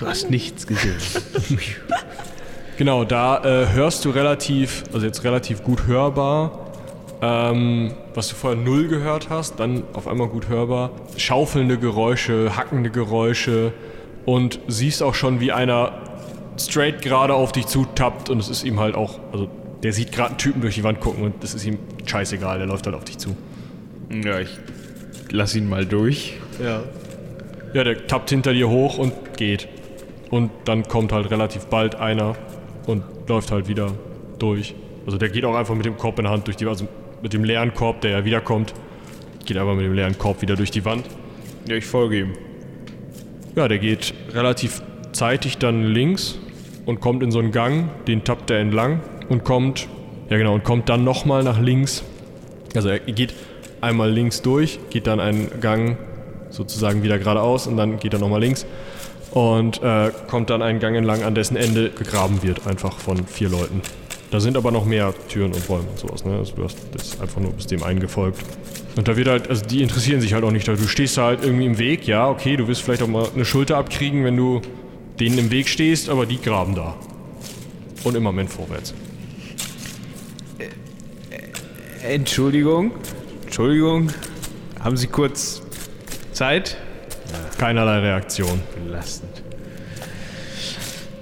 [0.00, 0.96] Du hast nichts gesehen.
[2.78, 6.72] Genau, da äh, hörst du relativ, also jetzt relativ gut hörbar,
[7.20, 12.88] ähm, was du vorher null gehört hast, dann auf einmal gut hörbar, schaufelnde Geräusche, hackende
[12.88, 13.74] Geräusche
[14.24, 15.92] und siehst auch schon, wie einer
[16.58, 19.50] straight gerade auf dich zutappt und es ist ihm halt auch, also
[19.82, 21.76] der sieht gerade einen Typen durch die Wand gucken und das ist ihm
[22.06, 23.36] scheißegal, der läuft halt auf dich zu.
[24.08, 24.58] Ja, ich
[25.30, 26.38] lass ihn mal durch.
[26.64, 26.84] Ja.
[27.74, 29.68] Ja, der tappt hinter dir hoch und geht.
[30.30, 32.36] Und dann kommt halt relativ bald einer
[32.86, 33.92] und läuft halt wieder
[34.38, 34.74] durch.
[35.06, 36.86] Also der geht auch einfach mit dem Korb in der Hand durch die, also
[37.22, 38.74] mit dem leeren Korb, der ja wiederkommt,
[39.44, 41.06] geht einfach mit dem leeren Korb wieder durch die Wand.
[41.68, 42.32] Ja, ich folge ihm.
[43.56, 46.38] Ja, der geht relativ zeitig dann links
[46.86, 49.88] und kommt in so einen Gang, den tappt er entlang und kommt,
[50.28, 52.04] ja genau, und kommt dann nochmal nach links.
[52.74, 53.34] Also er geht
[53.80, 55.98] einmal links durch, geht dann einen Gang
[56.50, 58.66] sozusagen wieder geradeaus und dann geht er nochmal links
[59.30, 63.48] und äh, kommt dann einen Gang entlang, an dessen Ende gegraben wird, einfach von vier
[63.48, 63.82] Leuten.
[64.30, 66.38] Da sind aber noch mehr Türen und Räume und sowas, ne?
[66.38, 68.40] Also du hast das einfach nur bis dem einen gefolgt.
[68.96, 70.66] Und da wird halt, also die interessieren sich halt auch nicht.
[70.68, 73.44] Du stehst da halt irgendwie im Weg, ja, okay, du wirst vielleicht auch mal eine
[73.44, 74.60] Schulter abkriegen, wenn du
[75.18, 76.96] denen im Weg stehst, aber die graben da.
[78.04, 78.94] Und immer Moment vorwärts.
[82.02, 82.92] Entschuldigung.
[83.44, 84.10] Entschuldigung.
[84.80, 85.62] Haben Sie kurz
[86.32, 86.76] Zeit?
[87.58, 88.60] Keinerlei Reaktion.
[88.84, 89.42] Belastend.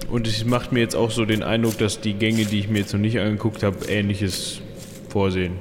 [0.09, 2.79] Und es macht mir jetzt auch so den Eindruck, dass die Gänge, die ich mir
[2.79, 4.61] jetzt noch nicht angeguckt habe, ähnliches
[5.09, 5.53] vorsehen.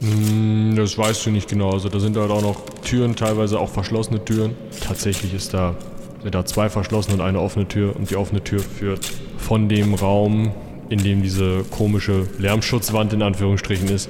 [0.00, 1.70] Hm, Das weißt du nicht genau.
[1.70, 4.54] Also da sind halt auch noch Türen, teilweise auch verschlossene Türen.
[4.84, 5.76] Tatsächlich ist da,
[6.22, 7.94] sind da zwei verschlossene und eine offene Tür.
[7.94, 10.52] Und die offene Tür führt von dem Raum,
[10.88, 14.08] in dem diese komische Lärmschutzwand in Anführungsstrichen ist,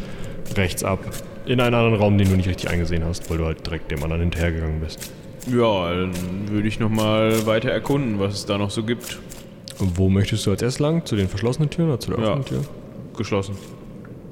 [0.57, 1.01] rechts ab.
[1.45, 4.03] In einen anderen Raum, den du nicht richtig eingesehen hast, weil du halt direkt dem
[4.03, 5.11] anderen hinterhergegangen bist.
[5.47, 6.13] Ja, dann
[6.49, 9.19] würde ich nochmal weiter erkunden, was es da noch so gibt.
[9.79, 11.05] Und wo möchtest du als erstes lang?
[11.05, 12.27] Zu den verschlossenen Türen oder zu der Ja.
[12.31, 12.61] offenen Tür?
[13.17, 13.57] Geschlossen.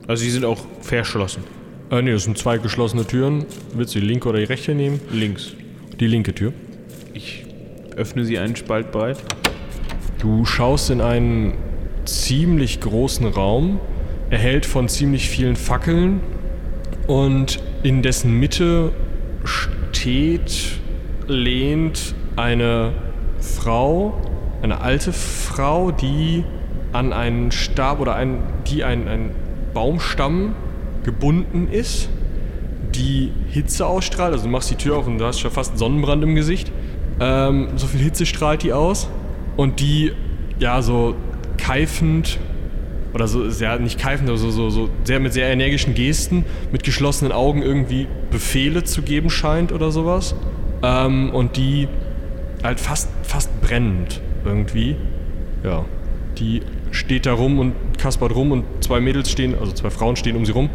[0.07, 1.45] Also, die sind auch verschlossen.
[1.91, 3.45] Äh, nee, das sind zwei geschlossene Türen.
[3.75, 5.01] Willst du die linke oder die rechte nehmen?
[5.13, 5.53] Links.
[6.01, 6.53] Die linke Tür.
[7.13, 7.45] Ich
[7.97, 9.19] öffne sie einen Spalt breit.
[10.19, 11.55] Du schaust in einen
[12.05, 13.79] ziemlich großen Raum,
[14.31, 16.21] erhellt von ziemlich vielen Fackeln
[17.07, 18.93] und in dessen Mitte
[19.45, 20.79] steht,
[21.29, 22.93] lehnt eine
[23.41, 24.14] Frau,
[24.62, 26.45] eine alte Frau, die
[26.93, 29.31] an einen Stab oder ein, die ein, ein
[29.75, 30.55] Baumstamm
[31.05, 32.09] gebunden ist,
[32.95, 34.33] die Hitze ausstrahlt.
[34.33, 36.70] Also du machst die Tür auf und du hast schon fast einen Sonnenbrand im Gesicht.
[37.20, 39.09] Ähm, so viel Hitze strahlt die aus.
[39.57, 40.12] Und die,
[40.59, 41.14] ja, so
[41.59, 42.39] keifend,
[43.14, 46.83] oder so, sehr, nicht keifend, aber so, so, so sehr mit sehr energischen Gesten, mit
[46.83, 50.35] geschlossenen Augen irgendwie Befehle zu geben scheint oder sowas.
[50.83, 51.89] Ähm, und die
[52.62, 54.97] halt fast, fast brennend irgendwie.
[55.62, 55.85] Ja.
[56.39, 60.37] Die steht da rum und kaspert rum und zwei Mädels stehen, also zwei Frauen stehen
[60.37, 60.70] um sie rum.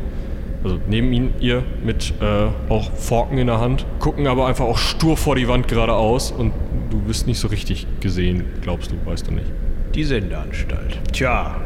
[0.64, 4.78] Also neben ihn, ihr mit äh, auch Forken in der Hand, gucken aber einfach auch
[4.78, 6.52] stur vor die Wand geradeaus und
[6.90, 9.48] du bist nicht so richtig gesehen, glaubst du, weißt du nicht.
[9.94, 11.00] Die Sendeanstalt.
[11.14, 11.62] Tja,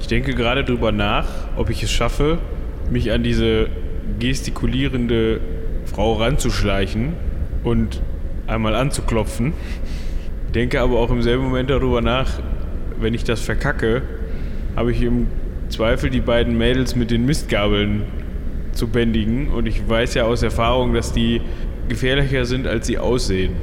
[0.00, 1.26] ich denke gerade drüber nach,
[1.56, 2.38] ob ich es schaffe,
[2.90, 3.68] mich an diese
[4.18, 5.40] gestikulierende
[5.86, 7.14] Frau ranzuschleichen
[7.64, 8.02] und
[8.46, 9.54] einmal anzuklopfen.
[10.54, 12.40] Denke aber auch im selben Moment darüber nach,
[13.00, 14.02] wenn ich das verkacke,
[14.76, 15.26] habe ich im
[15.68, 18.02] Zweifel die beiden Mädels mit den Mistgabeln
[18.72, 19.48] zu bändigen.
[19.48, 21.40] Und ich weiß ja aus Erfahrung, dass die
[21.88, 23.54] gefährlicher sind, als sie aussehen.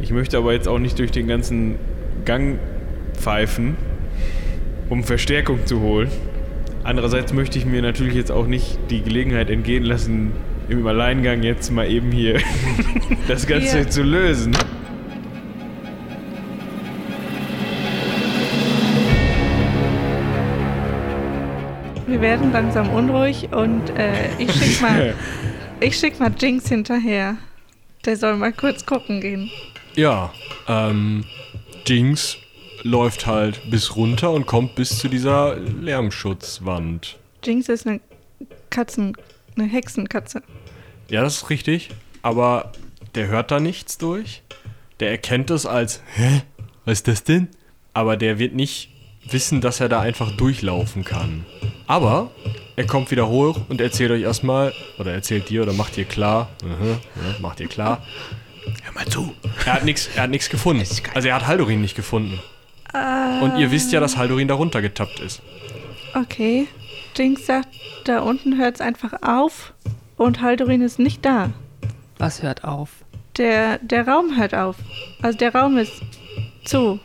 [0.00, 1.76] Ich möchte aber jetzt auch nicht durch den ganzen
[2.24, 2.58] Gang
[3.14, 3.76] pfeifen,
[4.88, 6.08] um Verstärkung zu holen.
[6.84, 10.32] Andererseits möchte ich mir natürlich jetzt auch nicht die Gelegenheit entgehen lassen,
[10.68, 12.40] im Alleingang jetzt mal eben hier
[13.28, 13.88] das Ganze Ja.
[13.88, 14.54] zu lösen.
[22.06, 25.14] Wir werden langsam unruhig und äh, ich schick mal,
[25.80, 27.36] ich schick mal Jinx hinterher.
[28.04, 29.50] Der soll mal kurz gucken gehen.
[29.94, 30.32] Ja,
[30.68, 31.24] ähm,
[31.86, 32.38] Jinx
[32.82, 37.18] läuft halt bis runter und kommt bis zu dieser Lärmschutzwand.
[37.44, 38.00] Jinx ist eine
[38.70, 39.14] Katzen,
[39.58, 40.42] eine Hexenkatze.
[41.08, 41.90] Ja, das ist richtig,
[42.22, 42.72] aber
[43.14, 44.42] der hört da nichts durch.
[45.00, 46.42] Der erkennt es als, hä,
[46.84, 47.48] was ist das denn?
[47.94, 48.90] Aber der wird nicht
[49.30, 51.44] wissen, dass er da einfach durchlaufen kann.
[51.86, 52.30] Aber
[52.76, 56.48] er kommt wieder hoch und erzählt euch erstmal, oder erzählt dir oder macht dir klar,
[56.62, 58.04] mhm, ja, macht dir klar,
[58.84, 59.34] Hör mal zu.
[59.64, 60.84] er hat nichts er hat nichts gefunden.
[61.14, 62.38] Also er hat Haldorin nicht gefunden.
[63.42, 65.40] Und ihr wisst ja, dass Haldorin da runtergetappt ist.
[66.14, 66.66] Okay.
[67.18, 67.68] Jinx sagt,
[68.04, 69.72] da unten hört es einfach auf
[70.16, 71.50] und Haldorin ist nicht da.
[72.18, 72.90] Was hört auf?
[73.36, 74.76] Der, der Raum hört auf.
[75.22, 75.92] Also der Raum ist
[76.64, 76.98] zu.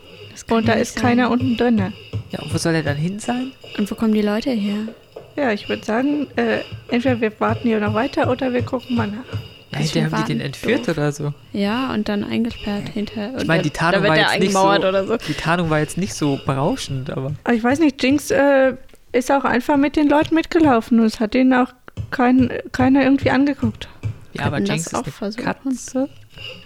[0.50, 1.02] Und da ist sein.
[1.02, 1.92] keiner unten drinne.
[2.30, 3.52] Ja, und wo soll er dann hin sein?
[3.78, 4.88] Und wo kommen die Leute her?
[5.36, 6.60] Ja, ich würde sagen, äh,
[6.90, 9.24] entweder wir warten hier noch weiter oder wir gucken mal nach.
[9.72, 10.96] Ja, hinterher haben die den entführt doof.
[10.96, 11.34] oder so.
[11.52, 13.36] Ja, und dann eingesperrt hinter.
[13.38, 15.16] Ich meine, die Tarnung war jetzt nicht so, eingemauert oder so.
[15.16, 18.74] Die Tarnung war jetzt nicht so berauschend, aber Aber ich weiß nicht, Jinx äh,
[19.14, 21.72] ist auch einfach mit den Leuten mitgelaufen und es hat denen auch
[22.10, 23.88] kein, keiner irgendwie angeguckt.
[24.32, 25.44] ja, aber Jinx ist auch eine versuchen.
[25.44, 26.08] Katze.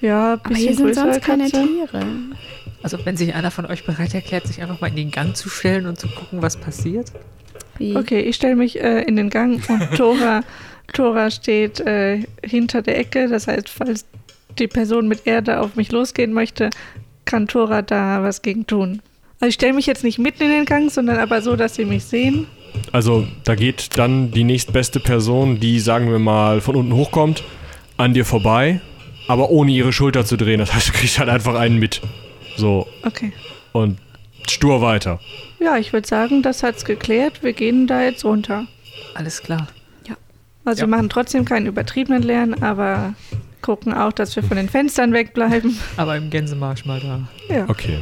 [0.00, 1.66] Ja, Aber hier sind sonst keine Katze.
[1.66, 2.06] Tiere.
[2.82, 5.48] Also wenn sich einer von euch bereit erklärt, sich einfach mal in den Gang zu
[5.48, 7.12] stellen und zu gucken, was passiert.
[7.76, 7.96] Wie?
[7.96, 10.42] Okay, ich stelle mich äh, in den Gang und Tora,
[10.92, 13.28] Tora steht äh, hinter der Ecke.
[13.28, 14.06] Das heißt, falls
[14.58, 16.70] die Person mit Erde auf mich losgehen möchte,
[17.24, 19.02] kann Tora da was gegen tun.
[19.40, 21.84] Also ich stelle mich jetzt nicht mitten in den Gang, sondern aber so, dass sie
[21.84, 22.46] mich sehen.
[22.92, 27.42] Also da geht dann die nächstbeste Person, die, sagen wir mal, von unten hochkommt,
[27.96, 28.80] an dir vorbei,
[29.28, 30.58] aber ohne ihre Schulter zu drehen.
[30.58, 32.00] Das heißt, du kriegst halt einfach einen mit.
[32.56, 33.32] So, Okay.
[33.72, 33.98] und
[34.48, 35.20] stur weiter.
[35.60, 37.42] Ja, ich würde sagen, das hat's geklärt.
[37.42, 38.66] Wir gehen da jetzt runter.
[39.14, 39.68] Alles klar.
[40.64, 40.86] Also Ja.
[40.86, 43.14] wir machen trotzdem keinen übertriebenen Lärm, aber
[43.62, 45.78] gucken auch, dass wir von den Fenstern wegbleiben.
[45.96, 47.20] Aber im Gänsemarsch mal da.
[47.54, 47.64] Ja.
[47.68, 48.00] Okay.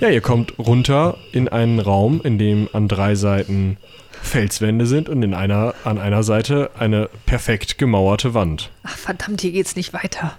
[0.00, 3.78] Ja, ihr kommt runter in einen Raum, in dem an drei Seiten
[4.22, 8.70] Felswände sind und in einer, an einer Seite eine perfekt gemauerte Wand.
[8.82, 10.36] Ach, verdammt, hier geht's nicht weiter.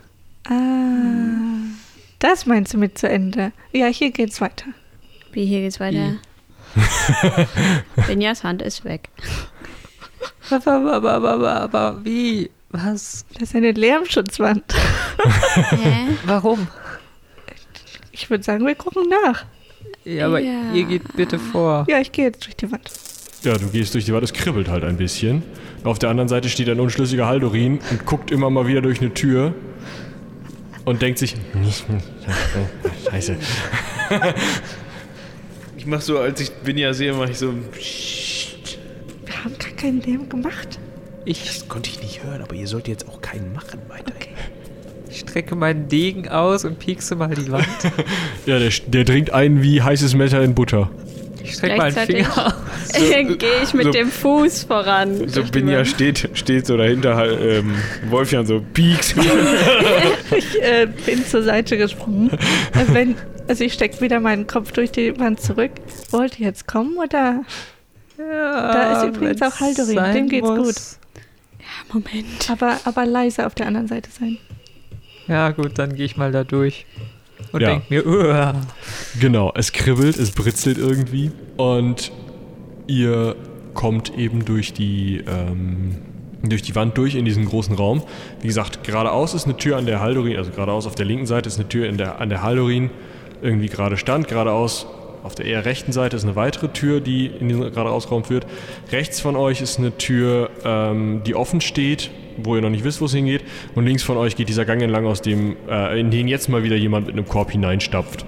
[0.47, 0.53] Ah,
[2.19, 3.51] das meinst du mit zu Ende?
[3.71, 4.65] Ja, hier geht's weiter.
[5.31, 6.17] Wie, hier geht's weiter?
[8.07, 9.09] Benjas Hand ist weg.
[10.51, 12.49] Aber, wie?
[12.69, 13.26] Was?
[13.34, 14.63] Das ist eine Lärmschutzwand.
[15.69, 16.07] Hä?
[16.26, 16.67] Warum?
[18.19, 19.45] Ich würde sagen, wir gucken nach.
[20.03, 20.73] Ja, aber Ja.
[20.73, 21.85] ihr geht bitte vor.
[21.89, 22.91] Ja, ich gehe jetzt durch die Wand.
[23.43, 25.41] Ja, du gehst durch die Wand, es kribbelt halt ein bisschen.
[25.85, 29.13] Auf der anderen Seite steht ein unschlüssiger Haldorin und guckt immer mal wieder durch eine
[29.13, 29.53] Tür
[30.83, 31.35] und denkt sich,
[33.09, 33.37] scheiße.
[35.77, 37.53] Ich mach so, als ich Binja sehe, mach ich so.
[39.25, 40.77] Wir haben gar keinen Lärm gemacht.
[41.23, 43.79] Ich Das konnte ich nicht hören, aber ihr sollt jetzt auch keinen machen
[45.19, 47.65] strecke meinen Degen aus und piekse mal die Wand.
[48.45, 50.89] Ja, der, der dringt ein wie heißes Messer in Butter.
[51.43, 52.53] Ich strecke meinen Finger aus.
[52.93, 55.27] gehe ich mit so- dem Fuß voran.
[55.29, 57.73] So Binja steht, steht so dahinter, halt, ähm,
[58.09, 59.15] Wolfjan so pieks.
[60.35, 62.31] Ich äh, bin zur Seite gesprungen.
[62.31, 63.15] Äh, wenn,
[63.47, 65.71] also ich stecke wieder meinen Kopf durch die Wand zurück.
[66.11, 67.43] Wollt ihr jetzt kommen oder?
[68.17, 70.99] Ja, Da ist übrigens auch Haldorin, dem geht's muss.
[71.91, 72.49] Moment.
[72.51, 74.37] Aber, aber leise auf der anderen Seite sein.
[75.30, 76.85] Ja, gut, dann gehe ich mal da durch.
[77.51, 77.69] Und Ja.
[77.69, 78.56] denk mir, uah.
[79.19, 82.11] Genau, es kribbelt, es britzelt irgendwie und
[82.88, 83.35] ihr
[83.73, 85.95] kommt eben durch die, ähm,
[86.43, 88.03] durch die Wand durch in diesen großen Raum.
[88.41, 91.47] Wie gesagt, geradeaus ist eine Tür an der Haldorin, also geradeaus auf der linken Seite
[91.47, 92.89] ist eine Tür in der, an der Haldorin
[93.41, 94.27] irgendwie gerade stand.
[94.27, 94.85] Geradeaus
[95.23, 98.45] auf der eher rechten Seite ist eine weitere Tür, die in diesen geradeausraum führt.
[98.91, 103.01] Rechts von euch ist eine Tür, ähm, die offen steht, wo ihr noch nicht wisst,
[103.01, 103.43] wo es hingeht.
[103.75, 106.63] Und links von euch geht dieser Gang entlang, aus dem, äh, in den jetzt mal
[106.63, 108.25] wieder jemand mit einem Korb hineinstapft.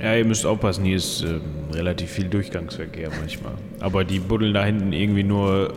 [0.00, 1.42] Ja, ihr müsst aufpassen, hier ist ähm,
[1.72, 3.52] relativ viel Durchgangsverkehr manchmal.
[3.78, 5.72] Aber die buddeln da hinten irgendwie nur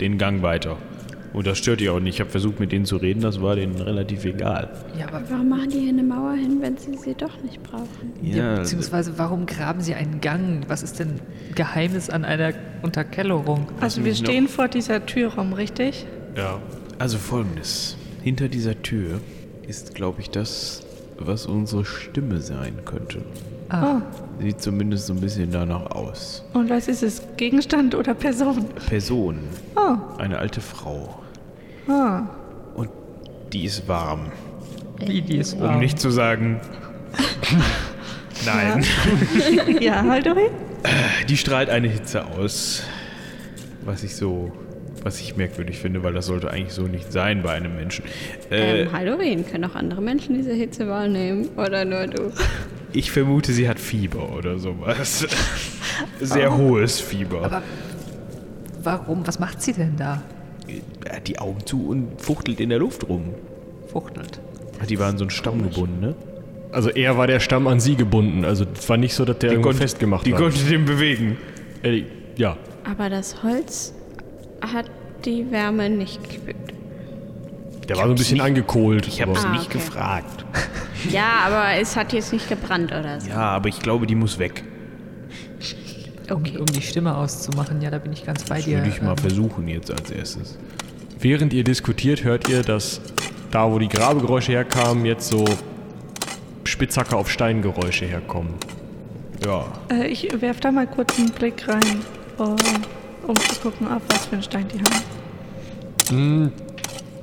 [0.00, 0.78] den Gang weiter.
[1.32, 2.16] Und das stört ihr auch nicht.
[2.16, 4.68] Ich habe versucht, mit denen zu reden, das war denen relativ egal.
[4.98, 8.12] Ja, aber Warum machen die hier eine Mauer hin, wenn sie sie doch nicht brauchen?
[8.22, 10.64] ja, beziehungsweise warum graben sie einen Gang?
[10.68, 11.20] Was ist denn
[11.54, 12.52] Geheimnis an einer
[12.82, 13.66] Unterkellerung.
[13.80, 16.06] Also wir stehen vor dieser Tür rum, richtig?
[16.36, 16.58] Ja.
[16.98, 17.96] Also folgendes.
[18.22, 19.20] Hinter dieser Tür
[19.66, 20.82] ist, glaube ich, das,
[21.18, 23.22] was unsere Stimme sein könnte.
[23.68, 24.02] Ah,
[24.38, 26.44] Sieht zumindest so ein bisschen danach aus.
[26.52, 27.22] Und was ist es?
[27.36, 28.66] Gegenstand oder Person?
[28.88, 29.38] Person.
[29.76, 31.21] Oh, Eine alte Frau.
[31.88, 32.20] Oh.
[32.74, 32.90] Und
[33.52, 34.30] die ist warm.
[35.04, 35.78] Wie die ist Um warm.
[35.80, 36.60] nicht zu sagen.
[38.46, 38.84] Nein.
[39.80, 40.50] Ja, Haldorin?
[41.28, 42.82] Die strahlt eine Hitze aus.
[43.84, 44.50] Was ich so.
[45.04, 48.04] Was ich merkwürdig finde, weil das sollte eigentlich so nicht sein bei einem Menschen.
[48.52, 51.48] Äh, Ähm, Halloween, können auch andere Menschen diese Hitze wahrnehmen?
[51.56, 52.30] Oder nur du?
[52.92, 55.26] ich vermute, sie hat Fieber oder sowas.
[56.20, 57.42] Sehr hohes Fieber.
[57.46, 57.62] aber
[58.84, 59.26] warum?
[59.26, 60.22] Was macht sie denn da?
[61.04, 63.34] Er hat die Augen zu und fuchtelt in der Luft rum.
[63.88, 64.40] Fuchtelt.
[64.88, 66.14] Die waren so ein Stamm gebunden, ne?
[66.72, 68.44] Also er war der Stamm an sie gebunden.
[68.44, 70.40] Also es war nicht so, dass der irgendwo konnte- festgemacht Die war.
[70.40, 71.36] konnte den bewegen.
[71.82, 72.04] Äh,
[72.36, 72.56] ja.
[72.90, 73.92] Aber das Holz
[74.72, 74.86] hat
[75.24, 76.56] die Wärme nicht gespürt.
[77.88, 79.06] Der war so ein bisschen angekohlt.
[79.06, 79.78] Ich habe es Ah, nicht okay.
[79.78, 80.44] gefragt.
[81.10, 83.28] Ja, aber es hat jetzt nicht gebrannt oder so.
[83.28, 84.64] Ja, aber ich glaube, die muss weg.
[86.30, 86.58] Okay.
[86.58, 88.78] Um die Stimme auszumachen, ja, da bin ich ganz bei dir.
[88.78, 90.58] Würde ich mal Ähm, versuchen jetzt als erstes.
[91.20, 93.00] Während ihr diskutiert, hört ihr, dass
[93.50, 95.44] da, wo die Grabegeräusche herkamen, jetzt so
[96.64, 98.54] Spitzhacke auf Steingeräusche herkommen.
[99.44, 99.64] Ja.
[99.90, 102.00] Äh, ich werf da mal kurz einen Blick rein,
[102.38, 102.56] um,
[103.26, 105.04] um zu gucken, auf was für einen Stein die haben.
[106.08, 106.52] Hm,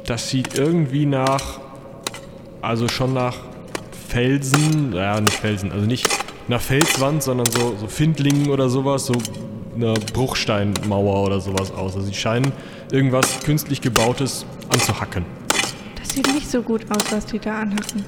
[0.06, 1.60] das sieht irgendwie nach,
[2.62, 3.38] also schon nach
[4.08, 6.08] Felsen, ja nicht Felsen, also nicht
[6.50, 9.14] nach Felswand, sondern so, so Findlingen oder sowas, so
[9.76, 11.96] eine Bruchsteinmauer oder sowas aus.
[11.96, 12.52] Also sie scheinen
[12.92, 15.24] irgendwas künstlich gebautes anzuhacken.
[15.96, 18.04] Das sieht nicht so gut aus, was die da anhacken.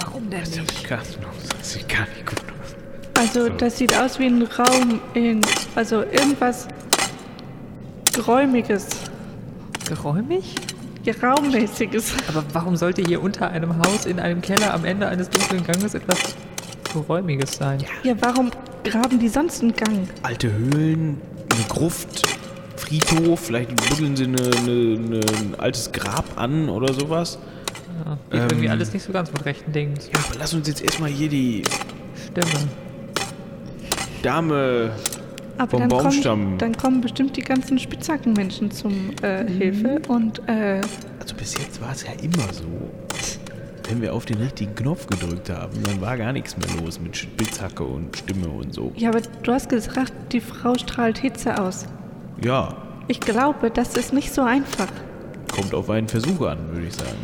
[0.00, 0.90] Warum denn nicht?
[0.90, 2.74] Das sieht gar nicht gut aus.
[3.18, 5.40] Also das sieht aus wie ein Raum in,
[5.74, 6.68] also irgendwas
[8.12, 8.88] Geräumiges,
[9.88, 10.56] Geräumig?
[11.04, 12.14] ja, Raummäßiges.
[12.28, 15.94] Aber warum sollte hier unter einem Haus in einem Keller am Ende eines dunklen Ganges
[15.94, 16.18] etwas
[16.92, 17.78] Geräumiges sein?
[18.02, 18.50] Ja, warum
[18.84, 20.08] graben die sonst einen Gang?
[20.22, 21.20] Alte Höhlen,
[21.54, 22.24] eine Gruft,
[22.76, 27.38] Friedhof, vielleicht buddeln sie eine, eine, eine, ein altes Grab an oder sowas.
[28.04, 28.48] Ja, geht Ähm.
[28.50, 29.98] irgendwie alles nicht so ganz mit rechten Dingen.
[29.98, 30.10] zu.
[30.12, 31.62] Ja, aber lass uns jetzt erstmal hier die.
[32.30, 32.68] Stimme.
[34.22, 34.90] Dame,
[35.58, 36.40] Aber Vom dann Baumstamm.
[36.44, 40.80] kommen, dann kommen bestimmt die ganzen Spitzhackenmenschen zum äh, Hilfe und äh,
[41.20, 42.64] Also bis jetzt war es ja immer so.
[43.88, 47.16] Wenn wir auf den richtigen Knopf gedrückt haben, dann war gar nichts mehr los mit
[47.16, 48.92] Spitzhacke und Stimme und so.
[48.96, 51.86] ja, aber du hast gesagt, die Frau strahlt Hitze aus.
[52.44, 52.76] Ja,
[53.08, 54.88] Ich glaube, das ist nicht so einfach.
[55.50, 57.16] kommt auf einen Versuch an, würde ich sagen.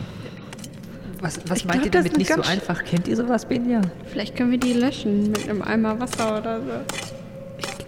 [1.20, 2.82] Was, was Ich meint glaub, ihr damit nicht so einfach?
[2.84, 3.82] Kennt ihr sowas, Benja?
[4.10, 6.72] Vielleicht können wir die löschen mit einem Eimer Wasser oder so.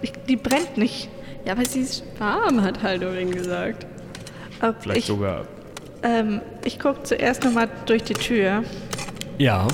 [0.03, 1.09] Ich, die brennt nicht.
[1.47, 3.87] Ja, aber sie ist warm, hat Haldorin gesagt.
[4.61, 5.47] Aber Vielleicht ich sogar.
[6.07, 8.63] Ähm, ich gucke zuerst nochmal durch die Tür
[9.39, 9.67] Ja.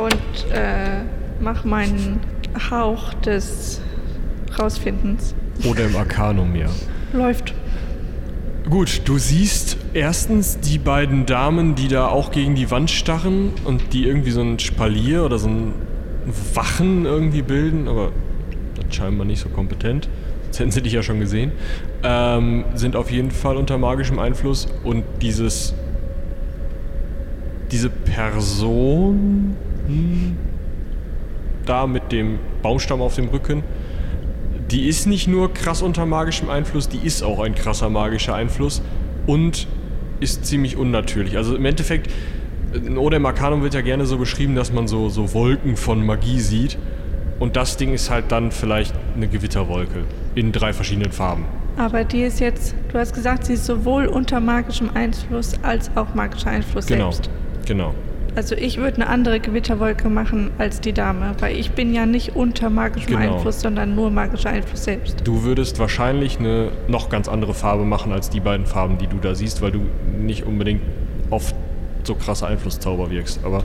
[0.00, 1.02] und äh,
[1.42, 2.20] mache meinen
[2.70, 3.80] Hauch des
[4.58, 5.34] Rausfindens.
[5.68, 6.66] Oder im Arcanum, ja.
[7.12, 7.54] Läuft.
[8.68, 13.92] Gut, du siehst erstens die beiden Damen, die da auch gegen die Wand starren und
[13.92, 15.74] die irgendwie so ein Spalier oder so ein
[16.54, 18.12] Wachen irgendwie bilden, aber
[18.90, 20.08] scheinbar nicht so kompetent.
[20.50, 21.52] Sonst hätten sie dich ja schon gesehen.
[22.02, 25.74] Ähm, sind auf jeden Fall unter magischem Einfluss und dieses.
[27.70, 29.54] Diese Person
[29.86, 30.36] hm,
[31.66, 33.62] da mit dem Baumstamm auf dem Rücken,
[34.72, 38.82] die ist nicht nur krass unter magischem Einfluss, die ist auch ein krasser magischer Einfluss
[39.26, 39.68] und
[40.18, 41.36] ist ziemlich unnatürlich.
[41.36, 42.10] Also im Endeffekt,
[42.72, 46.40] in Odem Arcanum wird ja gerne so beschrieben, dass man so, so Wolken von Magie
[46.40, 46.76] sieht.
[47.40, 50.04] Und das Ding ist halt dann vielleicht eine Gewitterwolke
[50.36, 51.44] in drei verschiedenen Farben.
[51.76, 56.14] Aber die ist jetzt, du hast gesagt, sie ist sowohl unter magischem Einfluss als auch
[56.14, 57.10] magischer Einfluss Genau.
[57.10, 57.30] selbst.
[57.66, 57.94] Genau.
[58.36, 62.36] Also ich würde eine andere Gewitterwolke machen als die Dame, weil ich bin ja nicht
[62.36, 63.36] unter magischem Genau.
[63.36, 65.22] Einfluss, sondern nur magischer Einfluss selbst.
[65.24, 69.16] Du würdest wahrscheinlich eine noch ganz andere Farbe machen als die beiden Farben, die du
[69.16, 69.80] da siehst, weil du
[70.20, 70.82] nicht unbedingt
[71.30, 71.54] auf
[72.04, 73.40] so krasse Einflusszauber wirkst.
[73.44, 73.64] Aber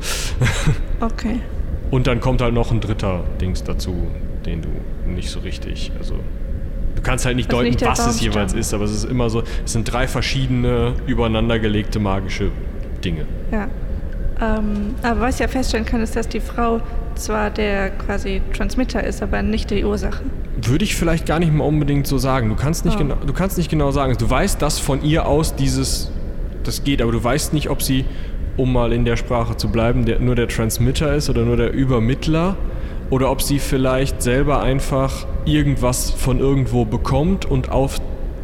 [0.99, 1.41] Okay.
[1.91, 4.07] Und dann kommt halt noch ein dritter Dings dazu,
[4.45, 4.69] den du
[5.09, 6.15] nicht so richtig, also
[6.95, 9.29] du kannst halt nicht Also deuten, nicht was es jeweils ist, aber es ist immer
[9.29, 12.51] so, es sind drei verschiedene übereinandergelegte magische
[13.03, 13.25] Dinge.
[13.51, 13.67] Ja.
[14.41, 16.81] Ähm, aber was ich ja feststellen kann, ist, dass die Frau
[17.15, 20.23] zwar der quasi Transmitter ist, aber nicht die Ursache.
[20.61, 22.49] Würde ich vielleicht gar nicht mal unbedingt so sagen.
[22.49, 22.99] Du kannst nicht Oh.
[22.99, 24.15] genau, du kannst nicht genau sagen.
[24.17, 26.11] Du weißt, dass von ihr aus dieses
[26.63, 28.05] das geht, aber du weißt nicht, ob sie
[28.57, 31.73] um mal in der Sprache zu bleiben, der, nur der Transmitter ist oder nur der
[31.73, 32.55] Übermittler
[33.09, 37.99] oder ob sie vielleicht selber einfach irgendwas von irgendwo bekommt und auf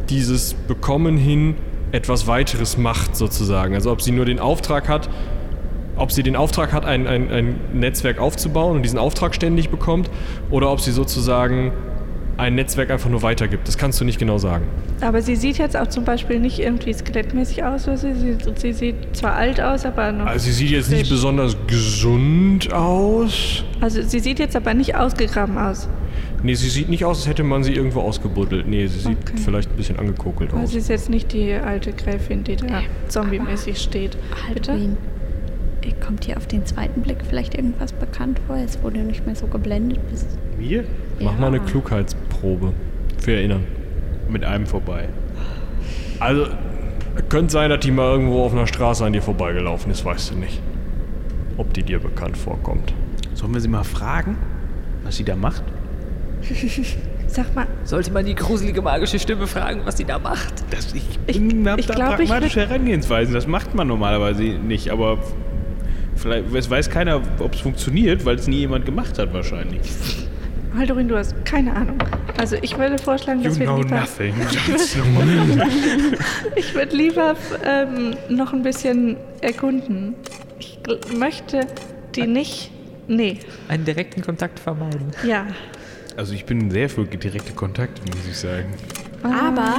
[0.08, 1.56] dieses Bekommen hin
[1.90, 3.74] etwas weiteres macht sozusagen.
[3.74, 5.08] Also ob sie nur den Auftrag hat,
[5.96, 10.10] ob sie den Auftrag hat, ein, ein, ein Netzwerk aufzubauen und diesen Auftrag ständig bekommt
[10.50, 11.72] oder ob sie sozusagen
[12.38, 13.68] ein Netzwerk einfach nur weitergibt.
[13.68, 14.64] Das kannst du nicht genau sagen.
[15.00, 18.72] Aber sie sieht jetzt auch zum Beispiel nicht irgendwie skelettmäßig aus, oder sie, sie, sie
[18.72, 20.26] sieht zwar alt aus, aber noch.
[20.26, 23.64] Also sie sieht jetzt nicht besonders gesund aus.
[23.80, 25.88] Also sie sieht jetzt aber nicht ausgegraben aus.
[26.42, 28.66] Nee, sie sieht nicht aus, als hätte man sie irgendwo ausgebuddelt.
[28.66, 29.36] Nee, sie sieht Okay.
[29.44, 30.70] vielleicht ein bisschen angekokelt Aber aus.
[30.72, 34.16] sie ist jetzt nicht die alte Gräfin, die da zombie-mäßig steht.
[34.52, 34.72] Bitte?
[34.72, 34.96] Haldorin,
[35.82, 39.24] äh, kommt dir auf den zweiten Blick vielleicht irgendwas bekannt vor, jetzt wo du nicht
[39.24, 40.26] mehr so geblendet bist?
[40.58, 40.84] Mir?
[41.24, 41.60] Mach mal eine.
[41.60, 42.72] Klugheitsprobe.
[43.18, 43.64] Für Erinnern.
[44.28, 45.08] Mit einem vorbei.
[46.20, 46.46] Also,
[47.28, 50.36] könnte sein, dass die mal irgendwo auf einer Straße an dir vorbeigelaufen ist, weißt du
[50.36, 50.60] nicht.
[51.56, 52.94] Ob die dir bekannt vorkommt.
[53.34, 54.36] Sollen wir sie mal fragen,
[55.04, 55.62] was sie da macht?
[57.26, 60.52] Sag mal, Sollte man die gruselige magische Stimme fragen, was sie da macht?
[60.70, 63.32] Das, ich Ich- bin, hab ich da glaub, ich pragmatische Herangehensweisen.
[63.34, 65.18] Das macht man normalerweise nicht, aber
[66.16, 69.80] vielleicht es weiß keiner, ob es funktioniert, weil es nie jemand gemacht hat wahrscheinlich.
[70.76, 71.98] Haldorin, du hast keine Ahnung.
[72.38, 74.34] Also ich würde vorschlagen, dass wir lieber, nothing.
[76.56, 80.14] ich würde lieber ähm, noch ein bisschen erkunden.
[80.58, 80.78] Ich
[81.14, 81.66] möchte
[82.14, 82.70] die nicht.
[83.08, 83.38] Nee,
[83.68, 85.10] Einen direkten Kontakt vermeiden.
[85.26, 85.46] ja.
[86.16, 88.74] Also ich bin sehr für direkte Kontakte, muss ich sagen.
[89.22, 89.78] Aber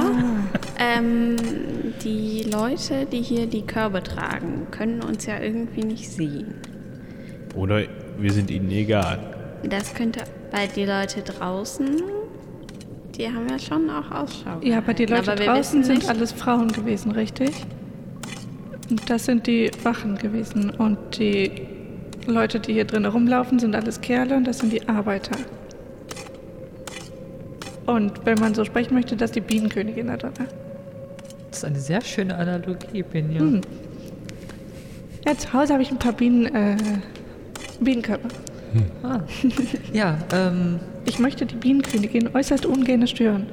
[0.80, 1.36] ähm,
[2.02, 6.54] die Leute, die hier die Körbe tragen, können uns ja irgendwie nicht sehen.
[7.54, 7.82] Oder
[8.18, 9.20] wir sind ihnen egal.
[9.62, 10.24] Das könnte
[10.54, 12.00] bei die Leute draußen,
[13.16, 14.60] die haben ja schon auch Ausschau.
[14.62, 15.06] Ja, aber die.
[15.06, 17.50] Leute wir draußen sind nicht- alles Frauen gewesen, richtig?
[18.88, 20.70] Und das sind die Wachen gewesen.
[20.70, 21.50] Und die
[22.26, 25.36] Leute, die hier drin rumlaufen, sind alles Kerle und das sind die Arbeiter.
[27.86, 30.32] Und wenn man so sprechen möchte, das ist die Bienenkönigin da drin.
[31.50, 33.40] Das ist eine sehr schöne Analogie, Benja.
[33.40, 33.60] Hm.
[35.26, 36.76] Ja, zu Hause habe ich ein paar Bienen, äh,
[37.80, 38.28] Bienenkörper.
[39.02, 39.20] Ah.
[39.92, 43.46] Ja, ähm, Ich möchte die Bienenkönigin äußerst ungern stören.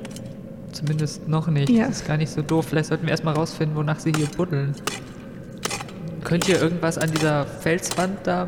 [0.71, 1.69] zumindest noch nicht.
[1.69, 1.87] Ja.
[1.87, 2.67] Das ist gar nicht so doof.
[2.69, 4.73] Vielleicht sollten wir erstmal rausfinden, wonach sie hier buddeln.
[6.23, 8.47] Könnt ihr irgendwas an dieser Felswand da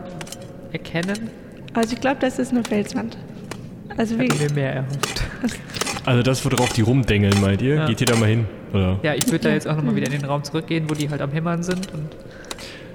[0.71, 1.29] erkennen?
[1.73, 3.17] Also ich glaube, das ist eine Felswand.
[3.97, 5.23] Also wie, wir mehr erhofft.
[6.05, 7.75] Also das, worauf die rumdengeln, meint ihr?
[7.75, 7.85] Ja.
[7.87, 8.45] Geht ihr da mal hin?
[8.73, 8.99] Oder?
[9.03, 11.21] Ja, ich würde da jetzt auch nochmal wieder in den Raum zurückgehen, wo die halt
[11.21, 11.91] am Hämmern sind.
[11.93, 12.09] Und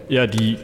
[0.08, 0.58] Ja, die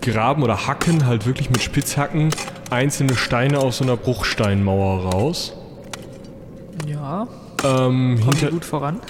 [0.00, 2.30] graben oder hacken halt wirklich mit Spitzhacken
[2.70, 5.54] einzelne Steine aus so einer Bruchsteinmauer raus.
[6.86, 7.26] ja,
[7.64, 9.00] Ähm, kommen die gut voran.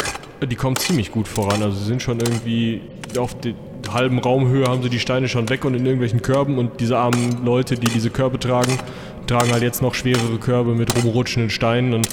[0.49, 1.63] die kommen ziemlich gut voran.
[1.63, 2.81] Also sie sind schon irgendwie
[3.19, 3.55] auf der
[3.93, 7.45] halben Raumhöhe haben sie die Steine schon weg und in irgendwelchen Körben und diese armen
[7.45, 8.79] Leute, die diese Körbe tragen,
[9.27, 12.09] tragen halt jetzt noch schwerere Körbe mit rumrutschenden Steinen und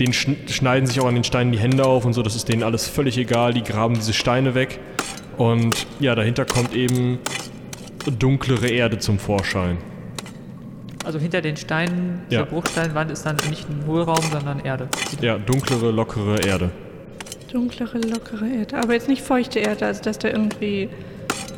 [0.00, 2.48] den schn schneiden sich auch an den Steinen die Hände auf und so, das ist
[2.48, 4.80] denen alles völlig egal, die graben diese Steine weg
[5.38, 7.18] und ja, dahinter kommt eben
[8.18, 9.78] dunklere Erde zum Vorschein.
[11.04, 12.46] Also hinter den Steinen dieser Ja.
[12.46, 14.88] Bruchsteinwand ist dann nicht ein Hohlraum, sondern Erde.
[15.20, 16.70] Ja, dunklere, lockere Erde.
[17.52, 18.76] dunklere, lockere Erde.
[18.78, 20.88] Aber jetzt nicht feuchte Erde, also dass da irgendwie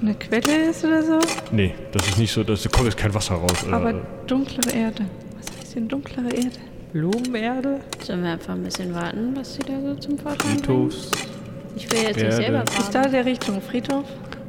[0.03, 1.19] eine Quelle ist oder so.
[1.53, 3.65] Nee, das ist nicht so, da kommt jetzt kein Wasser raus.
[3.69, 3.95] äh, Aber
[4.27, 5.05] dunklere Erde.
[5.39, 6.51] Was heißt denn dunklere Erde?
[6.93, 7.81] Blumenerde?
[8.03, 10.93] Sollen wir einfach ein bisschen warten, was sie da so zum Vorschein bringen?
[11.77, 12.27] Ich will jetzt Erde.
[12.27, 14.05] nicht selber Ist da der Richtung Friedhof?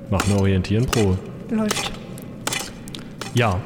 [0.09, 1.17] mach eine Orientierenprobe.
[1.49, 1.91] Läuft.
[3.33, 3.59] Ja,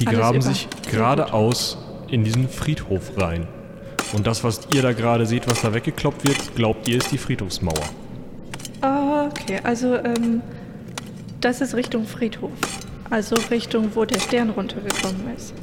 [0.00, 0.46] die Alles graben über.
[0.46, 1.78] sich geradeaus
[2.08, 3.46] in diesen Friedhof rein.
[4.12, 7.18] Und das, was ihr da gerade seht, was da weggekloppt wird, glaubt ihr, ist die
[7.18, 7.74] Friedhofsmauer.
[8.80, 10.40] Ah, okay, also ähm,
[11.40, 12.50] das ist Richtung Friedhof.
[13.10, 15.54] Also Richtung, wo der Stern runtergekommen ist.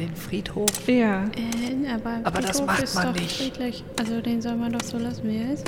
[0.00, 0.70] Den Friedhof.
[0.88, 1.24] Ja.
[1.24, 3.36] Äh, aber Aber das Friedhof macht ist man doch nicht.
[3.36, 3.84] Friedlich.
[3.98, 5.66] Also den soll man doch so lassen, wie er ist.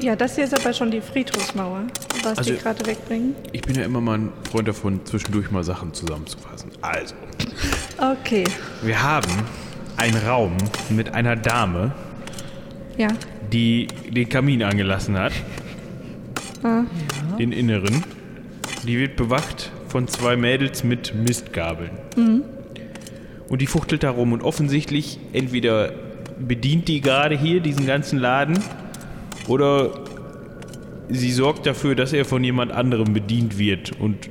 [0.00, 1.84] Ja, das hier ist aber schon die Friedhofsmauer,
[2.24, 3.34] was Also- die gerade wegbringen.
[3.52, 6.70] Ich bin ja immer mal ein Freund davon, zwischendurch mal Sachen zusammenzufassen.
[6.82, 7.14] Also,
[8.00, 8.44] Okay,
[8.82, 9.30] wir haben
[9.96, 10.52] einen Raum
[10.90, 11.92] mit einer Dame,
[12.96, 13.08] ja.
[13.52, 15.32] die den Kamin angelassen hat.
[16.62, 16.82] Ah.
[17.38, 18.04] Den inneren.
[18.86, 21.90] Die wird bewacht von zwei Mädels mit Mistgabeln.
[23.48, 25.92] Und die fuchtelt da rum und offensichtlich entweder
[26.38, 28.58] bedient die gerade hier diesen ganzen Laden
[29.48, 30.04] oder
[31.08, 34.28] sie sorgt dafür, dass er von jemand anderem bedient wird und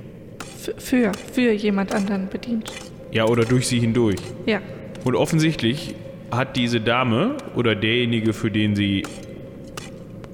[0.78, 2.72] für, für jemand anderen bedient.
[3.12, 4.20] ja oder durch sie hindurch.
[4.46, 4.62] Ja.
[5.04, 5.96] Und offensichtlich
[6.32, 9.04] hat diese Dame oder derjenige, für den sie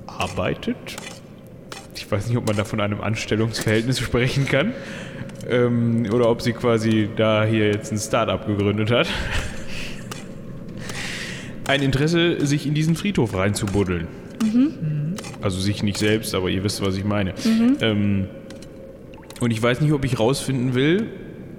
[0.08, 0.76] arbeitet,
[1.96, 4.74] ich weiß nicht, ob man da von einem Anstellungsverhältnis sprechen kann,
[5.50, 9.08] ähm, oder ob sie quasi da hier jetzt ein Start-up gegründet hat,
[11.68, 14.08] ein Interesse, sich in diesen Friedhof reinzubuddeln.
[15.42, 17.34] Also sich nicht selbst, aber ihr wisst, was ich meine.
[17.82, 18.28] Ähm,
[19.40, 21.08] und ich weiß nicht, ob ich rausfinden will,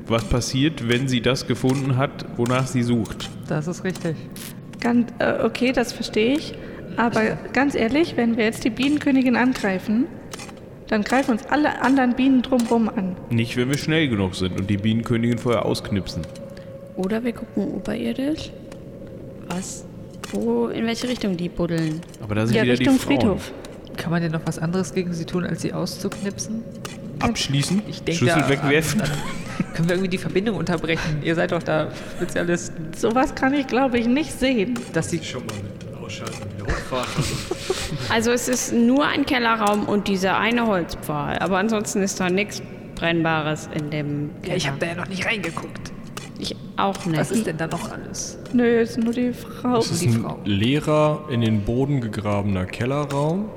[0.06, 3.30] was passiert, wenn sie das gefunden hat, wonach sie sucht.
[3.48, 4.16] Das ist richtig.
[4.80, 6.54] Ganz, äh, okay, das verstehe ich.
[6.96, 10.06] Aber ganz ehrlich, wenn wir jetzt die Bienenkönigin angreifen,
[10.88, 13.16] dann greifen uns alle anderen Bienen drumherum an.
[13.30, 16.22] Nicht, wenn wir schnell genug sind und die Bienenkönigin vorher ausknipsen.
[16.96, 18.50] Oder wir gucken oberirdisch,
[19.48, 19.84] was,
[20.30, 22.00] wo, in welche Richtung die buddeln.
[22.22, 23.18] Aber da sind Ja, wieder Richtung die Frauen.
[23.20, 23.52] Friedhof.
[23.96, 26.62] Kann man denn noch was anderes gegen sie tun, als sie auszuknipsen?
[27.20, 29.00] Abschließen, Ich denke, Schlüssel da- wegwerfen.
[29.00, 31.18] Dann können wir irgendwie die Verbindung unterbrechen.
[31.22, 34.78] Ihr seid doch da Spezialisten, Sowas kann ich, glaube ich, nicht sehen.
[34.92, 36.34] dass sie Schon mal mit Ausschalten
[36.66, 37.24] hochfahren.
[38.10, 41.38] Also es ist nur ein Kellerraum und dieser eine Holzpfahl.
[41.38, 42.62] Aber ansonsten ist da nichts
[42.94, 44.52] Brennbares in dem Keller.
[44.52, 45.92] Ja, ich habe da ja noch nicht reingeguckt.
[46.38, 47.18] Ich auch nicht.
[47.20, 48.38] Was ist denn da noch alles?
[48.52, 49.78] Nö, ist nur die Frau.
[49.78, 50.38] Es ist die ein Frau.
[50.44, 53.48] leerer, in den Boden gegrabener Kellerraum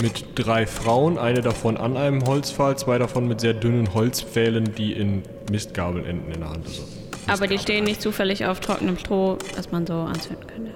[0.00, 4.92] mit drei Frauen, eine davon an einem Holzpfahl, zwei davon mit sehr dünnen Holzpfählen, die
[4.92, 6.66] in Mistgabeln enden in der Hand.
[6.66, 6.82] Also,
[7.28, 10.72] Aber die stehen nicht zufällig auf trockenem Stroh, das man so anzünden könnte.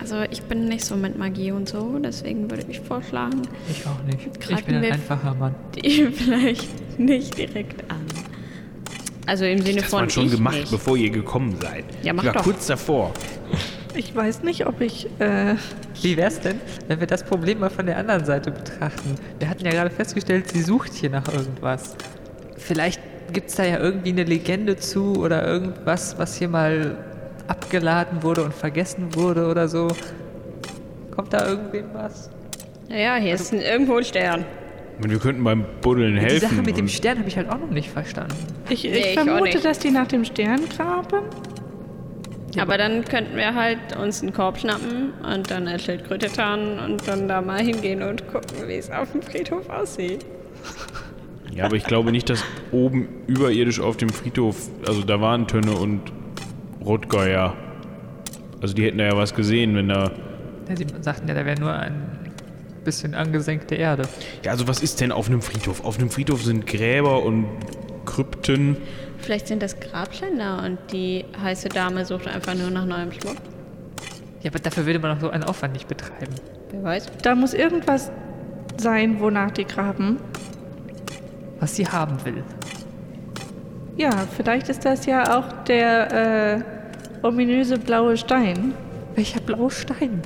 [0.00, 4.02] Also ich bin nicht so mit Magie und so, deswegen würde ich vorschlagen, Ich auch
[4.04, 4.28] nicht.
[4.50, 5.54] Ich bin ein einfacher Mann.
[5.74, 8.00] die vielleicht nicht direkt an.
[9.26, 10.70] Also im Sinne Das von man schon ich gemacht, nicht.
[10.70, 11.84] bevor ihr gekommen seid.
[12.02, 12.44] Ja, mach ich war doch.
[12.44, 13.12] kurz davor.
[13.94, 15.06] Ich weiß nicht, ob ich.
[15.20, 15.56] Äh,
[16.00, 19.14] Wie wär's denn, wenn wir das Problem mal von der anderen Seite betrachten?
[19.38, 21.96] Wir hatten ja gerade festgestellt, sie sucht hier nach irgendwas.
[22.56, 23.00] Vielleicht
[23.32, 26.96] gibt's da ja irgendwie eine Legende zu oder irgendwas, was hier mal
[27.50, 29.88] abgeladen wurde und vergessen wurde oder so.
[31.14, 32.30] Kommt da irgendwem was?
[32.88, 34.44] Naja, hier ist ein, irgendwo ein Stern.
[35.02, 36.48] Und wir könnten beim Buddeln Die helfen.
[36.48, 38.34] Sache mit dem Stern habe ich halt auch noch nicht verstanden.
[38.68, 39.64] ich Nee, ich ich auch vermute, nicht.
[39.64, 41.24] dass die nach dem Stern graben.
[42.58, 47.06] Aber dann könnten wir halt uns einen Korb schnappen und dann eine Schildkröte tarnen und
[47.06, 50.26] dann da mal hingehen und gucken, wie es auf dem Friedhof aussieht.
[51.54, 54.56] Ja, aber ich glaube nicht, dass oben überirdisch auf dem Friedhof,
[54.86, 56.00] also da waren Tönne und
[56.84, 57.54] Rotgeier.
[58.60, 60.10] Also die hätten da ja was gesehen, wenn da.
[60.68, 62.20] Ja, sie sagten ja, da wäre nur ein
[62.84, 64.04] bisschen angesenkte Erde.
[64.44, 65.84] Ja, also was ist denn auf einem Friedhof?
[65.84, 67.46] Auf einem Friedhof sind Gräber und
[68.06, 68.76] Krypten.
[69.18, 73.36] Vielleicht sind das Grabschänder und die heiße Dame sucht einfach nur nach neuem Schmuck.
[74.42, 76.34] Ja, aber dafür würde man auch so einen Aufwand nicht betreiben.
[76.70, 77.06] Wer weiß.
[77.22, 78.10] Da muss irgendwas
[78.78, 80.18] sein, wonach die graben.
[81.58, 82.42] Was sie haben will.
[83.96, 86.56] Ja, vielleicht ist das ja auch der
[87.22, 88.72] äh, ominöse blaue Stein.
[89.14, 90.22] Welcher blaue Stein?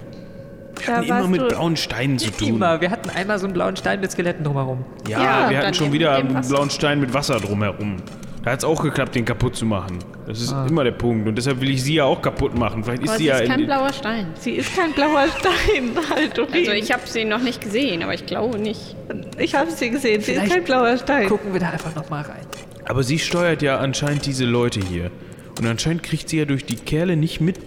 [0.86, 2.48] Da Immer mit du- blauen Steinen zu tun.
[2.48, 2.80] Immer.
[2.80, 4.84] Wir hatten einmal so einen blauen Stein mit Skeletten drumherum.
[5.08, 7.96] Ja, Ja, wir hatten schon wieder einen blauen Stein mit Wasser drumherum.
[8.42, 9.98] Da hat es auch geklappt, den kaputt zu machen.
[10.26, 10.66] Das ist Ah.
[10.68, 11.26] immer der Punkt.
[11.26, 12.84] Und deshalb will ich sie ja auch kaputt machen.
[12.84, 14.26] Vielleicht ist Aber sie sie ja ist in kein blauer Stein.
[14.38, 16.58] Sie ist kein blauer Stein, halt, okay.
[16.58, 18.94] Also ich habe sie noch nicht gesehen, aber ich glaube nicht.
[19.38, 21.26] ich habe sie gesehen, sie ist Vielleicht kein blauer Stein.
[21.28, 22.44] Gucken wir da einfach nochmal rein.
[22.84, 25.10] Aber sie steuert ja anscheinend diese Leute hier.
[25.58, 27.58] Und anscheinend kriegt sie ja durch die Kerle nicht mit,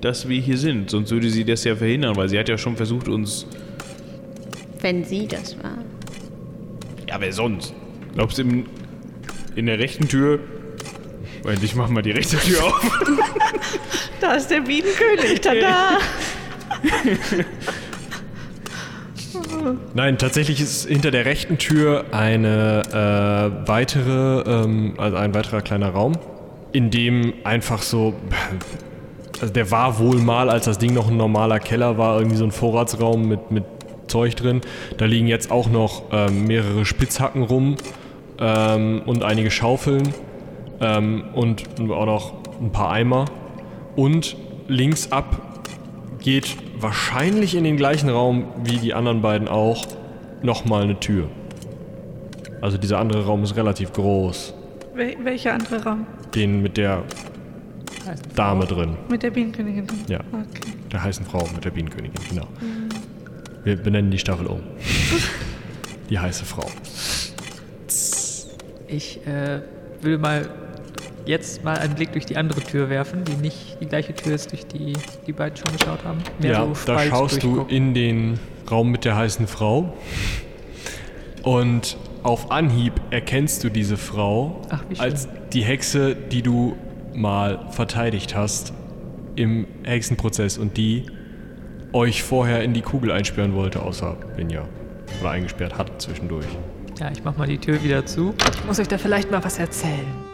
[0.00, 0.90] dass wir hier sind.
[0.90, 3.46] Sonst würde sie das ja verhindern, weil sie hat ja schon versucht, uns.
[4.80, 5.78] Wenn sie das war.
[7.08, 7.74] Ja, wer sonst?
[8.14, 8.66] Glaubst du, in,
[9.54, 10.40] in der rechten Tür.
[11.42, 13.00] Moment, ich mach mal die rechte Tür auf.
[14.18, 15.98] Da ist der Bienenkönig, tada!
[19.94, 22.82] Nein, tatsächlich ist hinter der rechten Tür eine
[23.64, 26.12] äh, weitere, ähm, also ein weiterer kleiner Raum,
[26.72, 28.14] in dem einfach so,
[29.40, 32.44] also der war wohl mal, als das Ding noch ein normaler Keller war, irgendwie so
[32.44, 33.64] ein Vorratsraum mit, mit
[34.08, 34.60] Zeug drin.
[34.98, 37.76] Da liegen jetzt auch noch ähm, mehrere Spitzhacken rum
[38.38, 40.12] ähm, und einige Schaufeln
[40.80, 43.26] ähm, und auch noch ein paar Eimer.
[43.94, 44.36] Und
[44.68, 45.55] links ab
[46.26, 49.86] geht wahrscheinlich in den gleichen Raum wie die anderen beiden auch
[50.42, 51.30] nochmal eine Tür.
[52.60, 54.52] Also dieser andere Raum ist relativ groß.
[54.94, 56.04] Wel welcher andere Raum?
[56.34, 57.04] Den mit der
[58.34, 58.96] Dame drin.
[59.08, 59.86] Mit der Bienenkönigin?
[60.08, 60.18] Ja.
[60.32, 60.72] Okay.
[60.90, 62.48] Der heißen Frau mit der Bienenkönigin, genau.
[63.62, 64.62] Wir benennen die Staffel um.
[66.10, 66.68] Die heiße Frau.
[68.88, 69.60] Ich äh,
[70.02, 70.48] will mal
[71.26, 74.52] jetzt mal einen Blick durch die andere Tür werfen, die nicht die gleiche Tür ist,
[74.52, 74.94] durch die
[75.26, 76.18] die beiden schon geschaut haben.
[76.40, 78.38] Mehr ja, so da schaust du in den
[78.70, 79.94] Raum mit der heißen Frau.
[81.42, 86.76] Und auf Anhieb erkennst du diese Frau Ach, als die Hexe, die du
[87.14, 88.72] mal verteidigt hast
[89.36, 91.06] im Hexenprozess und die
[91.92, 94.64] euch vorher in die Kugel einsperren wollte, außer Binja.
[95.20, 96.46] Oder eingesperrt hat zwischendurch.
[96.98, 98.34] Ja, ich mach mal die Tür wieder zu.
[98.54, 100.25] Ich muss euch da vielleicht mal was erzählen.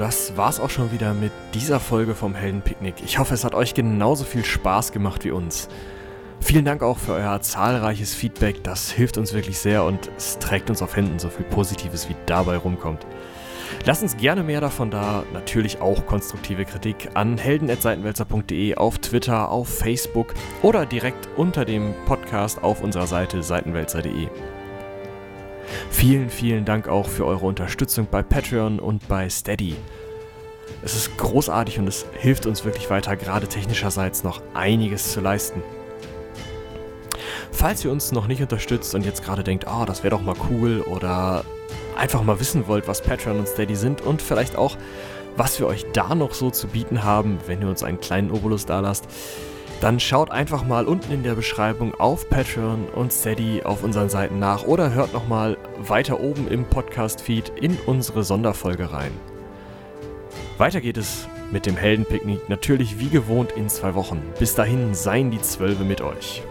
[0.00, 2.94] Das war's auch schon wieder mit dieser Folge vom Heldenpicknick.
[3.04, 5.68] Ich hoffe, es hat euch genauso viel Spaß gemacht wie uns.
[6.40, 8.64] Vielen Dank auch für euer zahlreiches Feedback.
[8.64, 12.16] Das hilft uns wirklich sehr und es trägt uns auf Händen so viel Positives, wie
[12.24, 13.06] dabei rumkommt.
[13.84, 15.22] Lasst uns gerne mehr davon da.
[15.34, 20.32] Natürlich auch konstruktive Kritik an helden.seitenwälzer.de auf Twitter, auf Facebook
[20.62, 24.28] oder direkt unter dem Podcast auf unserer Seite seitenwälzer.de.
[25.90, 29.76] Vielen, vielen Dank auch für eure Unterstützung bei Patreon und bei Steady.
[30.82, 35.62] Es ist großartig und es hilft uns wirklich weiter, gerade technischerseits noch einiges zu leisten.
[37.52, 40.36] Falls ihr uns noch nicht unterstützt und jetzt gerade denkt, ah, das wäre doch mal
[40.48, 41.44] cool oder
[41.96, 44.78] einfach mal wissen wollt, was Patreon und Steady sind und vielleicht auch,
[45.36, 48.64] was wir euch da noch so zu bieten haben, wenn ihr uns einen kleinen Obolus
[48.64, 49.06] dalasst,
[49.80, 54.38] dann schaut einfach mal unten in der Beschreibung auf Patreon und Steady auf unseren Seiten
[54.38, 59.12] nach oder hört nochmal weiter oben im Podcast-Feed in unsere Sonderfolge rein.
[60.58, 64.22] Weiter geht es mit dem Heldenpicknick natürlich wie gewohnt in zwei Wochen.
[64.38, 66.42] Bis dahin seien die Zwölfe mit euch.